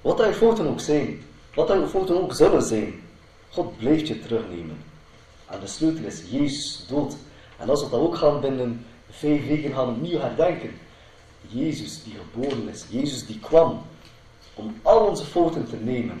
Wat 0.00 0.18
je 0.18 0.32
fouten 0.32 0.68
ook 0.68 0.80
zijn. 0.80 1.22
Wat 1.54 1.68
je 1.68 1.86
fouten 1.86 2.22
ook 2.22 2.34
zullen 2.34 2.62
zijn. 2.62 3.02
God 3.50 3.76
blijft 3.76 4.08
je 4.08 4.20
terugnemen. 4.20 4.84
En 5.46 5.60
de 5.60 5.66
sleutel 5.66 6.04
is 6.04 6.22
Jezus 6.30 6.84
dood. 6.88 7.16
En 7.56 7.70
als 7.70 7.84
we 7.84 7.90
dat 7.90 8.00
ook 8.00 8.16
gaan 8.16 8.40
binnen 8.40 8.86
vijf 9.10 9.46
weken 9.46 9.72
gaan 9.72 9.88
opnieuw 9.88 10.18
herdenken. 10.18 10.78
Jezus 11.48 12.02
die 12.02 12.14
geboren 12.14 12.68
is. 12.68 12.84
Jezus 12.88 13.26
die 13.26 13.38
kwam 13.38 13.82
om 14.54 14.78
al 14.82 15.06
onze 15.06 15.24
fouten 15.24 15.68
te 15.68 15.76
nemen. 15.76 16.20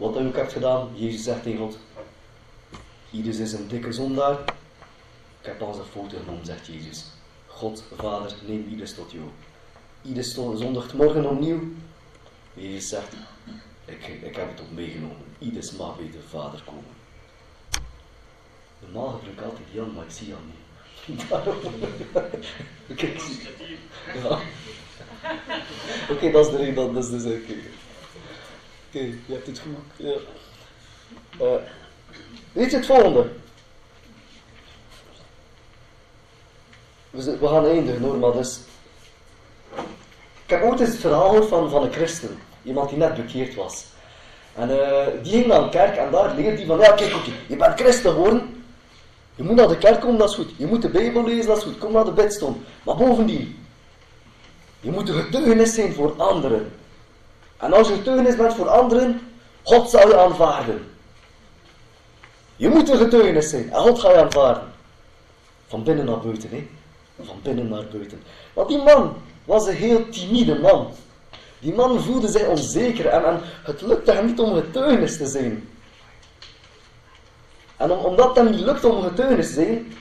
Wat 0.00 0.14
hij 0.14 0.26
ook 0.26 0.52
gedaan, 0.52 0.88
Jezus 0.94 1.22
zegt 1.22 1.42
tegen 1.42 1.58
God, 1.58 1.78
Ieders 3.10 3.38
is 3.38 3.52
een 3.52 3.68
dikke 3.68 3.92
zondaar. 3.92 4.38
Ik 5.40 5.46
heb 5.46 5.62
al 5.62 5.74
zijn 5.74 5.86
fouten 5.86 6.18
genomen, 6.18 6.46
zegt 6.46 6.66
Jezus. 6.66 7.04
God, 7.46 7.84
Vader, 7.96 8.34
neem 8.46 8.68
Ieders 8.70 8.94
tot 8.94 9.12
jou. 9.12 9.24
Ieders 10.02 10.34
zondigt 10.34 10.94
morgen 10.94 11.30
opnieuw. 11.30 11.60
Jezus 12.54 12.88
zegt, 12.88 13.12
ik, 13.84 14.06
ik 14.06 14.36
heb 14.36 14.50
het 14.50 14.60
op 14.60 14.70
meegenomen. 14.74 15.24
Ieders 15.38 15.72
mag 15.72 15.96
bij 15.96 16.10
de 16.10 16.20
Vader 16.28 16.62
komen. 16.64 16.94
Normaal 18.78 19.08
gebruik 19.08 19.38
ik 19.38 19.44
altijd 19.44 19.66
Jan, 19.72 19.92
maar 19.94 20.04
ik 20.04 20.10
zie 20.10 20.26
Jan 20.26 20.52
niet. 21.06 21.28
Daarom. 24.22 24.40
Oké, 26.10 26.30
dat 26.30 26.46
is 26.46 26.52
de 26.52 26.56
reden, 26.56 26.94
dat 26.94 27.04
is 27.04 27.10
dus 27.10 27.32
oké. 28.90 29.04
Je 29.26 29.32
hebt 29.32 29.46
het 29.46 29.58
goed. 29.58 30.06
Ja. 30.06 30.16
Uh, 31.40 31.62
weet 32.52 32.70
je 32.70 32.76
het 32.76 32.86
volgende? 32.86 33.26
We, 37.10 37.48
gaan 37.48 37.66
eindigen 37.66 38.02
hoor, 38.02 38.18
maar 38.18 38.32
dus. 38.32 38.60
Ik 40.44 40.56
heb 40.56 40.62
ooit 40.62 40.80
eens 40.80 40.88
het 40.88 40.98
verhaal 40.98 41.42
van, 41.42 41.70
van 41.70 41.82
een 41.82 41.92
christen. 41.92 42.38
Iemand 42.62 42.88
die 42.88 42.98
net 42.98 43.14
bekeerd 43.14 43.54
was. 43.54 43.84
En 44.54 44.70
uh, 44.70 45.06
die 45.22 45.32
ging 45.32 45.46
naar 45.46 45.62
een 45.62 45.70
kerk 45.70 45.96
en 45.96 46.10
daar 46.10 46.34
leerde 46.34 46.56
hij 46.56 46.66
van, 46.66 46.78
ja 46.78 46.92
kijk, 46.92 47.14
je 47.46 47.56
bent 47.56 47.80
christen 47.80 48.12
geworden. 48.12 48.64
Je 49.34 49.42
moet 49.42 49.54
naar 49.54 49.68
de 49.68 49.78
kerk 49.78 50.00
komen, 50.00 50.18
dat 50.18 50.28
is 50.28 50.34
goed. 50.34 50.50
Je 50.56 50.66
moet 50.66 50.82
de 50.82 50.88
Bijbel 50.88 51.24
lezen, 51.24 51.46
dat 51.46 51.56
is 51.56 51.62
goed. 51.62 51.78
Kom 51.78 51.92
naar 51.92 52.04
de 52.04 52.12
bedstond. 52.12 52.56
Maar 52.82 52.96
bovendien, 52.96 53.66
je 54.80 54.90
moet 54.90 55.08
een 55.08 55.22
getuigenis 55.22 55.74
zijn 55.74 55.92
voor 55.92 56.14
anderen. 56.16 56.72
En 57.60 57.72
als 57.72 57.88
je 57.88 57.94
getuigenis 57.94 58.36
bent 58.36 58.54
voor 58.54 58.68
anderen, 58.68 59.20
God 59.62 59.90
zal 59.90 60.08
je 60.08 60.18
aanvaarden. 60.18 60.86
Je 62.56 62.68
moet 62.68 62.88
een 62.88 62.96
getuigenis 62.96 63.50
zijn 63.50 63.72
en 63.72 63.80
God 63.80 63.98
gaat 63.98 64.12
je 64.12 64.20
aanvaarden. 64.20 64.72
Van 65.66 65.82
binnen 65.82 66.04
naar 66.04 66.18
buiten, 66.18 66.50
hè. 66.50 66.66
Van 67.22 67.40
binnen 67.42 67.68
naar 67.68 67.84
buiten. 67.92 68.22
Want 68.52 68.68
die 68.68 68.82
man 68.82 69.16
was 69.44 69.66
een 69.66 69.74
heel 69.74 70.08
timide 70.08 70.58
man. 70.58 70.92
Die 71.58 71.74
man 71.74 72.00
voelde 72.00 72.28
zich 72.28 72.46
onzeker 72.46 73.06
en, 73.06 73.24
en 73.24 73.40
het 73.62 73.80
lukte 73.80 74.12
hem 74.12 74.26
niet 74.26 74.40
om 74.40 74.54
getuigenis 74.54 75.16
te 75.16 75.26
zijn. 75.26 75.68
En 77.76 77.90
om, 77.90 77.98
omdat 77.98 78.26
het 78.26 78.36
hem 78.36 78.50
niet 78.50 78.60
lukte 78.60 78.88
om 78.88 79.02
getuigenis 79.02 79.46
te 79.46 79.52
zijn, 79.52 79.92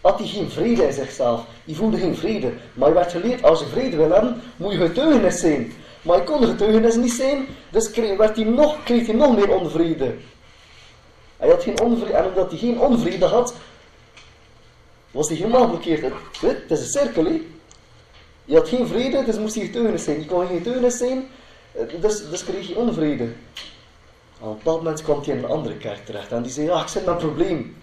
had 0.00 0.18
hij 0.18 0.28
geen 0.28 0.50
vrede 0.50 0.86
in 0.86 0.92
zichzelf. 0.92 1.44
Hij 1.64 1.74
voelde 1.74 1.98
geen 1.98 2.16
vrede. 2.16 2.52
Maar 2.74 2.86
hij 2.88 2.96
werd 2.96 3.12
geleerd, 3.12 3.42
als 3.42 3.60
je 3.60 3.66
vrede 3.66 3.96
wil 3.96 4.10
hebben, 4.10 4.42
moet 4.56 4.72
je 4.72 4.78
getuigenis 4.78 5.40
zijn. 5.40 5.72
Maar 6.06 6.16
hij 6.16 6.24
kon 6.24 6.46
getuigenis 6.46 6.96
niet 6.96 7.12
zijn, 7.12 7.46
dus 7.70 7.90
kreeg, 7.90 8.16
werd 8.16 8.36
hij 8.36 8.44
nog, 8.44 8.82
kreeg 8.82 9.06
hij 9.06 9.14
nog 9.14 9.36
meer 9.36 9.48
onvrede. 9.48 10.14
Hij 11.36 11.48
had 11.48 11.62
geen 11.62 11.80
onvrede, 11.80 12.12
en 12.12 12.24
omdat 12.24 12.50
hij 12.50 12.58
geen 12.58 12.80
onvrede 12.80 13.24
had, 13.24 13.54
was 15.10 15.28
hij 15.28 15.36
helemaal 15.36 15.62
geblokkeerd. 15.62 16.12
Het, 16.40 16.70
is 16.70 16.80
een 16.80 16.86
cirkel, 16.86 17.24
hè. 17.24 17.42
Je 18.44 18.54
had 18.54 18.68
geen 18.68 18.86
vrede, 18.86 19.24
dus 19.24 19.38
moest 19.38 19.54
hij 19.54 19.64
getuigenis 19.64 20.04
zijn. 20.04 20.20
Je 20.20 20.26
kon 20.26 20.46
geen 20.46 20.56
getuigenis 20.56 20.96
zijn, 20.96 21.28
dus, 22.00 22.28
dus 22.30 22.44
kreeg 22.44 22.68
je 22.68 22.76
onvrede. 22.76 23.28
Op 24.40 24.48
een 24.48 24.56
bepaald 24.56 24.82
moment 24.82 25.02
kwam 25.02 25.22
hij 25.22 25.34
in 25.34 25.44
een 25.44 25.50
andere 25.50 25.76
kerk 25.76 26.04
terecht 26.04 26.32
en 26.32 26.42
die 26.42 26.52
zei, 26.52 26.66
ja, 26.66 26.82
ik 26.82 26.88
zit 26.88 27.04
met 27.04 27.14
een 27.14 27.20
probleem. 27.20 27.76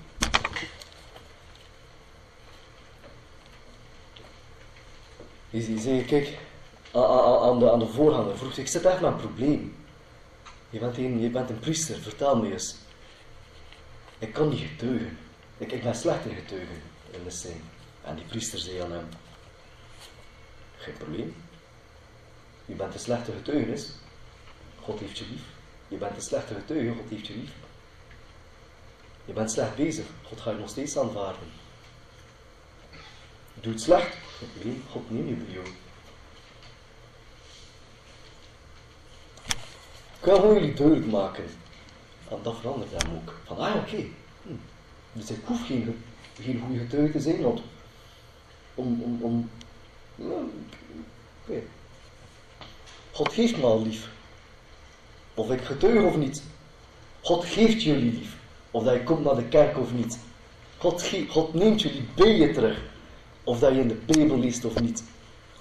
Die 5.49 5.79
zei, 5.79 6.05
kijk, 6.05 6.37
aan 6.93 7.59
de, 7.59 7.71
aan 7.71 7.79
de 7.79 7.87
voorganger 7.87 8.37
vroeg 8.37 8.57
ik 8.57 8.67
zit 8.67 8.85
echt 8.85 9.01
met 9.01 9.11
een 9.11 9.17
probleem. 9.17 9.75
Je 10.69 10.79
bent 10.79 10.97
een, 10.97 11.19
je 11.19 11.29
bent 11.29 11.49
een 11.49 11.59
priester, 11.59 11.99
vertel 11.99 12.37
me 12.37 12.51
eens. 12.51 12.75
Ik 14.19 14.33
kan 14.33 14.49
niet 14.49 14.59
getuigen. 14.69 15.17
Ik, 15.57 15.71
ik 15.71 15.83
ben 15.83 15.95
slecht 15.95 16.25
in 16.25 16.35
getuigen 16.35 16.81
in 17.11 17.23
de 17.23 17.31
zin. 17.31 17.61
En 18.03 18.15
die 18.15 18.25
priester 18.25 18.59
zei 18.59 18.79
aan 18.79 18.91
hem, 18.91 19.07
geen 20.77 20.97
probleem. 20.97 21.35
Je 22.65 22.73
bent 22.73 22.93
een 22.93 22.99
slechte 22.99 23.31
getuigenis. 23.31 23.89
God 24.81 24.99
heeft 24.99 25.17
je 25.17 25.25
lief. 25.29 25.43
Je 25.87 25.97
bent 25.97 26.15
een 26.15 26.21
slechte 26.21 26.53
getuige. 26.53 26.95
God 26.95 27.09
heeft 27.09 27.27
je 27.27 27.33
lief. 27.33 27.51
Je 29.25 29.33
bent 29.33 29.51
slecht 29.51 29.75
bezig. 29.75 30.05
God 30.23 30.41
gaat 30.41 30.53
je 30.53 30.59
nog 30.59 30.69
steeds 30.69 30.97
aanvaarden. 30.97 31.49
Doe 33.53 33.71
het 33.71 33.81
slecht. 33.81 34.17
Nee, 34.63 34.81
God 34.91 35.11
neemt 35.11 35.29
je 35.29 35.35
bij 35.35 35.53
jou. 35.53 35.67
Gewoon 40.23 40.53
jullie 40.53 40.73
duidelijk 40.73 41.11
maken. 41.11 41.43
En 42.29 42.37
dat 42.41 42.55
verandert 42.59 42.91
hem 42.91 43.15
ook. 43.15 43.35
Van, 43.45 43.57
ah 43.57 43.75
oké. 43.75 44.03
Hm. 44.43 44.53
Dus 45.13 45.29
ik 45.29 45.39
hoef 45.45 45.65
geen, 45.65 46.03
geen 46.41 46.61
goede 46.65 46.79
getuige 46.79 47.11
te 47.11 47.19
zijn. 47.19 47.45
Om, 47.45 49.01
om, 49.01 49.17
om 49.21 49.49
okay. 51.45 51.63
God 53.11 53.33
geeft 53.33 53.57
me 53.57 53.63
al 53.63 53.81
lief. 53.81 54.09
Of 55.33 55.51
ik 55.51 55.61
getuig 55.61 56.03
of 56.03 56.17
niet. 56.17 56.43
God 57.21 57.45
geeft 57.45 57.83
jullie 57.83 58.11
lief. 58.11 58.37
Of 58.71 58.83
dat 58.83 58.93
je 58.93 59.03
komt 59.03 59.23
naar 59.23 59.35
de 59.35 59.47
kerk 59.47 59.77
of 59.77 59.93
niet. 59.93 60.19
God, 60.77 61.11
God 61.29 61.53
neemt 61.53 61.81
jullie 61.81 62.07
bij 62.15 62.35
je 62.35 62.53
terug. 62.53 62.81
Of 63.43 63.59
dat 63.59 63.73
je 63.73 63.79
in 63.79 63.87
de 63.87 64.01
Bijbel 64.05 64.37
leest 64.37 64.65
of 64.65 64.79
niet. 64.79 65.03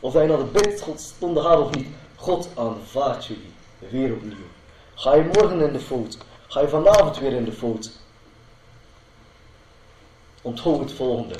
Of 0.00 0.12
dat 0.12 0.22
je 0.22 0.28
naar 0.28 0.38
de 0.38 0.44
bidstond 0.44 1.14
gaat 1.20 1.60
of 1.60 1.74
niet. 1.74 1.86
God 2.16 2.48
aanvaardt 2.54 3.26
jullie. 3.26 3.52
Weer 3.90 4.12
opnieuw. 4.12 4.51
Ga 4.94 5.14
je 5.14 5.22
morgen 5.22 5.60
in 5.60 5.72
de 5.72 5.80
fout. 5.80 6.18
Ga 6.48 6.60
je 6.60 6.68
vanavond 6.68 7.18
weer 7.18 7.32
in 7.32 7.44
de 7.44 7.52
fout. 7.52 7.90
Onthoud 10.42 10.80
het 10.80 10.92
volgende. 10.92 11.36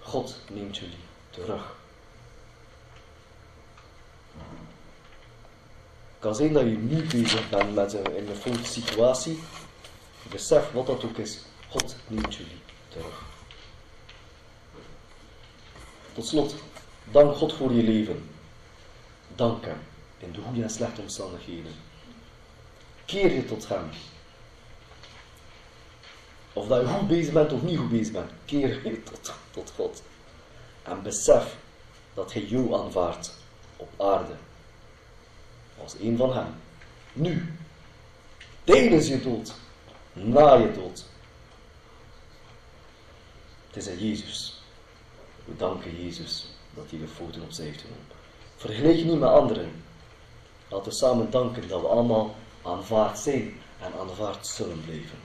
God 0.00 0.40
neemt 0.50 0.76
jullie 0.76 1.04
terug. 1.30 1.80
kan 6.22 6.34
zijn 6.34 6.52
dat 6.52 6.62
je 6.62 6.78
nu 6.78 7.06
bezig 7.06 7.48
bent 7.48 7.74
met 7.74 7.92
een, 7.92 8.16
in 8.16 8.28
een 8.28 8.36
foute 8.36 8.64
situatie. 8.64 9.38
Besef 10.30 10.70
wat 10.72 10.86
dat 10.86 11.04
ook 11.04 11.16
is. 11.16 11.38
God 11.68 11.96
neemt 12.06 12.34
jullie 12.34 12.60
terug. 12.88 13.22
Tot 16.12 16.26
slot, 16.26 16.54
dank 17.10 17.36
God 17.36 17.52
voor 17.52 17.72
je 17.72 17.82
leven. 17.82 18.30
Dank 19.34 19.64
Hem 19.64 19.78
in 20.18 20.32
de 20.32 20.40
goede 20.40 20.62
en 20.62 20.70
slechte 20.70 21.00
omstandigheden. 21.00 21.72
Keer 23.04 23.32
je 23.32 23.44
tot 23.44 23.68
Hem. 23.68 23.90
Of 26.52 26.66
dat 26.66 26.80
je 26.80 26.86
goed 26.86 27.08
bezig 27.08 27.32
bent 27.32 27.52
of 27.52 27.62
niet 27.62 27.78
goed 27.78 27.90
bezig 27.90 28.12
bent, 28.12 28.30
keer 28.44 28.88
je 28.88 29.02
tot, 29.02 29.32
tot 29.50 29.72
God. 29.76 30.02
En 30.82 31.02
besef 31.02 31.56
dat 32.14 32.32
Hij 32.32 32.42
jou 32.42 32.74
aanvaardt 32.74 33.34
op 33.76 34.00
aarde 34.00 34.34
als 35.82 35.94
een 36.00 36.16
van 36.16 36.32
hen. 36.32 36.54
Nu, 37.12 37.52
tijdens 38.64 39.08
je 39.08 39.22
dood, 39.22 39.54
na 40.12 40.54
je 40.54 40.72
dood. 40.72 41.04
Het 43.66 43.76
is 43.76 43.88
aan 43.88 44.08
Jezus. 44.08 44.60
We 45.44 45.56
danken 45.56 46.02
Jezus 46.02 46.46
dat 46.74 46.90
hij 46.90 46.98
de 46.98 47.08
fouten 47.08 47.42
opzij 47.42 47.64
heeft 47.64 47.80
genomen. 47.80 48.06
Vergelijk 48.56 49.04
niet 49.04 49.18
met 49.18 49.28
anderen. 49.28 49.84
Laten 50.68 50.88
we 50.88 50.94
samen 50.94 51.30
danken 51.30 51.68
dat 51.68 51.80
we 51.80 51.86
allemaal 51.86 52.34
aanvaard 52.62 53.18
zijn 53.18 53.54
en 53.80 53.92
aanvaard 54.00 54.46
zullen 54.46 54.80
blijven. 54.84 55.18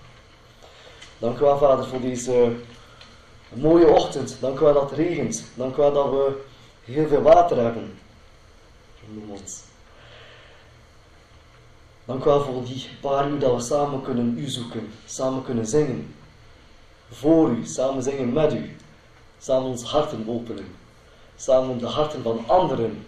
Dank 1.20 1.38
u 1.38 1.42
wel, 1.42 1.58
Vader, 1.58 1.86
voor 1.86 2.02
deze 2.02 2.56
mooie 3.54 3.88
ochtend. 3.88 4.38
Dank 4.40 4.60
u 4.60 4.64
wel 4.64 4.74
dat 4.74 4.90
het 4.90 5.00
regent. 5.00 5.44
Dank 5.54 5.74
u 5.74 5.78
wel 5.78 5.94
dat 5.94 6.10
we 6.10 6.44
heel 6.84 7.08
veel 7.08 7.22
water 7.22 7.58
hebben. 7.58 8.00
Ons. 9.30 9.62
Dank 12.06 12.22
u 12.22 12.26
wel 12.26 12.44
voor 12.44 12.64
die 12.64 12.90
paar 13.02 13.30
uur 13.30 13.40
dat 13.40 13.56
we 13.56 13.62
samen 13.62 14.02
kunnen 14.02 14.38
u 14.38 14.48
zoeken, 14.48 14.92
samen 15.06 15.44
kunnen 15.44 15.68
zingen. 15.68 16.16
voor 17.12 17.50
u, 17.50 17.66
samen 17.66 18.04
zingen 18.04 18.34
met 18.34 18.54
u, 18.54 18.76
samen 19.40 19.70
ons 19.70 19.84
harten 19.84 20.28
openen, 20.28 20.76
samen 21.36 21.78
de 21.78 21.86
harten 21.86 22.24
van 22.24 22.44
anderen 22.48 23.06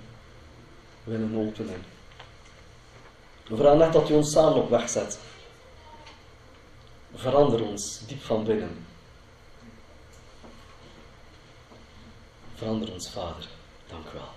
willen 1.04 1.48
openen. 1.48 1.84
We 3.50 3.56
vragen 3.56 3.78
net 3.78 3.94
dat 3.94 4.10
u 4.10 4.14
ons 4.14 4.32
samen 4.32 4.56
op 4.56 4.70
weg 4.70 4.90
zet. 4.90 5.20
Verander 7.16 7.64
ons 7.64 8.02
diep 8.08 8.24
van 8.24 8.44
binnen. 8.44 8.86
Verander 12.56 12.92
ons, 12.92 13.10
Vader. 13.10 13.48
Dank 13.88 14.06
u 14.08 14.14
wel. 14.14 14.30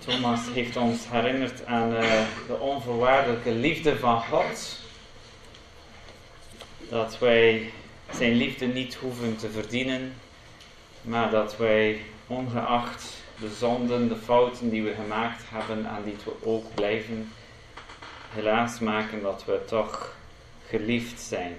Thomas 0.05 0.47
ons 0.75 1.09
herinnerd 1.09 1.65
aan 1.65 1.95
eh, 1.95 2.21
de 2.47 2.59
onvoorwaardelijke 2.59 3.51
liefde 3.51 3.97
van 3.97 4.21
God. 4.21 4.79
Dat 6.89 7.19
wij 7.19 7.71
zijn 8.11 8.33
liefde 8.33 8.65
niet 8.65 8.95
hoeven 8.95 9.37
te 9.37 9.49
verdienen, 9.49 10.13
maar 11.01 11.29
dat 11.29 11.57
wij 11.57 12.01
ongeacht 12.27 13.23
de 13.39 13.49
zonden, 13.49 14.07
de 14.07 14.15
fouten 14.15 14.69
die 14.69 14.83
we 14.83 14.93
gemaakt 14.93 15.43
hebben 15.45 15.85
en 15.85 16.03
die 16.03 16.15
we 16.23 16.31
ook 16.43 16.75
blijven 16.75 17.31
helaas 18.29 18.79
maken, 18.79 19.21
dat 19.21 19.45
we 19.45 19.61
toch 19.67 20.15
geliefd 20.67 21.19
zijn. 21.19 21.57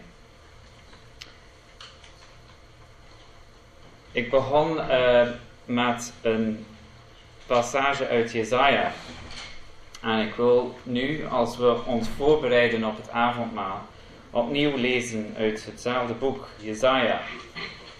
Ik 4.12 4.30
begon 4.30 4.80
eh, 4.80 5.28
met 5.64 6.12
een 6.22 6.66
passage 7.46 8.08
uit 8.08 8.32
Jesaja. 8.32 8.92
En 10.00 10.18
ik 10.18 10.34
wil 10.34 10.78
nu, 10.82 11.26
als 11.26 11.56
we 11.56 11.84
ons 11.84 12.08
voorbereiden 12.16 12.84
op 12.84 12.96
het 12.96 13.10
avondmaal, 13.10 13.86
opnieuw 14.30 14.76
lezen 14.76 15.34
uit 15.38 15.64
hetzelfde 15.64 16.14
boek, 16.14 16.48
Jesaja. 16.60 17.20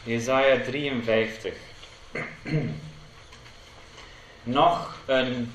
Jesaja 0.02 0.60
53. 0.60 1.54
Nog 4.42 4.98
een 5.06 5.52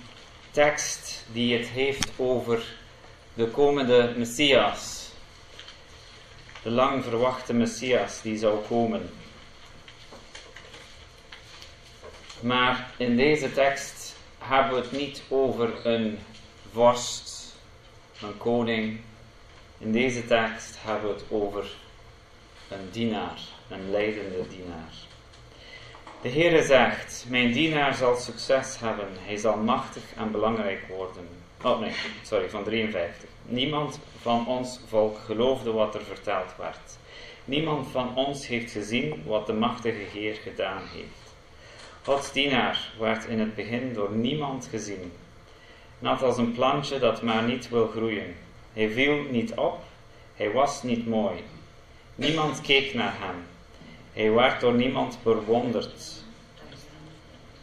tekst 0.52 1.26
die 1.32 1.58
het 1.58 1.68
heeft 1.68 2.12
over 2.16 2.64
de 3.34 3.48
komende 3.48 4.14
Messias. 4.18 5.10
De 6.64 6.70
lang 6.70 7.04
verwachte 7.04 7.54
Messias 7.54 8.22
die 8.22 8.38
zou 8.38 8.60
komen. 8.68 9.10
Maar 12.42 12.92
in 12.98 13.16
deze 13.16 13.54
tekst 13.54 14.16
hebben 14.40 14.76
we 14.76 14.82
het 14.82 14.92
niet 14.92 15.22
over 15.30 15.86
een 15.86 16.20
vorst, 16.72 17.56
een 18.22 18.38
koning. 18.38 19.00
In 19.78 19.92
deze 19.92 20.26
tekst 20.28 20.78
hebben 20.82 21.10
we 21.10 21.16
het 21.16 21.26
over 21.30 21.66
een 22.70 22.90
dienaar, 22.92 23.40
een 23.70 23.92
leidende 23.92 24.48
dienaar. 24.48 24.94
De 26.22 26.30
Heere 26.30 26.64
zegt: 26.64 27.26
Mijn 27.28 27.52
dienaar 27.52 27.96
zal 27.96 28.16
succes 28.16 28.80
hebben, 28.80 29.08
hij 29.20 29.38
zal 29.38 29.58
machtig 29.58 30.04
en 30.18 30.32
belangrijk 30.32 30.88
worden. 30.88 31.28
Oh 31.64 31.80
nee, 31.80 31.92
sorry, 32.24 32.50
van 32.50 32.64
53. 32.64 33.30
Niemand 33.46 34.00
van 34.22 34.48
ons 34.48 34.80
volk 34.88 35.18
geloofde 35.26 35.72
wat 35.72 35.96
er 35.96 36.04
verteld 36.04 36.56
werd. 36.58 36.98
Niemand 37.46 37.88
van 37.92 38.16
ons 38.16 38.48
heeft 38.48 38.72
gezien 38.72 39.24
wat 39.26 39.46
de 39.46 39.54
machtige 39.54 40.06
Heer 40.14 40.36
gedaan 40.36 40.82
heeft. 40.94 41.21
Gods 42.04 42.32
dienaar 42.32 42.90
werd 43.00 43.26
in 43.26 43.40
het 43.40 43.56
begin 43.56 43.94
door 43.94 44.12
niemand 44.12 44.68
gezien, 44.70 45.12
net 46.00 46.22
als 46.24 46.38
een 46.38 46.52
plantje 46.52 47.00
dat 47.00 47.22
maar 47.22 47.44
niet 47.44 47.70
wil 47.70 47.88
groeien. 47.88 48.36
Hij 48.74 48.90
viel 48.90 49.22
niet 49.30 49.54
op, 49.54 49.80
hij 50.36 50.52
was 50.52 50.84
niet 50.84 51.08
mooi. 51.08 51.44
Niemand 52.16 52.62
keek 52.62 52.94
naar 52.94 53.14
hem. 53.20 53.36
Hij 54.14 54.32
werd 54.32 54.62
door 54.62 54.74
niemand 54.74 55.18
bewonderd. 55.24 56.24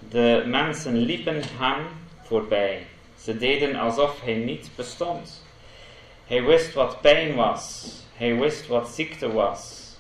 De 0.09 0.45
mensen 0.47 0.97
liepen 0.97 1.43
hem 1.57 1.87
voorbij. 2.23 2.87
Ze 3.21 3.39
deden 3.39 3.77
alsof 3.77 4.21
hij 4.21 4.35
niet 4.35 4.71
bestond. 4.77 5.45
Hij 6.27 6.43
wist 6.43 6.75
wat 6.75 7.01
pijn 7.01 7.35
was. 7.35 7.93
Hij 8.15 8.35
wist 8.35 8.67
wat 8.67 8.89
ziekte 8.89 9.33
was. 9.33 9.93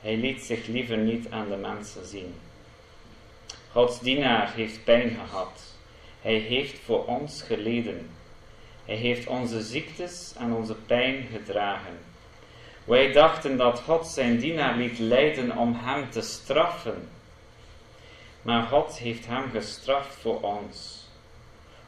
Hij 0.00 0.16
liet 0.16 0.42
zich 0.42 0.66
liever 0.66 0.96
niet 0.96 1.30
aan 1.30 1.48
de 1.48 1.56
mensen 1.56 2.06
zien. 2.06 2.34
Gods 3.78 4.00
dienaar 4.00 4.52
heeft 4.54 4.84
pijn 4.84 5.10
gehad. 5.10 5.76
Hij 6.22 6.36
heeft 6.38 6.78
voor 6.78 7.04
ons 7.04 7.42
geleden. 7.42 8.10
Hij 8.84 8.94
heeft 8.94 9.26
onze 9.26 9.62
ziektes 9.62 10.34
en 10.38 10.52
onze 10.52 10.74
pijn 10.74 11.26
gedragen. 11.32 11.98
Wij 12.84 13.12
dachten 13.12 13.56
dat 13.56 13.80
God 13.80 14.06
zijn 14.06 14.38
dienaar 14.38 14.76
liet 14.76 14.98
lijden 14.98 15.56
om 15.56 15.74
hem 15.76 16.10
te 16.10 16.20
straffen. 16.20 17.08
Maar 18.42 18.62
God 18.62 18.98
heeft 18.98 19.26
hem 19.26 19.50
gestraft 19.50 20.14
voor 20.14 20.40
ons. 20.40 21.06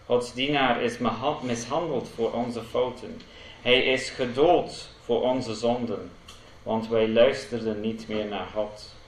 Gods 0.06 0.34
dienaar 0.34 0.82
is 0.82 0.98
mishandeld 1.42 2.08
voor 2.14 2.32
onze 2.32 2.62
fouten. 2.62 3.20
Hij 3.62 3.82
is 3.84 4.10
gedood 4.10 4.88
voor 5.04 5.22
onze 5.22 5.54
zonden, 5.54 6.10
want 6.62 6.88
wij 6.88 7.08
luisterden 7.08 7.80
niet 7.80 8.08
meer 8.08 8.26
naar 8.26 8.46
God. 8.54 8.98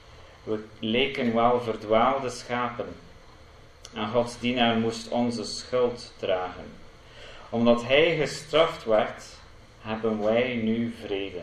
We 0.43 0.65
leken 0.79 1.35
wel 1.35 1.61
verdwaalde 1.61 2.31
schapen. 2.31 2.95
En 3.95 4.09
Gods 4.09 4.39
dienaar 4.39 4.77
moest 4.77 5.09
onze 5.09 5.45
schuld 5.45 6.13
dragen. 6.19 6.65
Omdat 7.51 7.85
hij 7.85 8.17
gestraft 8.17 8.85
werd, 8.85 9.25
hebben 9.81 10.23
wij 10.23 10.55
nu 10.55 10.95
vrede. 11.05 11.43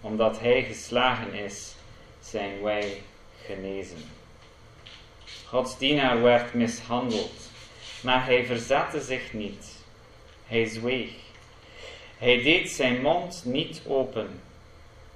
Omdat 0.00 0.40
hij 0.40 0.62
geslagen 0.62 1.34
is, 1.34 1.74
zijn 2.20 2.62
wij 2.62 3.02
genezen. 3.44 4.10
Gods 5.46 5.78
dienaar 5.78 6.22
werd 6.22 6.54
mishandeld, 6.54 7.50
maar 8.02 8.24
hij 8.24 8.44
verzette 8.44 9.00
zich 9.00 9.32
niet. 9.32 9.66
Hij 10.46 10.64
zweeg. 10.64 11.12
Hij 12.18 12.42
deed 12.42 12.70
zijn 12.70 13.02
mond 13.02 13.42
niet 13.44 13.82
open 13.86 14.40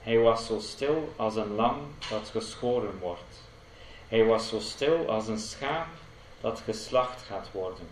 hij 0.08 0.18
was 0.18 0.46
zo 0.46 0.58
stil 0.58 1.12
als 1.16 1.36
een 1.36 1.54
lam 1.54 1.76
dat 2.10 2.28
geschoren 2.32 2.98
wordt. 3.00 3.42
Hij 4.08 4.24
was 4.24 4.48
zo 4.48 4.60
stil 4.60 5.08
als 5.08 5.28
een 5.28 5.38
schaap 5.38 5.86
dat 6.40 6.62
geslacht 6.64 7.22
gaat 7.22 7.48
worden. 7.52 7.88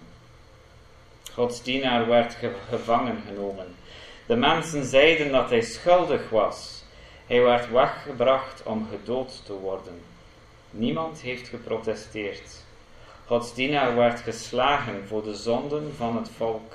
Gods 1.33 1.63
dienaar 1.63 2.07
werd 2.07 2.37
gevangen 2.69 3.23
genomen. 3.27 3.75
De 4.27 4.37
mensen 4.37 4.85
zeiden 4.85 5.33
dat 5.33 5.51
hij 5.51 5.61
schuldig 5.61 6.31
was. 6.31 6.85
Hij 7.27 7.43
werd 7.43 7.71
weggebracht 7.71 8.63
om 8.63 8.87
gedood 8.91 9.45
te 9.45 9.53
worden. 9.53 10.01
Niemand 10.71 11.21
heeft 11.21 11.49
geprotesteerd. 11.49 12.65
Gods 13.27 13.55
dienaar 13.55 13.97
werd 13.97 14.21
geslagen 14.21 15.07
voor 15.07 15.23
de 15.23 15.35
zonden 15.35 15.95
van 15.97 16.17
het 16.17 16.31
volk. 16.37 16.73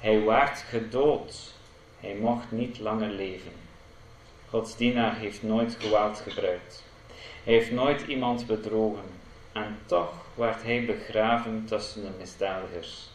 Hij 0.00 0.24
werd 0.24 0.58
gedood. 0.58 1.52
Hij 2.00 2.14
mocht 2.20 2.50
niet 2.50 2.78
langer 2.78 3.10
leven. 3.10 3.62
Gods 4.54 4.76
dienaar 4.76 5.16
heeft 5.16 5.42
nooit 5.42 5.76
geweld 5.78 6.22
gebruikt. 6.28 6.82
Hij 7.44 7.52
heeft 7.54 7.70
nooit 7.70 8.02
iemand 8.06 8.46
bedrogen. 8.46 9.04
En 9.52 9.78
toch 9.86 10.12
werd 10.34 10.62
hij 10.62 10.84
begraven 10.84 11.64
tussen 11.66 12.02
de 12.02 12.10
misdadigers. 12.18 13.08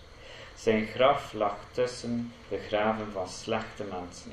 Zijn 0.55 0.85
graf 0.87 1.33
lag 1.33 1.55
tussen 1.71 2.33
de 2.49 2.57
graven 2.67 3.11
van 3.11 3.27
slechte 3.29 3.83
mensen. 3.83 4.31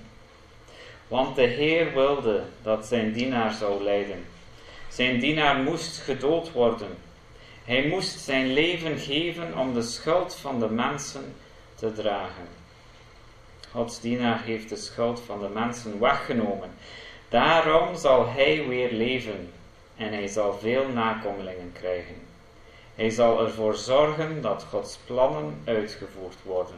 Want 1.08 1.36
de 1.36 1.42
Heer 1.42 1.94
wilde 1.94 2.42
dat 2.62 2.86
zijn 2.86 3.12
dienaar 3.12 3.52
zou 3.52 3.82
lijden. 3.82 4.24
Zijn 4.88 5.20
dienaar 5.20 5.56
moest 5.56 5.98
gedood 5.98 6.52
worden. 6.52 6.96
Hij 7.64 7.86
moest 7.88 8.18
zijn 8.18 8.52
leven 8.52 8.98
geven 8.98 9.58
om 9.58 9.74
de 9.74 9.82
schuld 9.82 10.34
van 10.34 10.60
de 10.60 10.68
mensen 10.68 11.34
te 11.74 11.92
dragen. 11.92 12.65
Gods 13.76 14.00
dienaar 14.00 14.42
heeft 14.42 14.68
de 14.68 14.76
schuld 14.76 15.20
van 15.20 15.40
de 15.40 15.48
mensen 15.48 16.00
weggenomen. 16.00 16.70
Daarom 17.28 17.96
zal 17.96 18.28
hij 18.28 18.66
weer 18.66 18.92
leven 18.92 19.52
en 19.96 20.12
hij 20.12 20.26
zal 20.26 20.58
veel 20.58 20.88
nakomelingen 20.88 21.72
krijgen. 21.72 22.14
Hij 22.94 23.10
zal 23.10 23.40
ervoor 23.40 23.74
zorgen 23.74 24.42
dat 24.42 24.66
Gods 24.70 24.98
plannen 25.04 25.60
uitgevoerd 25.64 26.36
worden. 26.42 26.76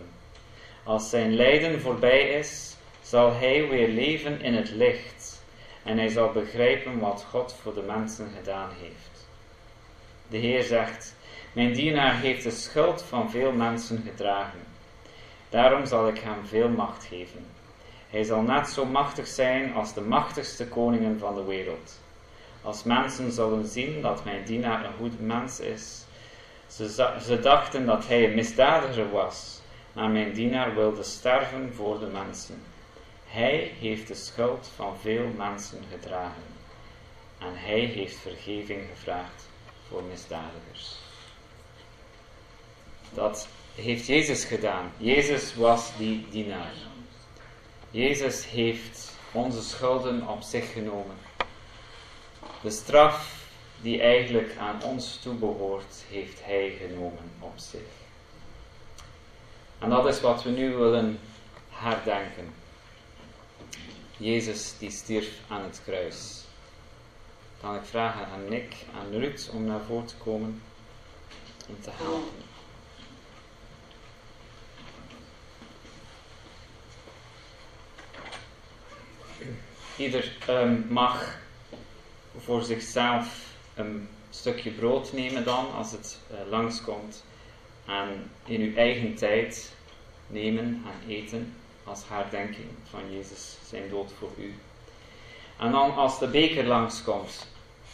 Als 0.85 1.11
zijn 1.11 1.35
lijden 1.35 1.81
voorbij 1.81 2.21
is, 2.21 2.77
zal 3.03 3.33
hij 3.33 3.69
weer 3.69 3.89
leven 3.89 4.41
in 4.41 4.55
het 4.55 4.71
licht 4.71 5.43
en 5.83 5.99
hij 5.99 6.09
zal 6.09 6.33
begrijpen 6.33 6.99
wat 6.99 7.27
God 7.31 7.57
voor 7.63 7.75
de 7.75 7.83
mensen 7.83 8.31
gedaan 8.37 8.71
heeft. 8.81 9.27
De 10.29 10.37
Heer 10.37 10.63
zegt: 10.63 11.15
Mijn 11.53 11.73
dienaar 11.73 12.21
heeft 12.21 12.43
de 12.43 12.51
schuld 12.51 13.03
van 13.03 13.31
veel 13.31 13.53
mensen 13.53 14.03
gedragen. 14.07 14.68
Daarom 15.51 15.87
zal 15.87 16.09
ik 16.09 16.19
hem 16.19 16.47
veel 16.47 16.69
macht 16.69 17.05
geven. 17.05 17.47
Hij 18.11 18.23
zal 18.23 18.41
net 18.43 18.69
zo 18.69 18.85
machtig 18.85 19.27
zijn 19.27 19.75
als 19.75 19.95
de 19.95 20.01
machtigste 20.01 20.67
koningen 20.67 21.19
van 21.19 21.35
de 21.35 21.45
wereld. 21.45 22.01
Als 22.63 22.83
mensen 22.83 23.33
zullen 23.33 23.67
zien 23.67 24.03
dat 24.03 24.25
mijn 24.25 24.45
dienaar 24.45 24.85
een 24.85 24.97
goed 24.99 25.21
mens 25.21 25.61
is, 25.61 26.05
ze, 26.69 27.39
dachten 27.43 27.87
dat 27.87 28.07
hij 28.07 28.25
een 28.25 28.35
misdadiger 28.35 29.11
was, 29.11 29.61
maar 29.93 30.09
mijn 30.09 30.33
dienaar 30.33 30.75
wilde 30.75 31.03
sterven 31.03 31.73
voor 31.75 31.99
de 31.99 32.07
mensen. 32.07 32.63
Hij 33.27 33.73
heeft 33.79 34.09
de 34.09 34.15
schuld 34.15 34.71
van 34.77 34.97
veel 35.01 35.27
mensen 35.37 35.85
gedragen 35.91 36.43
en 37.39 37.53
hij 37.55 37.81
heeft 37.81 38.17
vergeving 38.17 38.81
gevraagd 38.95 39.49
voor 39.89 40.03
misdadigers. 40.03 40.97
Dat 43.15 43.49
heeft 43.79 44.07
Jezus 44.07 44.45
gedaan. 44.45 44.93
Jezus 44.97 45.55
was 45.55 45.97
die 45.97 46.26
dienaar. 46.31 46.72
Jezus 47.91 48.47
heeft 48.47 49.12
onze 49.33 49.62
schulden 49.62 50.29
op 50.29 50.43
zich 50.43 50.72
genomen. 50.72 51.16
De 52.62 52.70
straf 52.70 53.47
die 53.81 54.01
eigenlijk 54.01 54.57
aan 54.57 54.83
ons 54.83 55.16
toebehoort, 55.16 56.05
heeft 56.11 56.45
Hij 56.45 56.76
genomen 56.81 57.31
op 57.39 57.53
zich. 57.57 57.81
En 59.79 59.91
dat 59.91 60.07
is 60.07 60.20
wat 60.20 60.43
we 60.43 60.51
nu 60.51 60.74
willen 60.74 61.18
herdenken. 61.70 62.55
Jezus 64.16 64.79
die 64.79 64.91
stierf 64.91 65.31
aan 65.49 65.62
het 65.62 65.81
kruis. 65.85 66.45
Kan 67.61 67.74
ik 67.74 67.85
vragen 67.85 68.26
aan 68.26 68.49
Nick, 68.49 68.74
aan 68.95 69.11
Ruud 69.11 69.51
om 69.53 69.64
naar 69.64 69.81
voren 69.81 70.07
te 70.07 70.16
komen 70.16 70.62
om 71.68 71.81
te 71.81 71.91
helpen. 71.93 72.48
Ieder 79.97 80.36
um, 80.49 80.86
mag 80.89 81.39
voor 82.39 82.62
zichzelf 82.62 83.55
een 83.74 84.09
stukje 84.30 84.70
brood 84.70 85.12
nemen 85.12 85.45
dan, 85.45 85.72
als 85.74 85.93
het 85.93 86.18
uh, 86.30 86.51
langskomt. 86.51 87.24
En 87.86 88.30
in 88.45 88.61
uw 88.61 88.74
eigen 88.74 89.14
tijd 89.14 89.72
nemen 90.26 90.64
en 90.64 91.11
eten 91.12 91.55
als 91.84 92.03
herdenking 92.09 92.68
van 92.91 93.01
Jezus 93.12 93.57
zijn 93.68 93.91
dood 93.91 94.12
voor 94.18 94.30
u. 94.39 94.55
En 95.59 95.72
dan 95.72 95.95
als 95.95 96.18
de 96.18 96.28
beker 96.28 96.64
langskomt, 96.64 97.47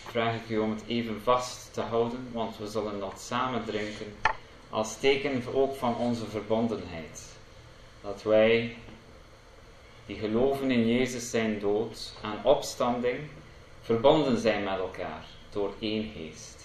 vraag 0.07 0.34
ik 0.34 0.49
u 0.49 0.59
om 0.59 0.70
het 0.70 0.82
even 0.86 1.20
vast 1.22 1.72
te 1.72 1.80
houden, 1.80 2.28
want 2.32 2.59
we 2.59 2.66
zullen 2.66 3.01
dat 3.01 3.20
samen 3.20 3.64
drinken 3.64 4.16
als 4.70 4.99
teken 4.99 5.42
ook 5.53 5.76
van 5.76 5.97
onze 5.97 6.26
verbondenheid. 6.26 7.22
Dat 8.03 8.22
wij 8.22 8.76
die 10.07 10.17
geloven 10.17 10.71
in 10.71 10.89
Jezus 10.89 11.31
zijn 11.31 11.59
dood 11.59 12.15
en 12.23 12.45
opstanding, 12.45 13.19
verbonden 13.81 14.39
zijn 14.39 14.65
met 14.65 14.79
elkaar 14.79 15.27
door 15.51 15.75
één 15.79 16.11
geest. 16.11 16.63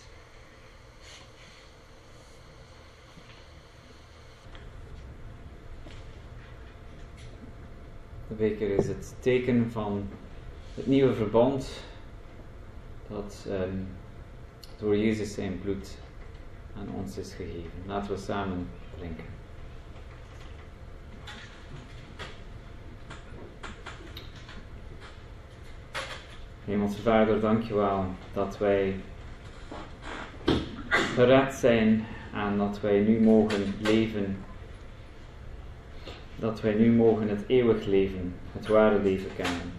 De 8.27 8.35
beker 8.35 8.69
is 8.69 8.87
het 8.87 9.15
teken 9.19 9.71
van 9.71 10.09
het 10.75 10.87
nieuwe 10.87 11.13
verbond 11.13 11.83
dat 13.07 13.45
um, 13.47 13.87
door 14.77 14.97
Jezus 14.97 15.33
zijn 15.33 15.59
bloed 15.61 15.97
aan 16.77 16.89
ons 16.95 17.17
is 17.17 17.33
gegeven. 17.33 17.83
Laten 17.85 18.11
we 18.11 18.17
samen 18.17 18.69
drinken. 18.97 19.38
Hemelse 26.69 27.01
Vader, 27.01 27.39
dank 27.39 27.63
je 27.63 27.73
wel 27.73 28.05
dat 28.33 28.57
wij 28.57 28.95
gered 30.89 31.53
zijn 31.53 32.05
en 32.33 32.57
dat 32.57 32.81
wij 32.81 32.99
nu 32.99 33.19
mogen 33.19 33.73
leven. 33.79 34.37
Dat 36.35 36.61
wij 36.61 36.73
nu 36.73 36.91
mogen 36.91 37.29
het 37.29 37.43
eeuwig 37.47 37.85
leven, 37.85 38.33
het 38.51 38.67
ware 38.67 38.99
leven 38.99 39.35
kennen. 39.35 39.71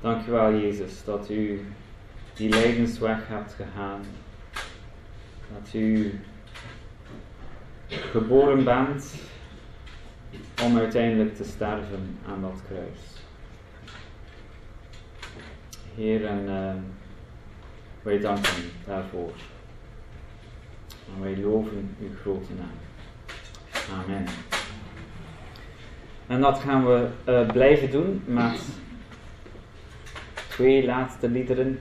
Dank 0.00 0.26
u 0.26 0.30
wel, 0.30 0.54
Jezus, 0.54 1.04
dat 1.04 1.30
u 1.30 1.66
die 2.34 2.48
lijdensweg 2.48 3.28
hebt 3.28 3.52
gegaan. 3.52 4.00
Dat 5.52 5.74
u 5.74 6.20
geboren 7.88 8.64
bent 8.64 9.14
om 10.64 10.78
uiteindelijk 10.78 11.34
te 11.34 11.44
sterven 11.44 12.18
aan 12.26 12.40
dat 12.40 12.62
kruis. 12.68 13.15
Heer, 15.96 16.26
en 16.26 16.44
uh, 16.48 16.72
wij 18.02 18.18
danken 18.18 18.52
u 18.58 18.86
daarvoor. 18.86 19.32
En 21.14 21.22
wij 21.22 21.36
loven 21.36 21.96
uw 22.00 22.16
grote 22.20 22.52
naam. 22.58 22.78
Amen. 24.00 24.24
En 26.26 26.40
dat 26.40 26.58
gaan 26.58 26.86
we 26.86 27.08
uh, 27.28 27.50
blijven 27.50 27.90
doen 27.90 28.22
met 28.26 28.60
twee 30.48 30.84
laatste 30.84 31.28
liederen, 31.28 31.78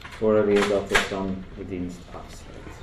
voor 0.00 0.46
weer 0.46 0.68
dat 0.68 0.90
ik 0.90 1.06
dan 1.10 1.44
de 1.56 1.68
dienst 1.68 2.00
afsluit. 2.10 2.76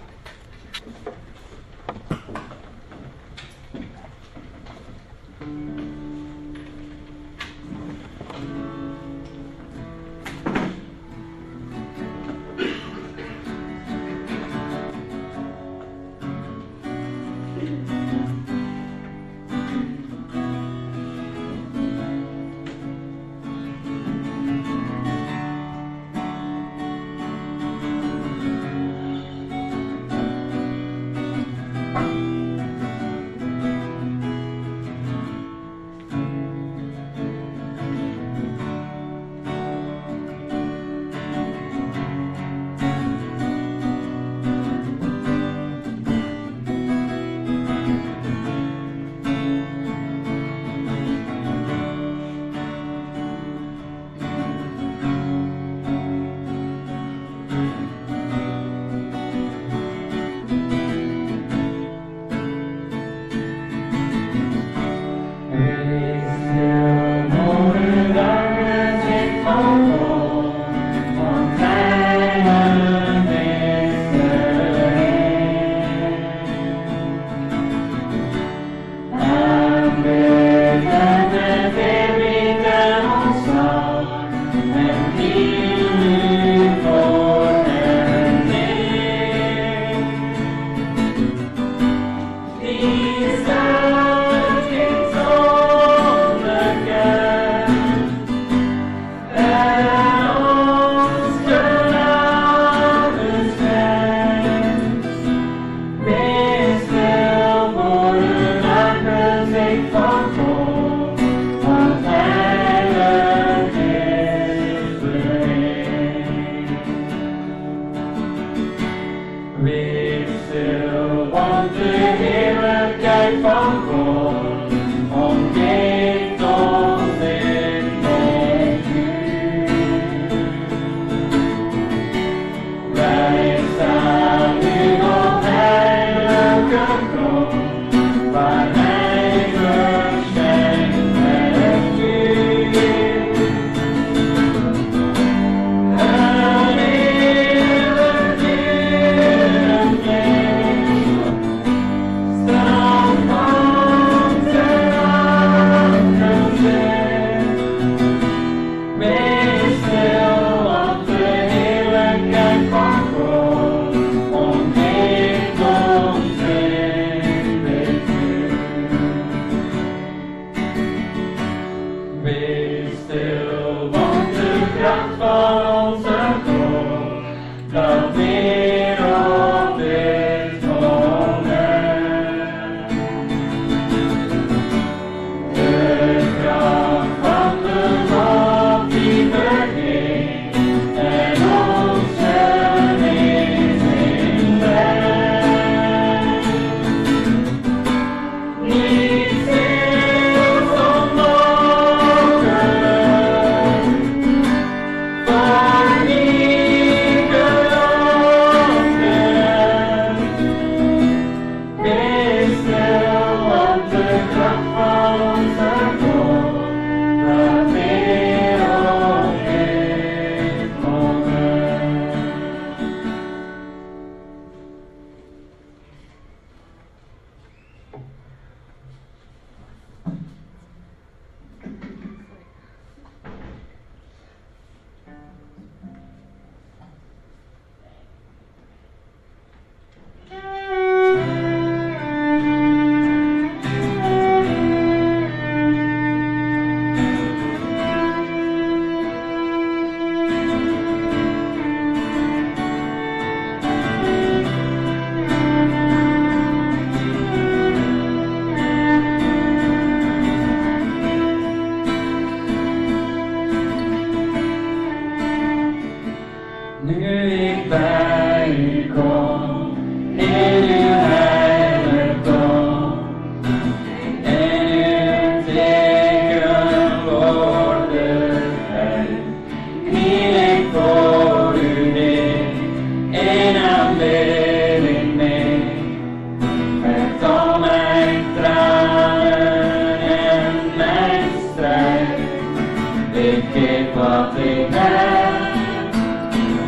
King 293.26 293.88
of 293.98 294.36
the 294.36 294.70
land, 294.70 295.96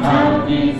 I'll 0.03 0.47
be 0.47 0.73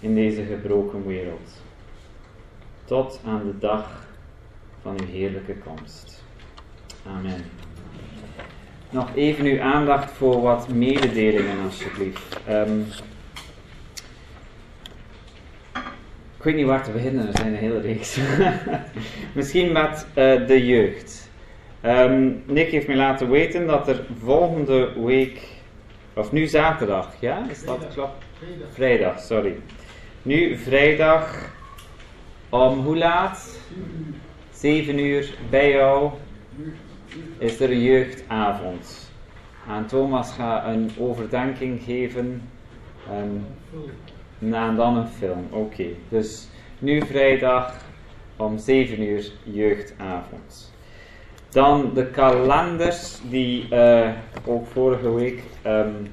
in 0.00 0.14
deze 0.14 0.42
gebroken 0.44 1.06
wereld. 1.06 1.62
Tot 2.84 3.20
aan 3.26 3.42
de 3.44 3.58
dag 3.58 4.06
van 4.82 5.00
uw 5.00 5.06
heerlijke 5.06 5.54
komst. 5.54 6.24
Amen. 7.06 7.44
Nog 8.90 9.14
even 9.14 9.44
uw 9.44 9.60
aandacht 9.60 10.10
voor 10.10 10.40
wat 10.40 10.68
mededelingen, 10.68 11.64
alsjeblieft. 11.64 12.40
Ehm, 12.46 12.80
ik 16.36 16.42
weet 16.42 16.54
niet 16.54 16.66
waar 16.66 16.84
te 16.84 16.90
beginnen, 16.90 17.26
er 17.26 17.36
zijn 17.36 17.52
een 17.52 17.58
hele 17.58 17.80
reeks. 17.80 18.18
Misschien 19.34 19.72
met 19.72 20.06
eh, 20.14 20.46
de 20.46 20.66
jeugd. 20.66 21.30
Um, 21.84 22.42
Nick 22.46 22.70
heeft 22.70 22.86
mij 22.86 22.96
laten 22.96 23.30
weten 23.30 23.66
dat 23.66 23.88
er 23.88 24.04
volgende 24.24 24.92
week, 25.04 25.42
of 26.14 26.32
nu 26.32 26.46
zaterdag, 26.46 27.14
ja? 27.20 27.46
Is 27.50 27.64
dat 27.64 27.86
klopt? 27.92 28.24
Vrijdag, 28.72 29.20
sorry. 29.20 29.56
Nu 30.22 30.56
vrijdag 30.56 31.52
om 32.48 32.78
hoe 32.78 32.96
laat? 32.96 33.58
7 34.52 34.98
uur 34.98 35.34
bij 35.50 35.70
jou 35.70 36.10
is 37.38 37.60
er 37.60 37.70
een 37.70 37.82
jeugdavond. 37.82 39.12
En 39.68 39.86
Thomas 39.86 40.32
gaat 40.32 40.66
een 40.66 40.90
overdenking 40.98 41.82
geven 41.82 42.42
en, 43.10 43.46
en 44.40 44.76
dan 44.76 44.96
een 44.96 45.08
film. 45.08 45.46
Oké, 45.50 45.86
dus 46.08 46.48
nu 46.78 47.06
vrijdag 47.06 47.76
om 48.36 48.58
7 48.58 49.02
uur 49.02 49.32
jeugdavond. 49.42 50.72
Dan 51.48 51.90
de 51.94 52.06
kalenders 52.06 53.20
die 53.28 53.68
uh, 53.72 54.10
ook 54.46 54.66
vorige 54.66 55.14
week 55.14 55.42
um, 55.66 56.08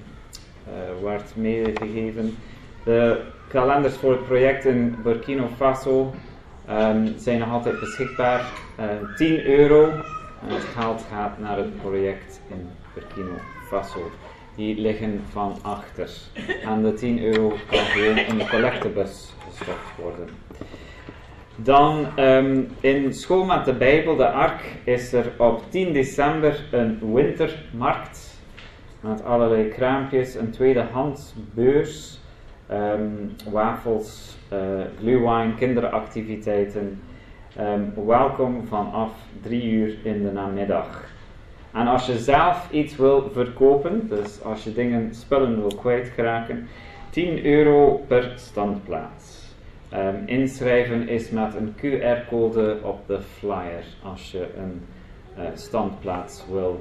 uh, 0.68 1.04
werd 1.04 1.36
meegegeven. 1.36 2.36
De 2.84 3.22
kalenders 3.48 3.96
voor 3.96 4.12
het 4.12 4.26
project 4.26 4.66
in 4.66 4.96
Burkina 5.04 5.48
Faso 5.56 6.14
um, 6.70 7.14
zijn 7.18 7.40
nog 7.40 7.52
altijd 7.52 7.80
beschikbaar. 7.80 8.52
Uh, 8.80 8.86
eh, 8.86 9.16
10 9.16 9.46
euro. 9.46 9.90
En 10.42 10.54
het 10.54 10.64
geld 10.64 11.06
gaat 11.12 11.40
naar 11.40 11.58
het 11.58 11.82
project 11.82 12.42
in 12.50 12.70
Burkina 12.94 13.38
Faso. 13.68 14.12
Die 14.56 14.82
liggen 14.82 15.22
van 15.32 15.58
achter. 15.62 16.10
En 16.64 16.84
de 16.84 16.94
10 16.94 17.24
euro 17.24 17.54
kan 17.70 17.80
gewoon 17.80 18.18
in 18.18 18.38
de 18.38 18.48
collectebus 18.48 19.34
gestopt 19.50 19.96
worden. 20.02 20.30
Dan 21.56 22.08
um, 22.20 22.68
in 22.80 23.14
School 23.14 23.46
met 23.46 23.66
de 23.66 23.74
Bijbel, 23.74 24.16
de 24.16 24.30
Ark, 24.30 24.62
is 24.84 25.14
er 25.14 25.32
op 25.38 25.64
10 25.70 25.94
december 25.94 26.64
een 26.72 27.14
wintermarkt. 27.14 28.27
Met 29.02 29.24
allerlei 29.24 29.68
kraampjes, 29.68 30.36
een 30.36 30.52
tweedehands 30.52 31.34
beurs, 31.54 32.20
um, 32.72 33.36
wafels, 33.52 34.38
uh, 34.54 34.60
glühwein, 35.00 35.56
kinderactiviteiten. 35.56 37.02
Um, 37.60 37.94
welkom 38.06 38.68
vanaf 38.68 39.12
3 39.42 39.72
uur 39.72 39.98
in 40.04 40.24
de 40.24 40.32
namiddag. 40.32 41.10
En 41.74 41.88
als 41.88 42.06
je 42.06 42.18
zelf 42.18 42.72
iets 42.72 42.96
wil 42.96 43.30
verkopen, 43.32 44.08
dus 44.08 44.44
als 44.44 44.64
je 44.64 44.74
dingen, 44.74 45.16
spullen 45.16 45.60
wil 45.60 45.76
kwijtraken, 45.76 46.68
10 47.10 47.46
euro 47.46 48.04
per 48.08 48.34
standplaats. 48.36 49.56
Um, 49.94 50.24
inschrijven 50.26 51.08
is 51.08 51.30
met 51.30 51.56
een 51.56 51.76
QR-code 51.76 52.78
op 52.84 53.08
de 53.08 53.22
flyer 53.22 53.84
als 54.04 54.32
je 54.32 54.48
een 54.58 54.86
uh, 55.38 55.44
standplaats 55.54 56.46
wil 56.52 56.80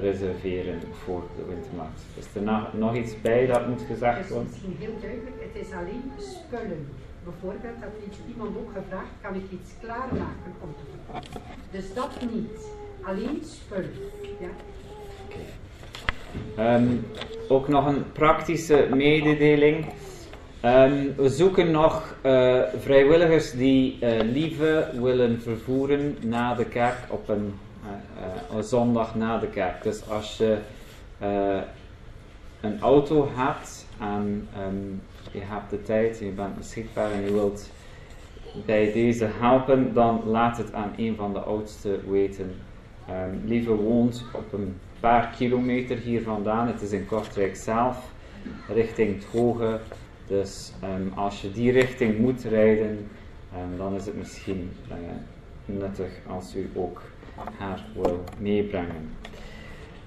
reserveren 0.00 0.80
voor 1.04 1.22
de 1.36 1.44
wintermarkt. 1.54 2.00
Is 2.18 2.26
er 2.34 2.42
nog, 2.42 2.72
nog 2.72 2.96
iets 2.96 3.20
bij 3.20 3.46
dat 3.46 3.68
moet 3.68 3.82
gezegd 3.86 4.28
worden? 4.28 4.46
Het 4.46 4.56
is 4.56 4.62
misschien 4.62 4.76
heel 4.78 5.00
duidelijk, 5.00 5.36
het 5.52 5.66
is 5.66 5.72
alleen 5.72 6.12
spullen. 6.18 6.88
Bijvoorbeeld 7.24 7.80
dat 7.80 7.90
heeft 8.04 8.18
iemand 8.28 8.56
ook 8.56 8.70
gevraagd, 8.74 9.12
kan 9.20 9.34
ik 9.34 9.42
iets 9.50 9.70
klaarmaken 9.80 10.52
om 10.60 10.74
te? 10.78 11.38
Dus 11.70 11.94
dat 11.94 12.10
niet, 12.32 12.66
alleen 13.02 13.42
spullen. 13.44 13.92
Ja? 14.40 14.48
Um, 16.74 17.06
ook 17.48 17.68
nog 17.68 17.86
een 17.86 18.12
praktische 18.12 18.88
mededeling. 18.94 19.86
Um, 20.64 21.14
we 21.16 21.28
zoeken 21.28 21.70
nog 21.70 22.16
uh, 22.26 22.62
vrijwilligers 22.78 23.50
die 23.52 23.98
uh, 24.00 24.20
lieve 24.20 24.90
willen 25.00 25.40
vervoeren 25.40 26.16
na 26.20 26.54
de 26.54 26.64
kerk 26.64 26.98
op 27.08 27.28
een, 27.28 27.54
zondag 28.60 29.14
na 29.14 29.38
de 29.38 29.48
kerk. 29.48 29.82
Dus 29.82 30.10
als 30.10 30.36
je 30.36 30.58
een 32.60 32.80
auto 32.80 33.28
hebt 33.34 33.86
en 34.00 34.48
um, 34.68 35.02
je 35.32 35.40
hebt 35.40 35.70
de 35.70 35.82
tijd, 35.82 36.18
je 36.18 36.30
bent 36.30 36.56
beschikbaar 36.56 37.12
en 37.12 37.20
je 37.20 37.32
wilt 37.32 37.70
bij 38.66 38.92
deze 38.92 39.28
helpen, 39.32 39.94
dan 39.94 40.22
laat 40.26 40.56
het 40.56 40.72
aan 40.72 40.92
een 40.96 41.16
van 41.16 41.32
de 41.32 41.38
oudsten 41.38 42.10
weten. 42.10 42.54
Um, 43.10 43.42
lieve 43.44 43.74
woont 43.74 44.24
op 44.32 44.52
een 44.52 44.76
paar 45.00 45.34
kilometer 45.36 45.96
hier 45.96 46.22
vandaan. 46.22 46.66
Het 46.66 46.82
is 46.82 46.92
in 46.92 47.06
Kortrijk 47.06 47.56
zelf, 47.56 48.12
richting 48.68 49.14
het 49.14 49.24
Hoge. 49.24 49.80
Dus 50.26 50.72
um, 50.84 51.12
als 51.14 51.42
je 51.42 51.52
die 51.52 51.72
richting 51.72 52.18
moet 52.18 52.42
rijden, 52.42 53.08
dan 53.76 53.94
is 53.94 54.06
het 54.06 54.16
misschien 54.16 54.70
uh, 54.88 54.94
nuttig 55.64 56.10
als 56.26 56.56
u 56.56 56.70
ook 56.74 57.02
haar 57.58 57.84
wil 57.94 58.24
meebrengen. 58.38 59.16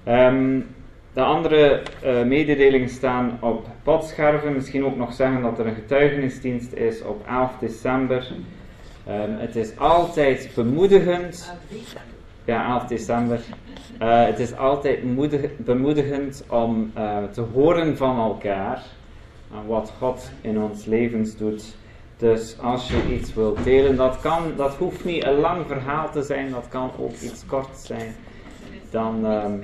Um, 0.08 0.66
de 1.12 1.22
andere 1.22 1.82
uh, 2.04 2.22
mededelingen 2.22 2.88
staan 2.88 3.38
op 3.40 3.66
podscherven. 3.82 4.52
Misschien 4.52 4.84
ook 4.84 4.96
nog 4.96 5.12
zeggen 5.12 5.42
dat 5.42 5.58
er 5.58 5.66
een 5.66 5.74
getuigenisdienst 5.74 6.72
is 6.72 7.02
op 7.02 7.26
11 7.26 7.58
december. 7.58 8.32
het 9.38 9.56
is 9.56 9.78
altijd 9.78 10.50
bemoedigend. 10.54 11.52
Ja, 12.44 12.72
11 12.72 12.86
december. 12.86 13.40
Uh, 14.02 14.24
het 14.24 14.38
is 14.38 14.56
altijd 14.56 15.16
bemoedigend 15.56 16.44
om 16.48 16.92
uh, 16.96 17.18
te 17.32 17.40
horen 17.40 17.96
van 17.96 18.18
elkaar 18.18 18.82
wat 19.66 19.92
God 19.98 20.30
in 20.40 20.60
ons 20.60 20.84
levens 20.84 21.36
doet. 21.36 21.76
Dus 22.22 22.58
als 22.58 22.88
je 22.88 23.14
iets 23.14 23.34
wilt 23.34 23.64
delen, 23.64 23.96
dat, 23.96 24.20
kan, 24.20 24.52
dat 24.56 24.74
hoeft 24.74 25.04
niet 25.04 25.24
een 25.24 25.38
lang 25.38 25.66
verhaal 25.66 26.10
te 26.10 26.22
zijn, 26.22 26.50
dat 26.50 26.68
kan 26.68 26.90
ook 26.98 27.14
iets 27.14 27.46
kort 27.46 27.76
zijn. 27.76 28.14
Dan, 28.90 29.24
um, 29.24 29.62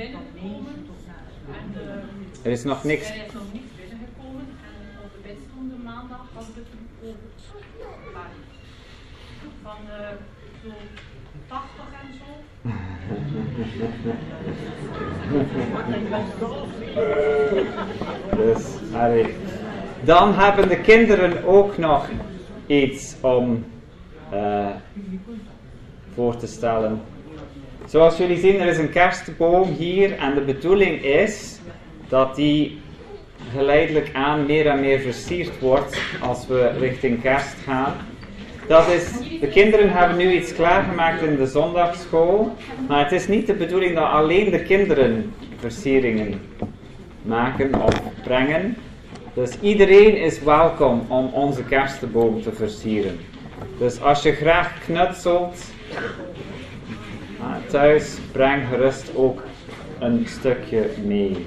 er 2.42 2.50
is 2.50 2.64
nog 2.64 2.84
niks. 2.84 3.08
Er 3.08 3.14
is 3.14 3.32
nog 3.32 3.42
niks 3.52 3.66
binnengekomen 3.76 4.40
en 4.40 4.98
op 5.04 5.10
de 5.12 5.18
bidstond 5.28 5.84
maandag 5.84 6.20
hadden 6.34 6.54
we 6.54 6.60
het 6.60 6.68
over 7.02 7.28
van 9.62 9.76
uh, 9.86 9.94
zo 10.62 10.70
80 11.46 11.84
en 12.02 12.08
zo. 12.18 12.30
dus, 18.52 18.92
Harry. 18.92 19.34
Dan 20.04 20.34
hebben 20.34 20.68
de 20.68 20.80
kinderen 20.80 21.44
ook 21.44 21.78
nog 21.78 22.08
iets 22.68 23.16
om 23.20 23.64
uh, 24.32 24.66
voor 26.14 26.36
te 26.36 26.46
stellen. 26.46 27.00
Zoals 27.86 28.16
jullie 28.16 28.38
zien, 28.38 28.60
er 28.60 28.66
is 28.66 28.78
een 28.78 28.90
kerstboom 28.90 29.72
hier 29.72 30.18
en 30.18 30.34
de 30.34 30.40
bedoeling 30.40 31.02
is 31.02 31.58
dat 32.08 32.36
die 32.36 32.78
geleidelijk 33.52 34.10
aan 34.12 34.46
meer 34.46 34.66
en 34.66 34.80
meer 34.80 35.00
versierd 35.00 35.60
wordt 35.60 36.00
als 36.20 36.46
we 36.46 36.68
richting 36.78 37.22
kerst 37.22 37.56
gaan. 37.64 37.94
Dat 38.66 38.88
is, 38.88 39.12
de 39.40 39.48
kinderen 39.48 39.90
hebben 39.90 40.16
nu 40.16 40.32
iets 40.32 40.54
klaargemaakt 40.54 41.22
in 41.22 41.36
de 41.36 41.46
zondagschool, 41.46 42.56
maar 42.88 43.02
het 43.02 43.12
is 43.12 43.28
niet 43.28 43.46
de 43.46 43.54
bedoeling 43.54 43.94
dat 43.94 44.10
alleen 44.10 44.50
de 44.50 44.62
kinderen 44.62 45.32
versieringen 45.58 46.40
maken 47.22 47.82
of 47.82 48.02
brengen. 48.22 48.76
Dus 49.38 49.60
iedereen 49.60 50.16
is 50.16 50.40
welkom 50.40 51.04
om 51.08 51.26
onze 51.32 51.64
kerstboom 51.64 52.42
te 52.42 52.52
versieren. 52.52 53.18
Dus 53.78 54.00
als 54.00 54.22
je 54.22 54.32
graag 54.32 54.84
knutselt 54.84 55.64
ah, 57.40 57.56
thuis, 57.68 58.18
breng 58.32 58.68
gerust 58.68 59.10
ook 59.14 59.42
een 59.98 60.26
stukje 60.26 60.90
mee. 61.04 61.46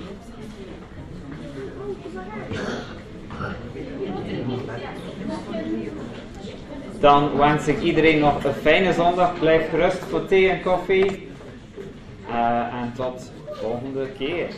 Dan 7.00 7.38
wens 7.38 7.68
ik 7.68 7.82
iedereen 7.82 8.20
nog 8.20 8.44
een 8.44 8.54
fijne 8.54 8.94
zondag. 8.94 9.40
Blijf 9.40 9.70
gerust 9.70 10.00
voor 10.10 10.26
thee 10.26 10.50
en 10.50 10.62
koffie. 10.62 11.30
Uh, 12.30 12.74
en 12.82 12.94
tot 12.96 13.32
volgende 13.52 14.08
keer. 14.18 14.50